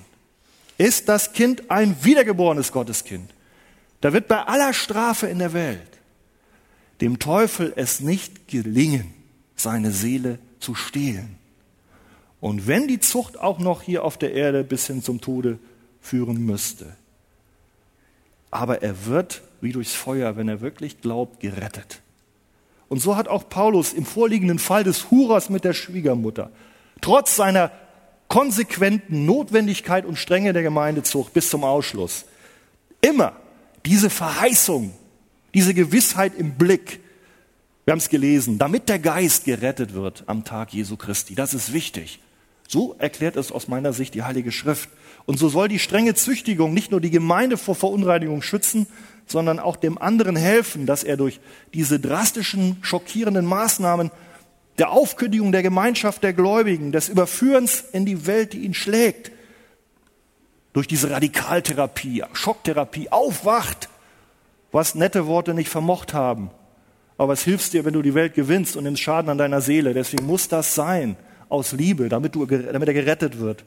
Ist 0.77 1.09
das 1.09 1.33
Kind 1.33 1.69
ein 1.69 2.03
wiedergeborenes 2.03 2.71
Gotteskind? 2.71 3.29
Da 4.01 4.13
wird 4.13 4.27
bei 4.27 4.43
aller 4.43 4.73
Strafe 4.73 5.27
in 5.27 5.39
der 5.39 5.53
Welt 5.53 5.99
dem 7.01 7.19
Teufel 7.19 7.73
es 7.75 7.99
nicht 7.99 8.47
gelingen, 8.47 9.13
seine 9.55 9.91
Seele 9.91 10.39
zu 10.59 10.75
stehlen. 10.75 11.37
Und 12.41 12.67
wenn 12.67 12.87
die 12.87 12.99
Zucht 12.99 13.37
auch 13.37 13.59
noch 13.59 13.81
hier 13.81 14.03
auf 14.03 14.17
der 14.17 14.33
Erde 14.33 14.63
bis 14.63 14.87
hin 14.87 15.03
zum 15.03 15.21
Tode 15.21 15.59
führen 16.01 16.45
müsste, 16.45 16.95
aber 18.51 18.81
er 18.81 19.05
wird 19.05 19.41
wie 19.61 19.71
durchs 19.71 19.93
Feuer, 19.93 20.37
wenn 20.37 20.47
er 20.47 20.61
wirklich 20.61 21.01
glaubt, 21.01 21.39
gerettet. 21.39 22.01
Und 22.87 23.01
so 23.01 23.15
hat 23.15 23.27
auch 23.27 23.49
Paulus 23.49 23.93
im 23.93 24.05
vorliegenden 24.05 24.59
Fall 24.59 24.83
des 24.83 25.11
Hurers 25.11 25.49
mit 25.49 25.63
der 25.63 25.73
Schwiegermutter, 25.73 26.49
trotz 27.01 27.35
seiner 27.35 27.71
konsequenten 28.27 29.25
Notwendigkeit 29.25 30.05
und 30.05 30.17
Strenge 30.17 30.53
der 30.53 30.63
Gemeindezucht 30.63 31.33
bis 31.33 31.49
zum 31.49 31.63
Ausschluss, 31.63 32.25
immer 33.01 33.35
diese 33.85 34.09
Verheißung, 34.09 34.93
diese 35.53 35.73
Gewissheit 35.73 36.33
im 36.37 36.51
Blick. 36.51 36.99
Wir 37.85 37.91
haben 37.91 37.99
es 37.99 38.09
gelesen, 38.09 38.59
damit 38.59 38.89
der 38.89 38.99
Geist 38.99 39.45
gerettet 39.45 39.93
wird 39.93 40.23
am 40.27 40.43
Tag 40.43 40.73
Jesu 40.73 40.95
Christi. 40.95 41.33
Das 41.35 41.53
ist 41.53 41.73
wichtig. 41.73 42.19
So 42.67 42.95
erklärt 42.99 43.35
es 43.35 43.51
aus 43.51 43.67
meiner 43.67 43.93
Sicht 43.93 44.13
die 44.13 44.21
Heilige 44.21 44.51
Schrift. 44.51 44.89
Und 45.25 45.39
so 45.39 45.49
soll 45.49 45.67
die 45.67 45.79
strenge 45.79 46.13
Züchtigung 46.13 46.71
nicht 46.71 46.91
nur 46.91 47.01
die 47.01 47.09
Gemeinde 47.09 47.57
vor 47.57 47.73
Verunreinigung 47.73 48.43
schützen, 48.43 48.85
sondern 49.31 49.59
auch 49.59 49.75
dem 49.75 49.97
anderen 49.97 50.35
helfen, 50.35 50.85
dass 50.85 51.03
er 51.03 51.17
durch 51.17 51.39
diese 51.73 51.99
drastischen, 51.99 52.77
schockierenden 52.81 53.45
Maßnahmen 53.45 54.11
der 54.77 54.91
Aufkündigung 54.91 55.51
der 55.51 55.63
Gemeinschaft 55.63 56.23
der 56.23 56.33
Gläubigen, 56.33 56.91
des 56.91 57.09
Überführens 57.09 57.83
in 57.91 58.05
die 58.05 58.25
Welt, 58.25 58.53
die 58.53 58.59
ihn 58.59 58.73
schlägt, 58.73 59.31
durch 60.73 60.87
diese 60.87 61.09
Radikaltherapie, 61.09 62.23
Schocktherapie 62.33 63.11
aufwacht, 63.11 63.89
was 64.71 64.95
nette 64.95 65.27
Worte 65.27 65.53
nicht 65.53 65.69
vermocht 65.69 66.13
haben. 66.13 66.51
Aber 67.17 67.33
es 67.33 67.43
hilft 67.43 67.73
dir, 67.73 67.83
wenn 67.83 67.93
du 67.93 68.01
die 68.01 68.13
Welt 68.13 68.33
gewinnst 68.33 68.77
und 68.77 68.83
nimmst 68.83 69.01
Schaden 69.01 69.29
an 69.29 69.37
deiner 69.37 69.61
Seele. 69.61 69.93
Deswegen 69.93 70.25
muss 70.25 70.47
das 70.47 70.75
sein, 70.75 71.17
aus 71.49 71.71
Liebe, 71.73 72.09
damit, 72.09 72.35
du, 72.35 72.45
damit 72.45 72.87
er 72.87 72.93
gerettet 72.93 73.39
wird. 73.39 73.65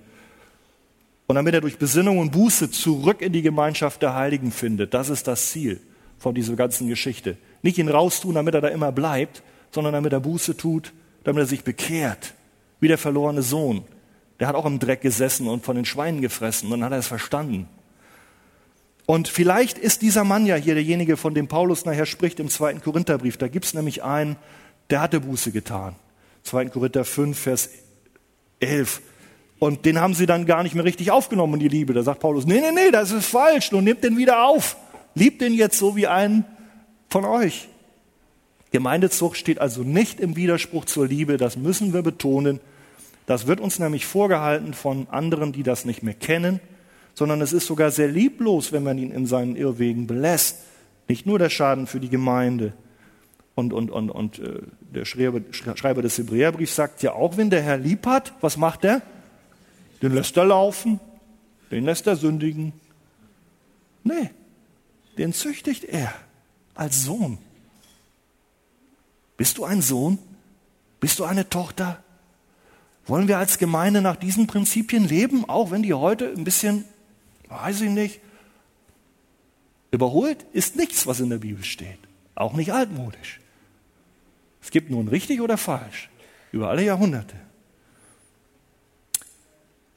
Und 1.27 1.37
damit 1.37 1.55
er 1.55 1.61
durch 1.61 1.79
Besinnung 1.79 2.19
und 2.19 2.33
Buße 2.33 2.71
zurück 2.71 3.23
in 3.23 3.33
die 3.33 3.43
Gemeinschaft 3.43 4.03
der 4.03 4.15
Heiligen 4.15 4.51
findet. 4.51 4.93
Das 4.93 5.09
ist 5.09 5.29
das 5.29 5.51
Ziel 5.51 5.81
von 6.19 6.35
dieser 6.35 6.57
ganzen 6.57 6.89
Geschichte. 6.89 7.37
Nicht 7.63 7.79
ihn 7.79 7.89
raustun, 7.89 8.35
damit 8.35 8.55
er 8.55 8.61
da 8.61 8.69
immer 8.69 8.93
bleibt, 8.93 9.43
sondern 9.71 9.93
damit 9.93 10.13
er 10.13 10.21
Buße 10.21 10.57
tut, 10.57 10.93
damit 11.25 11.45
er 11.45 11.47
sich 11.47 11.65
bekehrt. 11.65 12.35
Wie 12.81 12.89
der 12.89 12.99
verlorene 12.99 13.43
Sohn. 13.43 13.85
Der 14.41 14.49
hat 14.49 14.57
auch 14.57 14.67
im 14.67 14.79
Dreck 14.79 15.01
gesessen 15.01 15.47
und 15.47 15.65
von 15.65 15.77
den 15.77 15.85
Schweinen 15.85 16.21
gefressen. 16.21 16.67
Und 16.73 16.81
dann 16.81 16.87
hat 16.87 16.93
er 16.93 16.99
es 16.99 17.07
verstanden. 17.07 17.69
Und 19.07 19.29
vielleicht 19.29 19.79
ist 19.79 20.03
dieser 20.03 20.25
Mann 20.25 20.47
ja 20.47 20.57
hier 20.57 20.75
derjenige, 20.75 21.17
von 21.17 21.35
dem 21.35 21.49
Paulus 21.49 21.85
nachher 21.85 22.07
spricht 22.07 22.41
im 22.41 22.49
zweiten 22.49 22.81
Korintherbrief. 22.81 23.37
Da 23.37 23.49
gibt 23.49 23.65
es 23.65 23.75
nämlich 23.75 24.03
einen, 24.03 24.37
der 24.91 25.01
hatte 25.01 25.21
Buße 25.21 25.53
getan. 25.53 25.97
2. 26.45 26.67
Korinther 26.67 27.05
5, 27.05 27.39
Vers 27.39 27.71
11. 28.61 29.01
Und 29.63 29.87
den 29.87 30.01
haben 30.01 30.13
sie 30.13 30.27
dann 30.27 30.45
gar 30.45 30.65
nicht 30.65 30.75
mehr 30.75 30.83
richtig 30.83 31.13
aufgenommen, 31.13 31.61
die 31.61 31.69
Liebe. 31.69 31.93
Da 31.93 32.03
sagt 32.03 32.19
Paulus, 32.19 32.47
nee, 32.47 32.61
nee, 32.61 32.73
nee, 32.75 32.91
das 32.91 33.13
ist 33.13 33.27
falsch. 33.27 33.71
Nun 33.71 33.85
nehmt 33.85 34.03
den 34.03 34.17
wieder 34.17 34.45
auf. 34.45 34.77
Liebt 35.15 35.41
den 35.41 35.55
jetzt 35.55 35.79
so 35.79 35.95
wie 35.95 36.09
einen 36.09 36.45
von 37.09 37.25
euch. 37.25 37.69
Gemeindezucht 38.73 39.37
steht 39.37 39.61
also 39.61 39.85
nicht 39.85 40.19
im 40.19 40.35
Widerspruch 40.35 40.87
zur 40.87 41.07
Liebe. 41.07 41.37
Das 41.37 41.57
müssen 41.57 41.93
wir 41.93 42.03
betonen. 42.03 42.59
Das 43.27 43.47
wird 43.47 43.61
uns 43.61 43.79
nämlich 43.79 44.05
vorgehalten 44.05 44.75
von 44.75 45.07
anderen, 45.13 45.53
die 45.53 45.63
das 45.63 45.85
nicht 45.85 46.03
mehr 46.03 46.15
kennen, 46.15 46.59
sondern 47.15 47.41
es 47.41 47.53
ist 47.53 47.69
sogar 47.69 47.93
sehr 47.93 48.09
lieblos, 48.09 48.73
wenn 48.73 48.83
man 48.83 48.99
ihn 48.99 49.13
in 49.13 49.27
seinen 49.27 49.55
Irrwegen 49.55 50.09
belässt. 50.09 50.57
Nicht 51.07 51.25
nur 51.25 51.39
der 51.39 51.51
Schaden 51.51 51.87
für 51.87 52.01
die 52.01 52.09
Gemeinde. 52.09 52.73
Und, 53.55 53.73
und, 53.73 53.93
und, 53.93 54.11
und 54.11 54.41
äh, 54.41 54.59
der 54.81 55.05
Schreiber 55.05 56.03
des 56.03 56.19
Hebräerbriefs 56.19 56.75
sagt 56.75 57.05
ja 57.05 57.13
auch, 57.13 57.37
wenn 57.37 57.49
der 57.49 57.63
Herr 57.63 57.79
lieb 57.79 58.07
hat, 58.07 58.33
was 58.41 58.57
macht 58.57 58.85
er? 58.85 59.03
Den 60.03 60.13
lässt 60.13 60.37
er 60.37 60.45
laufen, 60.45 61.01
den 61.71 61.85
lässt 61.85 62.07
er 62.07 62.17
sündigen. 62.17 62.73
Nee, 64.03 64.31
den 65.17 65.33
züchtigt 65.33 65.85
er 65.85 66.13
als 66.75 67.05
Sohn. 67.05 67.39
Bist 69.37 69.59
du 69.59 69.65
ein 69.65 69.81
Sohn? 69.81 70.19
Bist 71.01 71.19
du 71.19 71.25
eine 71.25 71.49
Tochter? 71.49 72.03
Wollen 73.07 73.29
wir 73.29 73.39
als 73.39 73.59
Gemeinde 73.59 74.03
nach 74.03 74.17
diesen 74.17 74.47
Prinzipien 74.47 75.07
leben, 75.07 75.49
auch 75.49 75.71
wenn 75.71 75.83
die 75.83 75.95
heute 75.95 76.33
ein 76.33 76.45
bisschen, 76.45 76.85
weiß 77.49 77.81
ich 77.83 77.91
nicht, 77.91 78.21
überholt 79.91 80.45
ist 80.53 80.77
nichts, 80.77 81.07
was 81.07 81.21
in 81.21 81.31
der 81.31 81.39
Bibel 81.39 81.65
steht. 81.65 81.99
Auch 82.35 82.55
nicht 82.55 82.73
altmodisch. 82.73 83.41
Es 84.63 84.71
gibt 84.71 84.91
nun 84.91 85.09
richtig 85.09 85.41
oder 85.41 85.59
falsch 85.59 86.09
über 86.53 86.71
alle 86.71 86.85
Jahrhunderte. 86.85 87.37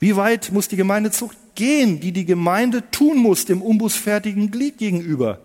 Wie 0.05 0.15
weit 0.15 0.51
muss 0.51 0.67
die 0.67 0.75
Gemeindezucht 0.75 1.35
gehen, 1.55 1.99
die 1.99 2.11
die 2.11 2.25
Gemeinde 2.25 2.83
tun 2.91 3.17
muss 3.17 3.45
dem 3.45 3.63
unbußfertigen 3.63 4.51
Glied 4.51 4.77
gegenüber? 4.77 5.39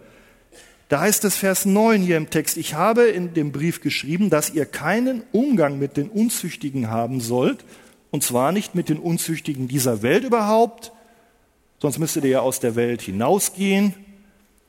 Da 0.91 1.01
heißt 1.01 1.25
es 1.25 1.35
Vers 1.35 1.65
9 1.65 2.03
hier 2.03 2.19
im 2.19 2.29
Text, 2.29 2.59
ich 2.59 2.75
habe 2.75 3.05
in 3.05 3.33
dem 3.33 3.53
Brief 3.53 3.81
geschrieben, 3.81 4.29
dass 4.29 4.53
ihr 4.53 4.67
keinen 4.67 5.23
Umgang 5.33 5.79
mit 5.79 5.97
den 5.97 6.11
Unzüchtigen 6.11 6.91
haben 6.91 7.23
sollt, 7.23 7.65
und 8.11 8.23
zwar 8.23 8.53
nicht 8.53 8.75
mit 8.75 8.91
den 8.91 8.99
Unzüchtigen 8.99 9.67
dieser 9.67 10.03
Welt 10.03 10.25
überhaupt, 10.25 10.93
sonst 11.79 11.99
müsstet 11.99 12.25
ihr 12.25 12.31
ja 12.31 12.41
aus 12.41 12.61
der 12.61 12.77
Welt 12.77 13.01
hinausgehen, 13.01 13.95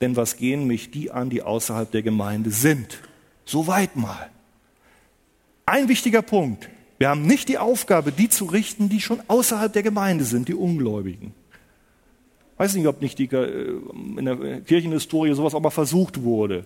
denn 0.00 0.16
was 0.16 0.38
gehen 0.38 0.66
mich 0.66 0.90
die 0.90 1.10
an, 1.10 1.28
die 1.28 1.42
außerhalb 1.42 1.90
der 1.90 2.02
Gemeinde 2.02 2.50
sind? 2.50 2.96
So 3.44 3.66
weit 3.66 3.94
mal. 3.94 4.30
Ein 5.66 5.90
wichtiger 5.90 6.22
Punkt. 6.22 6.70
Wir 7.02 7.08
haben 7.08 7.26
nicht 7.26 7.48
die 7.48 7.58
Aufgabe, 7.58 8.12
die 8.12 8.28
zu 8.28 8.44
richten, 8.44 8.88
die 8.88 9.00
schon 9.00 9.20
außerhalb 9.26 9.72
der 9.72 9.82
Gemeinde 9.82 10.24
sind, 10.24 10.46
die 10.46 10.54
Ungläubigen. 10.54 11.34
Ich 12.52 12.58
weiß 12.60 12.74
nicht, 12.76 12.86
ob 12.86 13.02
nicht 13.02 13.18
die, 13.18 13.24
äh, 13.24 13.76
in 14.16 14.24
der 14.24 14.60
Kirchenhistorie 14.60 15.34
sowas 15.34 15.52
auch 15.56 15.60
mal 15.60 15.70
versucht 15.70 16.22
wurde. 16.22 16.64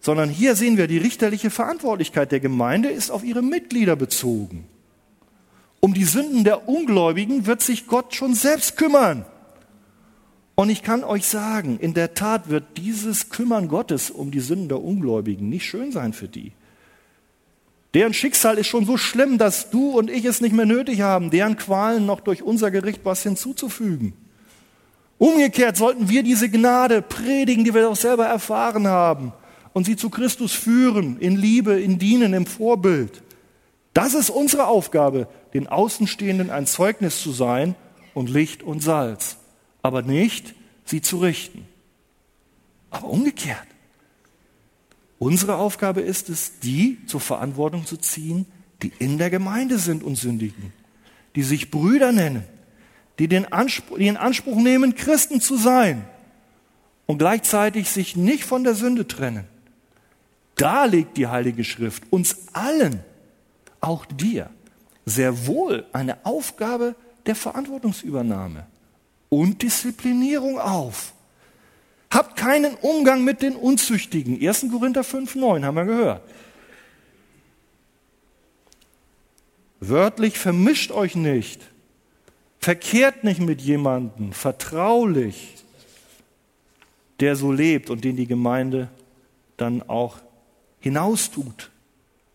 Sondern 0.00 0.28
hier 0.28 0.56
sehen 0.56 0.76
wir, 0.76 0.88
die 0.88 0.98
richterliche 0.98 1.50
Verantwortlichkeit 1.50 2.32
der 2.32 2.40
Gemeinde 2.40 2.88
ist 2.88 3.10
auf 3.10 3.22
ihre 3.22 3.42
Mitglieder 3.42 3.94
bezogen. 3.94 4.64
Um 5.78 5.94
die 5.94 6.02
Sünden 6.02 6.42
der 6.42 6.68
Ungläubigen 6.68 7.46
wird 7.46 7.62
sich 7.62 7.86
Gott 7.86 8.12
schon 8.12 8.34
selbst 8.34 8.76
kümmern. 8.76 9.24
Und 10.56 10.68
ich 10.68 10.82
kann 10.82 11.04
euch 11.04 11.28
sagen, 11.28 11.78
in 11.78 11.94
der 11.94 12.14
Tat 12.14 12.50
wird 12.50 12.76
dieses 12.76 13.30
Kümmern 13.30 13.68
Gottes 13.68 14.10
um 14.10 14.32
die 14.32 14.40
Sünden 14.40 14.68
der 14.68 14.82
Ungläubigen 14.82 15.48
nicht 15.48 15.64
schön 15.64 15.92
sein 15.92 16.12
für 16.12 16.26
die. 16.26 16.50
Deren 17.96 18.12
Schicksal 18.12 18.58
ist 18.58 18.66
schon 18.66 18.84
so 18.84 18.98
schlimm, 18.98 19.38
dass 19.38 19.70
du 19.70 19.92
und 19.92 20.10
ich 20.10 20.26
es 20.26 20.42
nicht 20.42 20.54
mehr 20.54 20.66
nötig 20.66 21.00
haben, 21.00 21.30
deren 21.30 21.56
Qualen 21.56 22.04
noch 22.04 22.20
durch 22.20 22.42
unser 22.42 22.70
Gericht 22.70 23.00
was 23.04 23.22
hinzuzufügen. 23.22 24.12
Umgekehrt 25.16 25.78
sollten 25.78 26.10
wir 26.10 26.22
diese 26.22 26.50
Gnade 26.50 27.00
predigen, 27.00 27.64
die 27.64 27.72
wir 27.72 27.80
doch 27.80 27.96
selber 27.96 28.26
erfahren 28.26 28.86
haben, 28.86 29.32
und 29.72 29.86
sie 29.86 29.96
zu 29.96 30.10
Christus 30.10 30.52
führen, 30.52 31.18
in 31.20 31.36
Liebe, 31.36 31.80
in 31.80 31.98
Dienen, 31.98 32.34
im 32.34 32.44
Vorbild. 32.44 33.22
Das 33.94 34.12
ist 34.12 34.28
unsere 34.28 34.66
Aufgabe, 34.66 35.26
den 35.54 35.66
Außenstehenden 35.66 36.50
ein 36.50 36.66
Zeugnis 36.66 37.22
zu 37.22 37.32
sein 37.32 37.76
und 38.12 38.28
Licht 38.28 38.62
und 38.62 38.82
Salz, 38.82 39.38
aber 39.80 40.02
nicht 40.02 40.54
sie 40.84 41.00
zu 41.00 41.16
richten. 41.16 41.66
Aber 42.90 43.08
umgekehrt. 43.08 43.66
Unsere 45.18 45.56
Aufgabe 45.56 46.00
ist 46.00 46.28
es, 46.28 46.58
die 46.60 46.98
zur 47.06 47.20
Verantwortung 47.20 47.86
zu 47.86 47.96
ziehen, 47.96 48.46
die 48.82 48.92
in 48.98 49.18
der 49.18 49.30
Gemeinde 49.30 49.78
sind 49.78 50.02
und 50.02 50.16
sündigen, 50.16 50.72
die 51.34 51.42
sich 51.42 51.70
Brüder 51.70 52.12
nennen, 52.12 52.44
die, 53.18 53.28
den 53.28 53.50
Anspruch, 53.50 53.98
die 53.98 54.08
in 54.08 54.18
Anspruch 54.18 54.56
nehmen, 54.56 54.94
Christen 54.94 55.40
zu 55.40 55.56
sein 55.56 56.04
und 57.06 57.18
gleichzeitig 57.18 57.88
sich 57.88 58.16
nicht 58.16 58.44
von 58.44 58.64
der 58.64 58.74
Sünde 58.74 59.06
trennen. 59.06 59.44
Da 60.56 60.84
legt 60.84 61.16
die 61.16 61.26
Heilige 61.26 61.64
Schrift 61.64 62.04
uns 62.10 62.48
allen, 62.52 63.00
auch 63.80 64.04
dir, 64.06 64.50
sehr 65.04 65.46
wohl 65.46 65.86
eine 65.92 66.24
Aufgabe 66.26 66.94
der 67.26 67.36
Verantwortungsübernahme 67.36 68.66
und 69.28 69.62
Disziplinierung 69.62 70.58
auf. 70.58 71.12
Habt 72.10 72.36
keinen 72.36 72.74
Umgang 72.76 73.24
mit 73.24 73.42
den 73.42 73.56
Unzüchtigen. 73.56 74.40
1. 74.40 74.66
Korinther 74.70 75.04
5, 75.04 75.34
9 75.34 75.64
haben 75.64 75.74
wir 75.74 75.84
gehört. 75.84 76.22
Wörtlich 79.80 80.38
vermischt 80.38 80.90
euch 80.90 81.16
nicht. 81.16 81.60
Verkehrt 82.58 83.22
nicht 83.22 83.40
mit 83.40 83.60
jemandem, 83.60 84.32
vertraulich, 84.32 85.54
der 87.20 87.36
so 87.36 87.52
lebt 87.52 87.90
und 87.90 88.04
den 88.04 88.16
die 88.16 88.26
Gemeinde 88.26 88.88
dann 89.56 89.82
auch 89.82 90.18
hinaustut. 90.80 91.70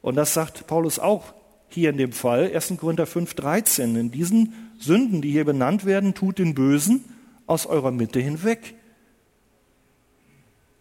Und 0.02 0.16
das 0.16 0.34
sagt 0.34 0.68
Paulus 0.68 1.00
auch 1.00 1.34
hier 1.70 1.90
in 1.90 1.98
dem 1.98 2.12
Fall, 2.12 2.52
1. 2.54 2.74
Korinther 2.78 3.06
5, 3.06 3.34
13. 3.34 3.96
In 3.96 4.12
diesen 4.12 4.54
Sünden, 4.80 5.22
die 5.22 5.32
hier 5.32 5.46
benannt 5.46 5.86
werden, 5.86 6.14
tut 6.14 6.40
den 6.40 6.54
Bösen 6.54 7.04
aus 7.48 7.66
eurer 7.66 7.92
Mitte 7.92 8.20
hinweg. 8.20 8.76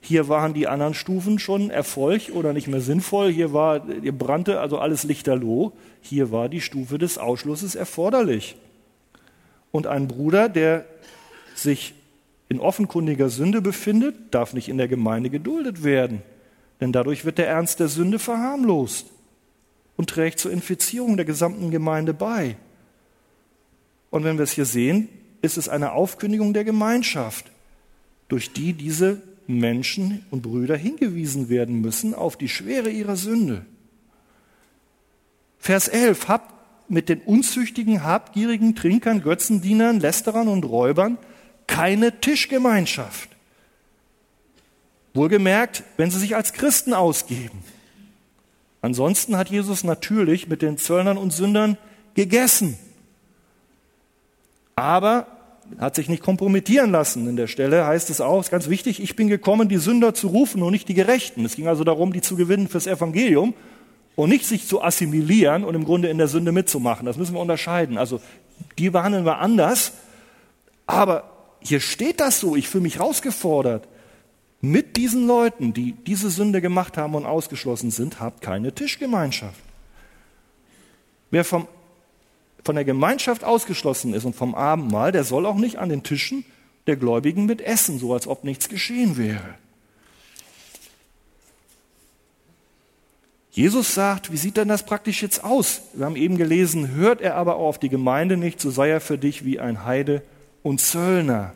Hier 0.01 0.29
waren 0.29 0.55
die 0.55 0.67
anderen 0.67 0.95
Stufen 0.95 1.39
schon 1.39 1.71
Erfolg 1.71 2.31
oder 2.33 2.53
nicht 2.53 2.69
mehr 2.69 2.81
sinnvoll. 2.81 3.31
Hier 3.31 3.53
war, 3.53 3.83
hier 4.01 4.17
brannte 4.17 4.61
also 4.61 4.79
alles 4.79 5.05
lichterloh. 5.05 5.73
Hier 6.01 6.33
war 6.33 6.49
die 6.49 6.63
Stufe 6.63 6.99
des 6.99 7.19
Ausschlusses 7.19 7.75
erforderlich. 7.75 8.57
Und 9.73 9.87
ein 9.87 10.09
Bruder, 10.09 10.49
der 10.49 10.87
sich 11.55 11.95
in 12.49 12.59
offenkundiger 12.61 13.29
Sünde 13.29 13.61
befindet, 13.61 14.17
darf 14.33 14.55
nicht 14.55 14.69
in 14.69 14.79
der 14.79 14.89
Gemeinde 14.89 15.31
geduldet 15.31 15.85
werden. 15.85 16.23
Denn 16.81 16.93
dadurch 16.93 17.25
wird 17.25 17.39
der 17.39 17.49
Ernst 17.49 17.79
der 17.79 17.89
Sünde 17.89 18.19
verharmlost 18.19 19.07
und 19.97 20.09
trägt 20.09 20.41
zur 20.41 20.51
Infizierung 20.51 21.17
der 21.17 21.27
gesamten 21.27 21.71
Gemeinde 21.71 22.15
bei. 22.15 22.57
Und 24.11 24.25
wenn 24.25 24.39
wir 24.39 24.45
es 24.45 24.53
hier 24.53 24.65
sehen, 24.65 25.09
ist 25.43 25.59
es 25.59 25.69
eine 25.69 25.93
Aufkündigung 25.93 26.53
der 26.53 26.65
Gemeinschaft, 26.65 27.51
durch 28.29 28.53
die 28.53 28.73
diese 28.73 29.23
Menschen 29.59 30.25
und 30.31 30.43
Brüder 30.43 30.77
hingewiesen 30.77 31.49
werden 31.49 31.81
müssen 31.81 32.15
auf 32.15 32.37
die 32.37 32.49
Schwere 32.49 32.91
ihrer 32.91 33.17
Sünde. 33.17 33.65
Vers 35.59 35.89
11, 35.89 36.29
habt 36.29 36.55
mit 36.91 37.09
den 37.09 37.21
unzüchtigen, 37.21 38.03
habgierigen 38.03 38.75
Trinkern, 38.75 39.23
Götzendienern, 39.23 40.01
Lästerern 40.01 40.49
und 40.49 40.65
Räubern 40.65 41.19
keine 41.67 42.21
Tischgemeinschaft. 42.21 43.29
Wohlgemerkt, 45.15 45.85
wenn 45.97 46.11
sie 46.11 46.19
sich 46.19 46.35
als 46.37 46.53
Christen 46.53 46.95
ausgeben. 46.95 47.63
Ansonsten 48.81 49.37
hat 49.37 49.51
Jesus 49.51 49.85
natürlich 49.85 50.49
mit 50.49 50.63
den 50.63 50.79
Zöllnern 50.79 51.19
und 51.19 51.33
Sündern 51.33 51.77
gegessen. 52.15 52.79
Aber 54.75 55.27
hat 55.79 55.95
sich 55.95 56.09
nicht 56.09 56.23
kompromittieren 56.23 56.91
lassen. 56.91 57.29
In 57.29 57.37
der 57.37 57.47
Stelle 57.47 57.87
heißt 57.87 58.11
es 58.11 58.21
auch, 58.21 58.41
ist 58.41 58.51
ganz 58.51 58.69
wichtig, 58.69 59.03
ich 59.03 59.17
bin 59.17 59.29
gekommen, 59.29 59.69
die 59.69 59.79
Sünder 59.79 60.15
zu 60.15 60.29
rufen 60.29 60.63
und 60.63 60.73
nicht 60.73 60.89
die 60.89 60.95
Gerechten. 60.95 61.45
Es 61.45 61.57
ging 61.57 61.69
also 61.69 61.85
darum, 61.85 62.13
die 62.13 62.21
zu 62.21 62.37
gewinnen 62.37 62.69
fürs 62.69 62.87
Evangelium 62.87 63.55
und 64.17 64.29
nicht 64.29 64.45
sich 64.47 64.67
zu 64.67 64.83
assimilieren 64.83 65.65
und 65.65 65.75
im 65.75 65.85
Grunde 65.85 66.09
in 66.09 66.19
der 66.19 66.29
Sünde 66.29 66.53
mitzumachen. 66.53 67.07
Das 67.07 67.17
müssen 67.17 67.35
wir 67.35 67.41
unterscheiden. 67.41 67.99
Also 67.99 68.21
die 68.79 68.91
behandeln 68.91 69.25
wir 69.25 69.39
anders. 69.39 69.93
Aber 70.87 71.31
hier 71.61 71.81
steht 71.81 72.21
das 72.21 72.41
so, 72.41 72.57
ich 72.57 72.69
fühle 72.69 72.83
mich 72.83 72.97
herausgefordert. 72.97 73.87
Mit 74.61 74.97
diesen 74.97 75.27
Leuten, 75.27 75.73
die 75.73 75.93
diese 75.93 76.29
Sünde 76.29 76.61
gemacht 76.61 76.99
haben 76.99 77.15
und 77.15 77.25
ausgeschlossen 77.25 77.91
sind, 77.91 78.21
habt 78.21 78.43
keine 78.43 78.75
Tischgemeinschaft. 78.75 79.61
Wer 81.31 81.45
vom 81.45 81.67
von 82.65 82.75
der 82.75 82.85
Gemeinschaft 82.85 83.45
ausgeschlossen 83.45 84.15
ist 84.15 84.25
und 84.25 84.37
vom 84.37 84.55
Abendmahl, 84.55 85.13
der 85.13 85.25
soll 85.25 85.47
auch 85.47 85.57
nicht 85.57 85.79
an 85.79 85.89
den 85.89 86.03
Tischen 86.03 86.45
der 86.87 86.97
Gläubigen 86.97 87.47
mit 87.47 87.61
essen, 87.61 87.99
so 87.99 88.13
als 88.13 88.27
ob 88.27 88.45
nichts 88.45 88.69
geschehen 88.69 89.17
wäre. 89.17 89.55
Jesus 93.53 93.95
sagt, 93.95 94.31
wie 94.33 94.37
sieht 94.37 94.57
denn 94.57 94.69
das 94.69 94.85
praktisch 94.85 95.23
jetzt 95.23 95.43
aus? 95.43 95.83
Wir 95.95 96.07
haben 96.07 96.17
eben 96.17 96.37
gelesen, 96.37 96.95
hört 96.95 97.21
er 97.21 97.35
aber 97.35 97.57
auf 97.57 97.79
die 97.79 97.89
Gemeinde 97.89 98.37
nicht, 98.37 98.61
so 98.61 98.71
sei 98.71 98.91
er 98.91 99.01
für 99.01 99.19
dich 99.19 99.45
wie 99.45 99.59
ein 99.59 99.85
Heide 99.85 100.23
und 100.63 100.81
Zöllner. 100.81 101.55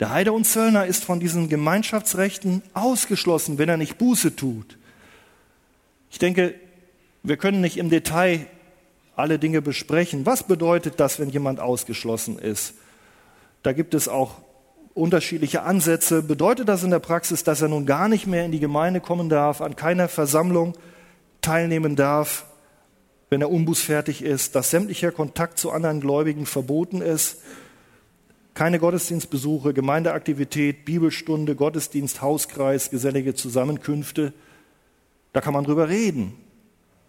Der 0.00 0.10
Heide 0.10 0.32
und 0.32 0.44
Zöllner 0.44 0.86
ist 0.86 1.04
von 1.04 1.20
diesen 1.20 1.48
Gemeinschaftsrechten 1.48 2.62
ausgeschlossen, 2.74 3.58
wenn 3.58 3.68
er 3.68 3.76
nicht 3.76 3.98
Buße 3.98 4.34
tut. 4.34 4.76
Ich 6.10 6.18
denke, 6.18 6.54
wir 7.22 7.36
können 7.36 7.60
nicht 7.60 7.76
im 7.76 7.88
Detail 7.88 8.46
alle 9.16 9.38
Dinge 9.38 9.62
besprechen. 9.62 10.26
Was 10.26 10.42
bedeutet 10.42 10.94
das, 10.98 11.18
wenn 11.18 11.28
jemand 11.28 11.60
ausgeschlossen 11.60 12.38
ist? 12.38 12.74
Da 13.62 13.72
gibt 13.72 13.94
es 13.94 14.08
auch 14.08 14.36
unterschiedliche 14.94 15.62
Ansätze. 15.62 16.22
Bedeutet 16.22 16.68
das 16.68 16.82
in 16.82 16.90
der 16.90 16.98
Praxis, 16.98 17.44
dass 17.44 17.62
er 17.62 17.68
nun 17.68 17.86
gar 17.86 18.08
nicht 18.08 18.26
mehr 18.26 18.44
in 18.44 18.52
die 18.52 18.60
Gemeinde 18.60 19.00
kommen 19.00 19.28
darf, 19.28 19.60
an 19.60 19.76
keiner 19.76 20.08
Versammlung 20.08 20.74
teilnehmen 21.40 21.96
darf, 21.96 22.46
wenn 23.30 23.40
er 23.40 23.50
unbußfertig 23.50 24.22
ist, 24.22 24.54
dass 24.54 24.70
sämtlicher 24.70 25.10
Kontakt 25.10 25.58
zu 25.58 25.70
anderen 25.70 26.00
Gläubigen 26.00 26.44
verboten 26.44 27.00
ist, 27.00 27.38
keine 28.54 28.78
Gottesdienstbesuche, 28.78 29.72
Gemeindeaktivität, 29.72 30.84
Bibelstunde, 30.84 31.54
Gottesdienst, 31.54 32.20
Hauskreis, 32.20 32.90
gesellige 32.90 33.34
Zusammenkünfte. 33.34 34.34
Da 35.32 35.40
kann 35.40 35.54
man 35.54 35.64
drüber 35.64 35.88
reden, 35.88 36.34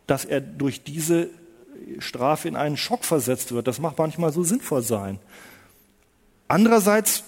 dass 0.07 0.23
er 0.23 0.39
durch 0.39 0.85
diese 0.85 1.29
Strafe 1.99 2.47
in 2.47 2.55
einen 2.55 2.77
Schock 2.77 3.05
versetzt 3.05 3.51
wird. 3.53 3.67
Das 3.67 3.79
mag 3.79 3.97
manchmal 3.97 4.31
so 4.31 4.43
sinnvoll 4.43 4.81
sein. 4.81 5.19
Andererseits 6.47 7.23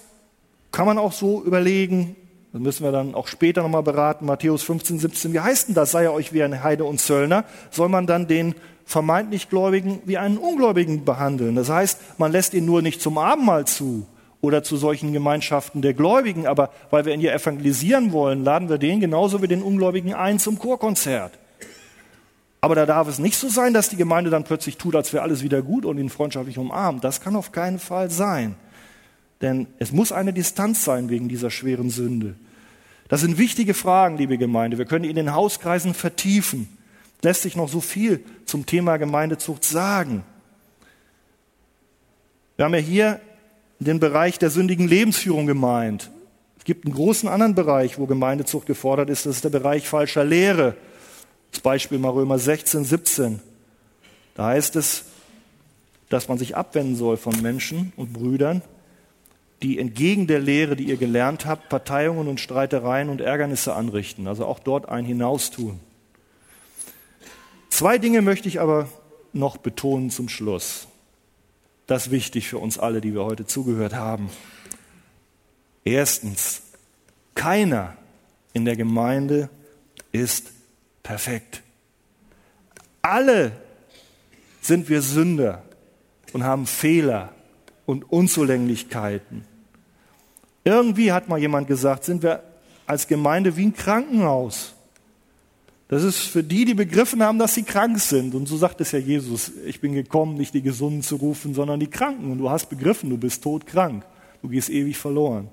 kann 0.72 0.86
man 0.86 0.98
auch 0.98 1.14
so 1.14 1.44
überlegen, 1.44 2.16
das 2.52 2.62
müssen 2.62 2.84
wir 2.84 2.92
dann 2.92 3.16
auch 3.16 3.28
später 3.28 3.64
nochmal 3.64 3.84
beraten, 3.84 4.26
Matthäus 4.26 4.64
15, 4.64 5.00
17, 5.00 5.34
wie 5.34 5.40
heißt 5.40 5.70
denn 5.70 5.76
das, 5.76 5.92
sei 5.92 6.04
er 6.04 6.14
euch 6.14 6.32
wie 6.32 6.44
ein 6.44 6.64
Heide 6.64 6.86
und 6.86 7.00
Zöllner? 7.00 7.44
Soll 7.72 7.90
man 7.90 8.08
dann 8.08 8.28
den 8.28 8.56
vermeintlich 8.86 9.50
Gläubigen 9.50 10.02
wie 10.06 10.18
einen 10.18 10.38
Ungläubigen 10.38 11.06
behandeln? 11.06 11.56
Das 11.56 11.70
heißt, 11.70 12.20
man 12.20 12.32
lässt 12.32 12.54
ihn 12.54 12.66
nur 12.66 12.82
nicht 12.82 13.02
zum 13.02 13.18
Abendmahl 13.18 13.66
zu 13.66 14.06
oder 14.42 14.64
zu 14.64 14.78
solchen 14.78 15.12
Gemeinschaften 15.12 15.82
der 15.82 15.94
Gläubigen, 15.94 16.46
aber 16.46 16.70
weil 16.92 17.06
wir 17.06 17.14
ihn 17.14 17.20
hier 17.20 17.34
evangelisieren 17.34 18.12
wollen, 18.12 18.44
laden 18.44 18.70
wir 18.70 18.78
den 18.78 19.00
genauso 19.00 19.42
wie 19.42 19.48
den 19.48 19.64
Ungläubigen 19.64 20.14
ein 20.14 20.40
zum 20.40 20.60
Chorkonzert. 20.60 21.34
Aber 22.66 22.74
da 22.74 22.88
darf 22.88 23.08
es 23.08 23.20
nicht 23.20 23.38
so 23.38 23.48
sein, 23.48 23.76
dass 23.76 23.90
die 23.90 23.96
Gemeinde 23.96 24.32
dann 24.32 24.44
plötzlich 24.44 24.78
tut, 24.78 24.96
als 24.96 25.14
wäre 25.14 25.22
alles 25.22 25.44
wieder 25.44 25.62
gut 25.62 25.86
und 25.86 26.00
ihn 26.00 26.10
freundschaftlich 26.10 26.58
umarmt. 26.58 27.04
Das 27.04 27.22
kann 27.22 27.36
auf 27.36 27.52
keinen 27.52 27.78
Fall 27.78 28.10
sein. 28.10 28.56
Denn 29.40 29.68
es 29.78 29.92
muss 29.92 30.12
eine 30.12 30.34
Distanz 30.34 30.84
sein 30.84 31.10
wegen 31.10 31.30
dieser 31.30 31.52
schweren 31.52 31.92
Sünde. 31.92 32.34
Das 33.08 33.22
sind 33.22 33.38
wichtige 33.38 33.76
Fragen, 33.76 34.18
liebe 34.18 34.40
Gemeinde. 34.40 34.80
Wir 34.80 34.86
können 34.86 35.06
in 35.06 35.16
den 35.16 35.36
Hauskreisen 35.36 35.94
vertiefen. 35.94 36.68
Lässt 37.22 37.44
sich 37.44 37.56
noch 37.56 37.70
so 37.70 37.82
viel 37.82 38.24
zum 38.46 38.66
Thema 38.66 38.98
Gemeindezucht 38.98 39.64
sagen. 39.64 40.24
Wir 42.56 42.66
haben 42.66 42.74
ja 42.74 42.80
hier 42.80 43.20
den 43.78 44.00
Bereich 44.00 44.40
der 44.40 44.50
sündigen 44.50 44.88
Lebensführung 44.88 45.46
gemeint. 45.46 46.10
Es 46.58 46.66
gibt 46.66 46.86
einen 46.86 46.96
großen 46.96 47.30
anderen 47.30 47.54
Bereich, 47.54 48.00
wo 48.00 48.08
Gemeindezucht 48.08 48.66
gefordert 48.66 49.12
ist. 49.12 49.28
Das 49.28 49.36
ist 49.36 49.44
der 49.44 49.52
Bereich 49.52 49.88
falscher 49.88 50.24
Lehre. 50.24 50.76
Das 51.56 51.62
Beispiel 51.62 52.00
mal 52.00 52.10
Römer 52.10 52.38
16, 52.38 52.84
17. 52.84 53.40
Da 54.34 54.48
heißt 54.48 54.76
es, 54.76 55.06
dass 56.10 56.28
man 56.28 56.38
sich 56.38 56.58
abwenden 56.58 56.98
soll 56.98 57.16
von 57.16 57.42
Menschen 57.42 57.94
und 57.96 58.12
Brüdern, 58.12 58.62
die 59.64 59.80
entgegen 59.80 60.28
der 60.28 60.40
Lehre, 60.40 60.76
die 60.76 60.84
ihr 60.84 60.98
gelernt 60.98 61.46
habt, 61.46 61.70
Parteiungen 61.70 62.28
und 62.28 62.42
Streitereien 62.42 63.08
und 63.08 63.22
Ärgernisse 63.22 63.74
anrichten, 63.74 64.28
also 64.28 64.46
auch 64.46 64.60
dort 64.60 64.90
ein 64.90 65.06
Hinaustun. 65.06 65.80
Zwei 67.70 68.00
Dinge 68.00 68.22
möchte 68.22 68.50
ich 68.50 68.60
aber 68.60 68.90
noch 69.32 69.56
betonen 69.56 70.10
zum 70.10 70.28
Schluss. 70.28 70.90
Das 71.88 72.08
ist 72.08 72.12
wichtig 72.12 72.50
für 72.50 72.58
uns 72.58 72.78
alle, 72.78 73.00
die 73.00 73.14
wir 73.14 73.24
heute 73.24 73.46
zugehört 73.46 73.96
haben. 73.96 74.30
Erstens, 75.86 76.64
keiner 77.34 77.96
in 78.52 78.66
der 78.66 78.76
Gemeinde 78.76 79.50
ist 80.12 80.52
perfekt. 81.06 81.62
Alle 83.02 83.52
sind 84.60 84.90
wir 84.90 85.02
Sünder 85.02 85.64
und 86.34 86.44
haben 86.44 86.66
Fehler 86.66 87.30
und 87.86 88.12
Unzulänglichkeiten. 88.12 89.46
Irgendwie 90.64 91.12
hat 91.12 91.30
mal 91.30 91.40
jemand 91.40 91.68
gesagt, 91.68 92.04
sind 92.04 92.24
wir 92.24 92.44
als 92.88 93.08
Gemeinde 93.08 93.56
wie 93.56 93.68
ein 93.68 93.74
Krankenhaus. 93.74 94.74
Das 95.88 96.02
ist 96.02 96.22
für 96.22 96.42
die, 96.42 96.66
die 96.66 96.74
begriffen 96.74 97.22
haben, 97.22 97.38
dass 97.38 97.54
sie 97.54 97.62
krank 97.62 98.00
sind. 98.00 98.34
Und 98.34 98.48
so 98.48 98.58
sagt 98.58 98.82
es 98.82 98.92
ja 98.92 98.98
Jesus, 98.98 99.52
ich 99.68 99.80
bin 99.80 99.94
gekommen, 99.94 100.36
nicht 100.36 100.56
die 100.56 100.64
Gesunden 100.64 101.04
zu 101.04 101.18
rufen, 101.18 101.54
sondern 101.54 101.80
die 101.80 101.90
Kranken. 101.90 102.32
Und 102.32 102.40
du 102.40 102.50
hast 102.50 102.68
begriffen, 102.70 103.12
du 103.12 103.18
bist 103.18 103.44
todkrank. 103.44 104.04
Du 104.42 104.50
gehst 104.50 104.72
ewig 104.72 104.98
verloren. 104.98 105.50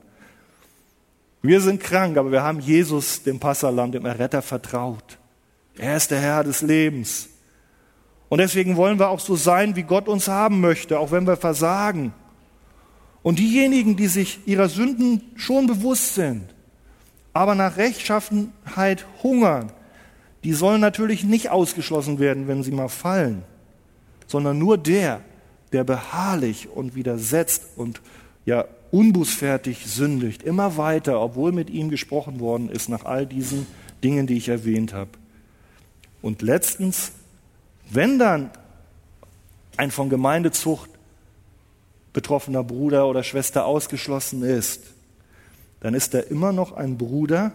Wir 1.43 1.61
sind 1.61 1.83
krank, 1.83 2.17
aber 2.17 2.33
wir 2.33 2.43
haben 2.43 2.61
Jesus, 2.61 3.23
dem 3.23 3.39
Passalam, 3.39 3.93
dem 3.93 4.07
Erretter, 4.07 4.41
vertraut. 4.41 5.19
Er 5.79 5.97
ist 5.97 6.11
der 6.11 6.21
Herr 6.21 6.45
des 6.45 6.63
Lebens. 6.63 7.29
Und 8.29 8.39
deswegen 8.39 8.77
wollen 8.77 8.99
wir 8.99 9.09
auch 9.09 9.21
so 9.21 9.37
sein, 9.37 9.77
wie 9.77 9.83
Gott 9.83 10.09
uns 10.09 10.29
haben 10.29 10.61
möchte, 10.61 10.99
auch 10.99 11.11
wenn 11.11 11.27
wir 11.27 11.37
versagen. 11.37 12.15
Und 13.23 13.39
diejenigen, 13.39 13.97
die 13.97 14.07
sich 14.07 14.41
ihrer 14.47 14.69
Sünden 14.69 15.23
schon 15.37 15.67
bewusst 15.67 16.15
sind, 16.15 16.55
aber 17.33 17.55
nach 17.55 17.77
Rechtschaffenheit 17.77 19.07
hungern, 19.23 19.71
die 20.45 20.55
sollen 20.55 20.81
natürlich 20.81 21.25
nicht 21.25 21.51
ausgeschlossen 21.51 22.19
werden, 22.19 22.49
wenn 22.49 22.63
sie 22.63 22.73
mal 22.73 22.89
fallen, 22.89 23.45
sondern 24.27 24.59
nur 24.59 24.77
der, 24.77 25.21
der 25.73 25.85
beharrlich 25.85 26.69
und 26.69 26.95
widersetzt 26.95 27.65
und 27.77 28.01
ja 28.45 28.65
unbußfertig 28.91 29.87
sündigt, 29.87 30.43
immer 30.43 30.77
weiter, 30.77 31.21
obwohl 31.21 31.53
mit 31.53 31.71
ihm 31.71 31.91
gesprochen 31.91 32.41
worden 32.41 32.69
ist, 32.69 32.89
nach 32.89 33.05
all 33.05 33.27
diesen 33.27 33.67
Dingen, 34.03 34.27
die 34.27 34.37
ich 34.37 34.49
erwähnt 34.49 34.93
habe. 34.93 35.11
Und 36.23 36.41
letztens, 36.41 37.13
wenn 37.91 38.19
dann 38.19 38.51
ein 39.77 39.91
von 39.91 40.09
Gemeindezucht 40.09 40.89
betroffener 42.13 42.63
Bruder 42.63 43.07
oder 43.07 43.23
Schwester 43.23 43.67
ausgeschlossen 43.67 44.43
ist, 44.43 44.83
dann 45.81 45.95
ist 45.95 46.15
er 46.15 46.29
immer 46.29 46.53
noch 46.53 46.73
ein 46.73 46.97
Bruder 46.97 47.53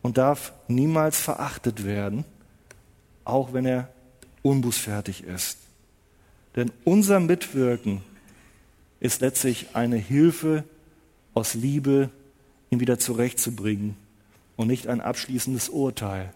und 0.00 0.18
darf 0.18 0.52
niemals 0.68 1.20
verachtet 1.20 1.84
werden, 1.84 2.24
auch 3.24 3.52
wenn 3.52 3.66
er 3.66 3.88
unbußfertig 4.42 5.24
ist. 5.24 5.58
Denn 6.54 6.70
unser 6.84 7.18
Mitwirken 7.18 8.02
ist 9.00 9.20
letztlich 9.20 9.68
eine 9.74 9.96
Hilfe 9.96 10.64
aus 11.34 11.54
Liebe, 11.54 12.10
ihn 12.70 12.80
wieder 12.80 12.98
zurechtzubringen 12.98 13.96
und 14.56 14.68
nicht 14.68 14.86
ein 14.86 15.00
abschließendes 15.00 15.68
Urteil. 15.70 16.32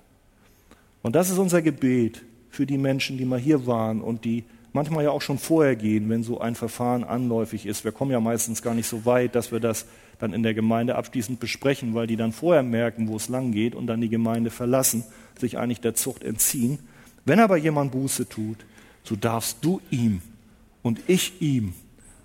Und 1.06 1.14
das 1.14 1.30
ist 1.30 1.38
unser 1.38 1.62
Gebet 1.62 2.24
für 2.50 2.66
die 2.66 2.78
Menschen, 2.78 3.16
die 3.16 3.24
mal 3.24 3.38
hier 3.38 3.64
waren 3.68 4.00
und 4.00 4.24
die 4.24 4.42
manchmal 4.72 5.04
ja 5.04 5.12
auch 5.12 5.22
schon 5.22 5.38
vorher 5.38 5.76
gehen, 5.76 6.08
wenn 6.08 6.24
so 6.24 6.40
ein 6.40 6.56
Verfahren 6.56 7.04
anläufig 7.04 7.64
ist. 7.64 7.84
Wir 7.84 7.92
kommen 7.92 8.10
ja 8.10 8.18
meistens 8.18 8.60
gar 8.60 8.74
nicht 8.74 8.88
so 8.88 9.04
weit, 9.04 9.36
dass 9.36 9.52
wir 9.52 9.60
das 9.60 9.86
dann 10.18 10.32
in 10.32 10.42
der 10.42 10.52
Gemeinde 10.52 10.96
abschließend 10.96 11.38
besprechen, 11.38 11.94
weil 11.94 12.08
die 12.08 12.16
dann 12.16 12.32
vorher 12.32 12.64
merken, 12.64 13.06
wo 13.06 13.14
es 13.14 13.28
lang 13.28 13.52
geht 13.52 13.76
und 13.76 13.86
dann 13.86 14.00
die 14.00 14.08
Gemeinde 14.08 14.50
verlassen, 14.50 15.04
sich 15.38 15.58
eigentlich 15.58 15.80
der 15.80 15.94
Zucht 15.94 16.24
entziehen. 16.24 16.80
Wenn 17.24 17.38
aber 17.38 17.56
jemand 17.56 17.92
Buße 17.92 18.28
tut, 18.28 18.66
so 19.04 19.14
darfst 19.14 19.58
du 19.64 19.80
ihm 19.92 20.22
und 20.82 20.98
ich 21.06 21.40
ihm, 21.40 21.74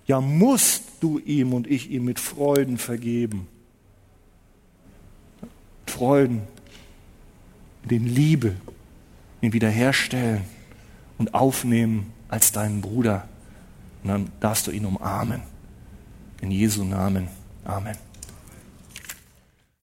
ja 0.07 0.21
musst 0.21 0.85
du 1.01 1.19
ihm 1.19 1.53
und 1.53 1.69
ich 1.69 1.91
ihm 1.91 2.05
mit 2.05 2.19
Freuden 2.19 2.79
vergeben. 2.79 3.45
Freuden, 5.85 6.41
den 7.83 8.07
Liebe, 8.07 8.55
ihn 9.41 9.53
wiederherstellen 9.53 10.43
und 11.17 11.33
aufnehmen 11.33 12.13
als 12.29 12.51
deinen 12.51 12.81
Bruder. 12.81 13.27
Und 14.03 14.09
dann 14.09 14.31
darfst 14.39 14.67
du 14.67 14.71
ihn 14.71 14.85
umarmen. 14.85 15.41
In 16.41 16.51
Jesu 16.51 16.83
Namen. 16.83 17.27
Amen. 17.65 18.10